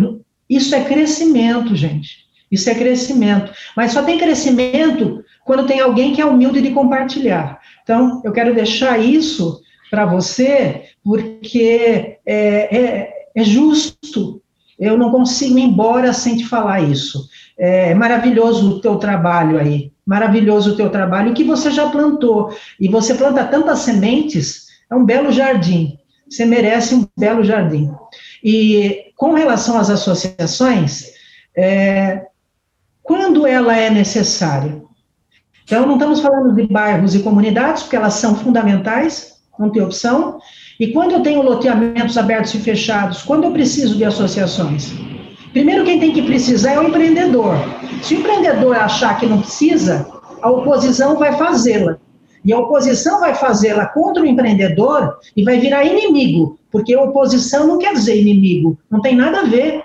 Isso 0.49 0.75
é 0.75 0.85
crescimento, 0.85 1.75
gente. 1.75 2.30
Isso 2.51 2.69
é 2.69 2.75
crescimento. 2.75 3.53
Mas 3.77 3.93
só 3.93 4.03
tem 4.03 4.19
crescimento 4.19 5.25
quando 5.45 5.67
tem 5.67 5.81
alguém 5.81 6.13
que 6.13 6.21
é 6.21 6.27
humilde 6.27 6.61
de 6.61 6.71
compartilhar. 6.71 7.61
Então, 7.83 8.21
eu 8.25 8.33
quero 8.33 8.55
deixar 8.55 8.99
isso 8.99 9.61
para 9.91 10.07
você, 10.07 10.83
porque 11.05 12.19
é, 12.25 12.77
é, 12.77 13.13
é, 13.35 13.45
justo. 13.45 14.41
Eu 14.79 14.97
não 14.97 15.11
consigo 15.11 15.59
ir 15.59 15.63
embora 15.63 16.13
sem 16.13 16.37
te 16.37 16.47
falar 16.47 16.81
isso. 16.81 17.29
É 17.59 17.95
maravilhoso 17.95 18.77
o 18.77 18.81
teu 18.81 18.97
trabalho 18.97 19.59
aí. 19.59 19.93
Maravilhoso 20.07 20.73
o 20.73 20.77
teu 20.77 20.89
trabalho 20.89 21.35
que 21.35 21.45
você 21.45 21.71
já 21.71 21.89
plantou. 21.89 22.57
E 22.79 22.89
você 22.89 23.15
planta 23.15 23.45
tantas 23.45 23.81
sementes, 23.81 24.67
é 24.91 24.95
um 24.95 25.05
belo 25.05 25.31
jardim. 25.31 25.99
Você 26.29 26.45
merece 26.47 26.95
um 26.95 27.07
belo 27.19 27.45
jardim. 27.45 27.91
E 28.43 29.13
com 29.17 29.35
relação 29.35 29.79
às 29.79 29.91
associações, 29.91 31.11
é, 31.57 32.27
quando 33.11 33.45
ela 33.45 33.77
é 33.77 33.91
necessária. 33.91 34.81
Então, 35.65 35.85
não 35.85 35.95
estamos 35.95 36.21
falando 36.21 36.55
de 36.55 36.63
bairros 36.69 37.13
e 37.13 37.25
comunidades, 37.25 37.83
porque 37.83 37.97
elas 37.97 38.15
são 38.15 38.37
fundamentais, 38.37 39.33
não 39.59 39.69
tem 39.69 39.83
opção. 39.83 40.39
E 40.79 40.93
quando 40.93 41.11
eu 41.11 41.21
tenho 41.21 41.43
loteamentos 41.43 42.17
abertos 42.17 42.55
e 42.55 42.61
fechados, 42.61 43.23
quando 43.23 43.43
eu 43.43 43.51
preciso 43.51 43.97
de 43.97 44.05
associações? 44.05 44.93
Primeiro, 45.53 45.85
quem 45.85 45.99
tem 45.99 46.13
que 46.13 46.23
precisar 46.23 46.75
é 46.75 46.79
o 46.79 46.87
empreendedor. 46.87 47.57
Se 48.01 48.15
o 48.15 48.21
empreendedor 48.21 48.77
achar 48.77 49.19
que 49.19 49.27
não 49.27 49.41
precisa, 49.41 50.07
a 50.41 50.49
oposição 50.49 51.19
vai 51.19 51.37
fazê-la. 51.37 51.97
E 52.45 52.53
a 52.53 52.61
oposição 52.61 53.19
vai 53.19 53.35
fazê-la 53.35 53.87
contra 53.87 54.23
o 54.23 54.27
empreendedor 54.27 55.19
e 55.37 55.43
vai 55.43 55.59
virar 55.59 55.85
inimigo, 55.85 56.61
porque 56.71 56.97
oposição 56.97 57.67
não 57.67 57.77
quer 57.77 57.93
dizer 57.93 58.21
inimigo, 58.21 58.79
não 58.89 59.01
tem 59.01 59.17
nada 59.17 59.41
a 59.41 59.45
ver. 59.47 59.83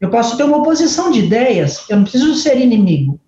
Eu 0.00 0.08
posso 0.10 0.36
ter 0.36 0.44
uma 0.44 0.58
oposição 0.58 1.10
de 1.10 1.20
ideias, 1.20 1.84
eu 1.88 1.96
não 1.96 2.04
preciso 2.04 2.34
ser 2.34 2.58
inimigo. 2.58 3.20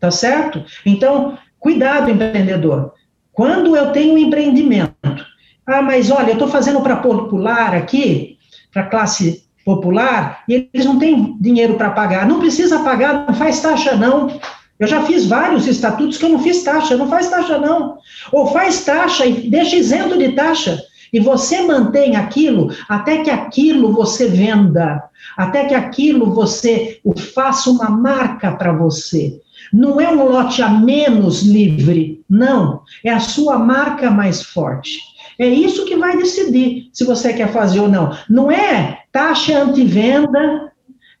Tá 0.00 0.10
certo? 0.10 0.64
Então, 0.84 1.38
cuidado, 1.60 2.10
empreendedor. 2.10 2.92
Quando 3.32 3.76
eu 3.76 3.92
tenho 3.92 4.14
um 4.14 4.18
empreendimento, 4.18 5.24
ah, 5.66 5.80
mas 5.80 6.10
olha, 6.10 6.30
eu 6.30 6.32
estou 6.32 6.48
fazendo 6.48 6.80
para 6.80 6.96
popular 6.96 7.74
aqui, 7.74 8.36
para 8.72 8.86
classe 8.86 9.44
popular, 9.64 10.42
e 10.48 10.68
eles 10.74 10.84
não 10.84 10.98
têm 10.98 11.36
dinheiro 11.40 11.74
para 11.74 11.90
pagar. 11.90 12.26
Não 12.26 12.40
precisa 12.40 12.80
pagar, 12.80 13.26
não 13.28 13.34
faz 13.34 13.60
taxa, 13.60 13.94
não. 13.94 14.40
Eu 14.78 14.88
já 14.88 15.02
fiz 15.04 15.26
vários 15.26 15.68
estatutos 15.68 16.18
que 16.18 16.24
eu 16.24 16.30
não 16.30 16.40
fiz 16.40 16.64
taxa, 16.64 16.96
não 16.96 17.08
faz 17.08 17.30
taxa, 17.30 17.58
não. 17.58 17.98
Ou 18.32 18.48
faz 18.48 18.84
taxa 18.84 19.24
e 19.24 19.48
deixa 19.48 19.76
isento 19.76 20.18
de 20.18 20.32
taxa. 20.32 20.82
E 21.12 21.20
você 21.20 21.62
mantém 21.62 22.16
aquilo 22.16 22.70
até 22.88 23.18
que 23.18 23.30
aquilo 23.30 23.92
você 23.92 24.28
venda, 24.28 25.02
até 25.36 25.66
que 25.66 25.74
aquilo 25.74 26.32
você 26.32 27.00
o 27.04 27.18
faça 27.18 27.70
uma 27.70 27.90
marca 27.90 28.52
para 28.52 28.72
você. 28.72 29.40
Não 29.72 30.00
é 30.00 30.08
um 30.10 30.24
lote 30.24 30.62
a 30.62 30.68
menos 30.68 31.42
livre, 31.42 32.22
não. 32.28 32.82
É 33.04 33.10
a 33.10 33.20
sua 33.20 33.58
marca 33.58 34.10
mais 34.10 34.42
forte. 34.42 34.98
É 35.38 35.46
isso 35.46 35.84
que 35.84 35.96
vai 35.96 36.16
decidir 36.16 36.88
se 36.92 37.04
você 37.04 37.32
quer 37.32 37.52
fazer 37.52 37.80
ou 37.80 37.88
não. 37.88 38.16
Não 38.28 38.50
é 38.50 39.00
taxa 39.10 39.62
anti-venda, 39.62 40.72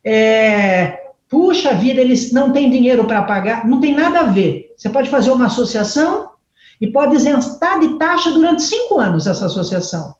é, 0.04 0.98
puxa 1.28 1.74
vida, 1.74 2.00
eles 2.00 2.32
não 2.32 2.52
têm 2.52 2.70
dinheiro 2.70 3.04
para 3.04 3.22
pagar. 3.22 3.66
Não 3.66 3.80
tem 3.80 3.94
nada 3.94 4.20
a 4.20 4.24
ver. 4.24 4.72
Você 4.76 4.88
pode 4.88 5.08
fazer 5.08 5.30
uma 5.30 5.46
associação 5.46 6.31
e 6.82 6.88
pode 6.88 7.14
isentar 7.14 7.78
de 7.78 7.96
taxa 7.96 8.32
durante 8.32 8.64
cinco 8.64 8.98
anos 8.98 9.28
essa 9.28 9.46
associação. 9.46 10.16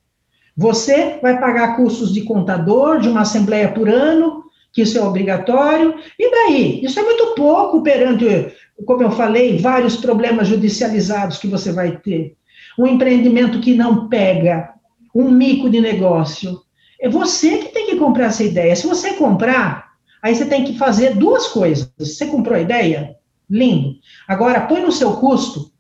Você 0.56 1.18
vai 1.20 1.40
pagar 1.40 1.74
custos 1.76 2.14
de 2.14 2.22
contador, 2.22 3.00
de 3.00 3.08
uma 3.08 3.22
assembleia 3.22 3.72
por 3.72 3.88
ano, 3.88 4.44
que 4.72 4.82
isso 4.82 4.96
é 4.96 5.02
obrigatório, 5.02 5.96
e 6.16 6.30
daí? 6.30 6.84
Isso 6.84 7.00
é 7.00 7.02
muito 7.02 7.34
pouco 7.34 7.82
perante, 7.82 8.54
como 8.86 9.02
eu 9.02 9.10
falei, 9.10 9.58
vários 9.58 9.96
problemas 9.96 10.46
judicializados 10.46 11.38
que 11.38 11.48
você 11.48 11.72
vai 11.72 11.96
ter. 11.96 12.36
Um 12.78 12.86
empreendimento 12.86 13.58
que 13.58 13.74
não 13.74 14.08
pega, 14.08 14.70
um 15.12 15.32
mico 15.32 15.68
de 15.68 15.80
negócio. 15.80 16.60
É 17.00 17.08
você 17.08 17.58
que 17.58 17.72
tem 17.72 17.86
que 17.86 17.96
comprar 17.96 18.26
essa 18.26 18.44
ideia. 18.44 18.76
Se 18.76 18.86
você 18.86 19.14
comprar, 19.14 19.94
aí 20.22 20.32
você 20.32 20.44
tem 20.44 20.62
que 20.62 20.78
fazer 20.78 21.16
duas 21.16 21.48
coisas. 21.48 21.92
Você 21.98 22.26
comprou 22.26 22.56
a 22.56 22.60
ideia? 22.60 23.16
Lindo. 23.50 23.96
Agora, 24.28 24.60
põe 24.60 24.80
no 24.80 24.92
seu 24.92 25.14
custo 25.14 25.71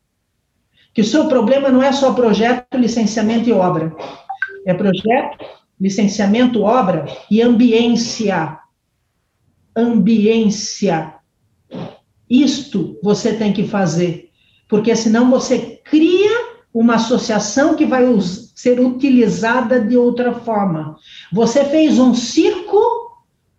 que 0.94 1.00
o 1.00 1.04
seu 1.04 1.26
problema 1.28 1.70
não 1.70 1.82
é 1.82 1.92
só 1.92 2.12
projeto, 2.12 2.76
licenciamento 2.76 3.48
e 3.48 3.52
obra. 3.52 3.94
É 4.66 4.74
projeto, 4.74 5.44
licenciamento, 5.80 6.62
obra 6.62 7.06
e 7.30 7.40
ambiência. 7.40 8.58
Ambiência. 9.76 11.14
Isto 12.28 12.98
você 13.02 13.34
tem 13.34 13.52
que 13.52 13.66
fazer, 13.66 14.30
porque 14.68 14.94
senão 14.94 15.30
você 15.30 15.80
cria 15.84 16.52
uma 16.72 16.94
associação 16.94 17.74
que 17.74 17.84
vai 17.84 18.04
ser 18.54 18.80
utilizada 18.80 19.80
de 19.80 19.96
outra 19.96 20.32
forma. 20.32 20.96
Você 21.32 21.64
fez 21.64 21.98
um 21.98 22.14
circo 22.14 22.80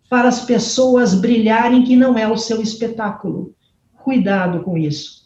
para 0.08 0.28
as 0.28 0.44
pessoas 0.44 1.14
brilharem 1.14 1.84
que 1.84 1.96
não 1.96 2.16
é 2.18 2.26
o 2.26 2.36
seu 2.36 2.60
espetáculo. 2.60 3.54
Cuidado 4.02 4.62
com 4.62 4.76
isso. 4.76 5.23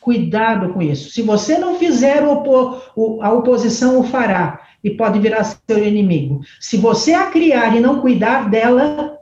Cuidado 0.00 0.72
com 0.72 0.80
isso. 0.80 1.10
Se 1.10 1.22
você 1.22 1.58
não 1.58 1.78
fizer, 1.78 2.22
a 2.22 3.32
oposição 3.32 4.00
o 4.00 4.04
fará 4.04 4.60
e 4.82 4.90
pode 4.90 5.18
virar 5.18 5.44
seu 5.44 5.86
inimigo. 5.86 6.40
Se 6.58 6.76
você 6.76 7.12
a 7.12 7.26
criar 7.26 7.76
e 7.76 7.80
não 7.80 8.00
cuidar 8.00 8.48
dela, 8.48 9.18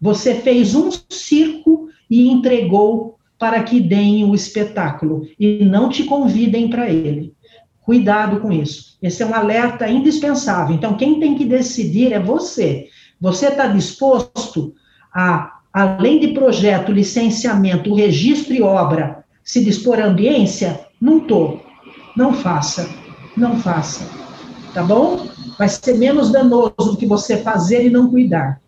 você 0.00 0.34
fez 0.36 0.74
um 0.74 0.90
circo 1.08 1.88
e 2.08 2.28
entregou 2.28 3.18
para 3.38 3.62
que 3.62 3.80
deem 3.80 4.24
o 4.24 4.34
espetáculo 4.34 5.26
e 5.38 5.64
não 5.64 5.88
te 5.88 6.04
convidem 6.04 6.68
para 6.70 6.88
ele. 6.88 7.34
Cuidado 7.80 8.40
com 8.40 8.52
isso. 8.52 8.96
Esse 9.02 9.22
é 9.22 9.26
um 9.26 9.34
alerta 9.34 9.88
indispensável. 9.88 10.74
Então, 10.74 10.96
quem 10.96 11.18
tem 11.18 11.34
que 11.34 11.44
decidir 11.44 12.12
é 12.12 12.20
você. 12.20 12.86
Você 13.20 13.48
está 13.48 13.66
disposto 13.66 14.74
a, 15.12 15.58
além 15.72 16.20
de 16.20 16.28
projeto, 16.28 16.92
licenciamento, 16.92 17.94
registro 17.94 18.54
e 18.54 18.62
obra, 18.62 19.23
se 19.44 19.62
dispor 19.62 20.00
à 20.00 20.06
ambiência? 20.06 20.88
Não 21.00 21.18
estou. 21.18 21.64
Não 22.16 22.32
faça. 22.32 22.88
Não 23.36 23.60
faça. 23.60 24.08
Tá 24.72 24.82
bom? 24.82 25.28
Vai 25.58 25.68
ser 25.68 25.98
menos 25.98 26.32
danoso 26.32 26.74
do 26.78 26.96
que 26.96 27.06
você 27.06 27.36
fazer 27.36 27.86
e 27.86 27.90
não 27.90 28.10
cuidar. 28.10 28.60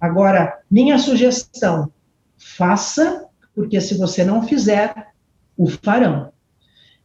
Agora, 0.00 0.60
minha 0.70 0.98
sugestão: 0.98 1.90
faça, 2.36 3.24
porque 3.54 3.80
se 3.80 3.96
você 3.96 4.24
não 4.24 4.46
fizer, 4.46 5.08
o 5.56 5.68
farão. 5.68 6.32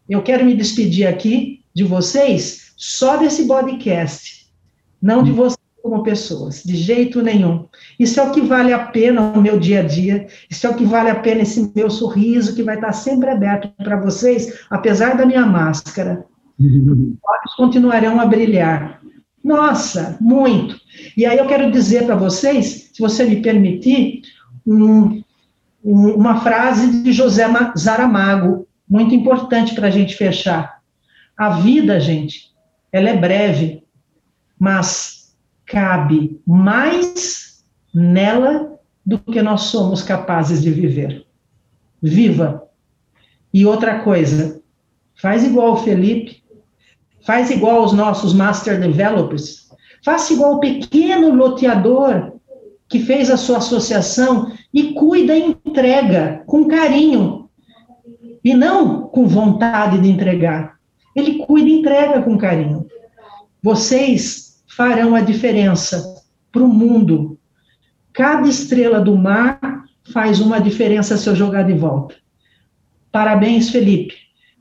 Eu 0.07 0.21
quero 0.21 0.45
me 0.45 0.55
despedir 0.55 1.07
aqui 1.07 1.63
de 1.73 1.84
vocês 1.84 2.73
só 2.77 3.17
desse 3.17 3.47
podcast, 3.47 4.51
não 5.01 5.23
de 5.23 5.31
vocês 5.31 5.57
como 5.89 6.03
pessoas, 6.03 6.61
de 6.64 6.76
jeito 6.76 7.22
nenhum. 7.22 7.65
Isso 7.97 8.19
é 8.19 8.23
o 8.23 8.31
que 8.31 8.41
vale 8.41 8.73
a 8.73 8.80
pena 8.88 9.31
no 9.31 9.41
meu 9.41 9.57
dia 9.57 9.80
a 9.80 9.84
dia, 9.84 10.27
isso 10.49 10.68
é 10.68 10.69
o 10.69 10.76
que 10.76 10.84
vale 10.84 11.09
a 11.09 11.15
pena 11.15 11.41
esse 11.41 11.72
meu 11.73 11.89
sorriso 11.89 12.55
que 12.55 12.64
vai 12.64 12.76
estar 12.76 12.91
sempre 12.91 13.30
aberto 13.30 13.69
para 13.77 13.99
vocês, 13.99 14.65
apesar 14.69 15.15
da 15.15 15.26
minha 15.26 15.45
máscara. 15.45 16.26
Os 16.59 16.68
olhos 16.68 17.53
continuarão 17.55 18.19
a 18.19 18.26
brilhar. 18.26 19.01
Nossa, 19.43 20.18
muito. 20.19 20.76
E 21.15 21.26
aí 21.26 21.38
eu 21.38 21.47
quero 21.47 21.72
dizer 21.72 22.05
para 22.05 22.15
vocês, 22.15 22.89
se 22.93 22.99
você 22.99 23.23
me 23.23 23.41
permitir, 23.41 24.23
um, 24.65 25.23
um, 25.84 26.09
uma 26.15 26.41
frase 26.41 27.01
de 27.01 27.14
José 27.14 27.45
Zaramago, 27.77 28.68
muito 28.89 29.15
importante 29.15 29.73
para 29.73 29.88
a 29.88 29.91
gente 29.91 30.15
fechar. 30.15 30.81
A 31.38 31.51
vida, 31.51 31.99
gente, 31.99 32.51
ela 32.91 33.09
é 33.09 33.15
breve, 33.15 33.84
mas 34.59 35.16
cabe 35.68 36.41
mais 36.48 37.64
nela 37.94 38.80
do 39.06 39.19
que 39.19 39.41
nós 39.41 39.61
somos 39.64 40.02
capazes 40.02 40.61
de 40.61 40.72
viver. 40.72 41.26
Viva! 42.02 42.64
E 43.53 43.65
outra 43.65 43.99
coisa, 43.99 44.61
faz 45.15 45.44
igual 45.44 45.73
o 45.73 45.77
Felipe, 45.77 46.44
faz 47.26 47.52
igual 47.52 47.84
os 47.84 47.94
nossos 47.94 48.34
master 48.34 48.80
developers, 48.80 49.69
faça 50.03 50.34
igual 50.34 50.56
o 50.56 50.60
pequeno 50.60 51.34
loteador 51.34 52.34
que 52.88 52.99
fez 52.99 53.30
a 53.30 53.38
sua 53.38 53.57
associação 53.57 54.52
e 54.73 54.94
cuida 54.94 55.35
e 55.35 55.48
entrega 55.48 56.44
com 56.45 56.68
carinho 56.68 57.49
e 58.44 58.53
não 58.53 59.07
com 59.07 59.27
vontade 59.27 59.99
de 59.99 60.10
entregar. 60.10 60.77
Ele 61.15 61.39
cuida 61.39 61.69
e 61.69 61.80
entrega 61.80 62.22
com 62.22 62.38
carinho. 62.38 62.85
Vocês 63.61 64.47
farão 64.78 65.16
a 65.16 65.22
diferença 65.22 66.22
para 66.52 66.62
o 66.62 66.68
mundo. 66.68 67.40
Cada 68.14 68.48
estrela 68.48 69.02
do 69.02 69.18
mar 69.18 69.60
faz 70.14 70.40
uma 70.40 70.60
diferença 70.60 71.18
se 71.18 71.28
eu 71.28 71.36
jogar 71.36 71.64
de 71.64 71.74
volta. 71.74 72.14
Parabéns, 73.12 73.72
Felipe. 73.72 74.14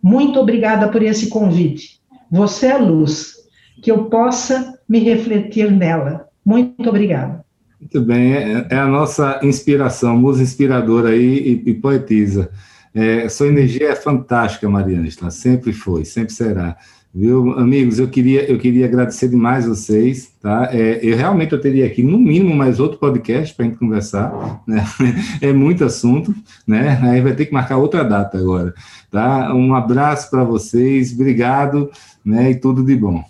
Muito 0.02 0.40
obrigada 0.40 0.88
por 0.88 1.02
esse 1.02 1.28
convite. 1.28 2.00
Você 2.30 2.68
é 2.68 2.78
luz, 2.78 3.34
que 3.82 3.90
eu 3.90 4.06
possa 4.06 4.78
me 4.88 5.00
refletir 5.00 5.70
nela. 5.70 6.28
Muito 6.42 6.88
obrigada. 6.88 7.44
Muito 7.78 8.00
bem, 8.00 8.32
é, 8.32 8.66
é 8.70 8.76
a 8.78 8.86
nossa 8.86 9.38
inspiração, 9.42 10.16
musa 10.16 10.42
inspiradora 10.42 11.10
aí 11.10 11.62
e, 11.66 11.70
e 11.70 11.74
poetisa. 11.74 12.50
É, 12.94 13.28
sua 13.28 13.48
energia 13.48 13.90
é 13.90 13.94
fantástica, 13.94 14.66
Mariana, 14.66 15.08
sempre 15.30 15.74
foi, 15.74 16.06
sempre 16.06 16.32
será. 16.32 16.74
Viu, 17.18 17.58
amigos, 17.58 17.98
eu 17.98 18.08
queria, 18.08 18.44
eu 18.44 18.58
queria 18.58 18.84
agradecer 18.84 19.26
demais 19.26 19.64
vocês, 19.64 20.30
tá? 20.38 20.68
É, 20.70 21.00
eu 21.02 21.16
realmente 21.16 21.50
eu 21.50 21.58
teria 21.58 21.86
aqui, 21.86 22.02
no 22.02 22.18
mínimo, 22.18 22.54
mais 22.54 22.78
outro 22.78 22.98
podcast 22.98 23.54
para 23.54 23.64
a 23.64 23.68
gente 23.70 23.78
conversar, 23.78 24.60
né? 24.66 24.84
É 25.40 25.50
muito 25.50 25.82
assunto, 25.82 26.34
né? 26.66 27.00
Aí 27.02 27.22
vai 27.22 27.34
ter 27.34 27.46
que 27.46 27.54
marcar 27.54 27.78
outra 27.78 28.04
data 28.04 28.36
agora, 28.36 28.74
tá? 29.10 29.54
Um 29.54 29.74
abraço 29.74 30.28
para 30.28 30.44
vocês, 30.44 31.14
obrigado, 31.14 31.90
né? 32.22 32.50
E 32.50 32.54
tudo 32.54 32.84
de 32.84 32.94
bom. 32.94 33.24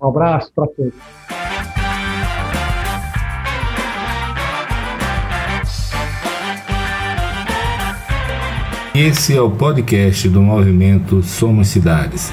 Um 0.00 0.08
abraço 0.08 0.50
para 0.52 0.66
todos. 0.66 0.92
Esse 8.92 9.36
é 9.36 9.40
o 9.40 9.48
podcast 9.48 10.28
do 10.28 10.42
movimento 10.42 11.22
Somos 11.22 11.68
Cidades. 11.68 12.32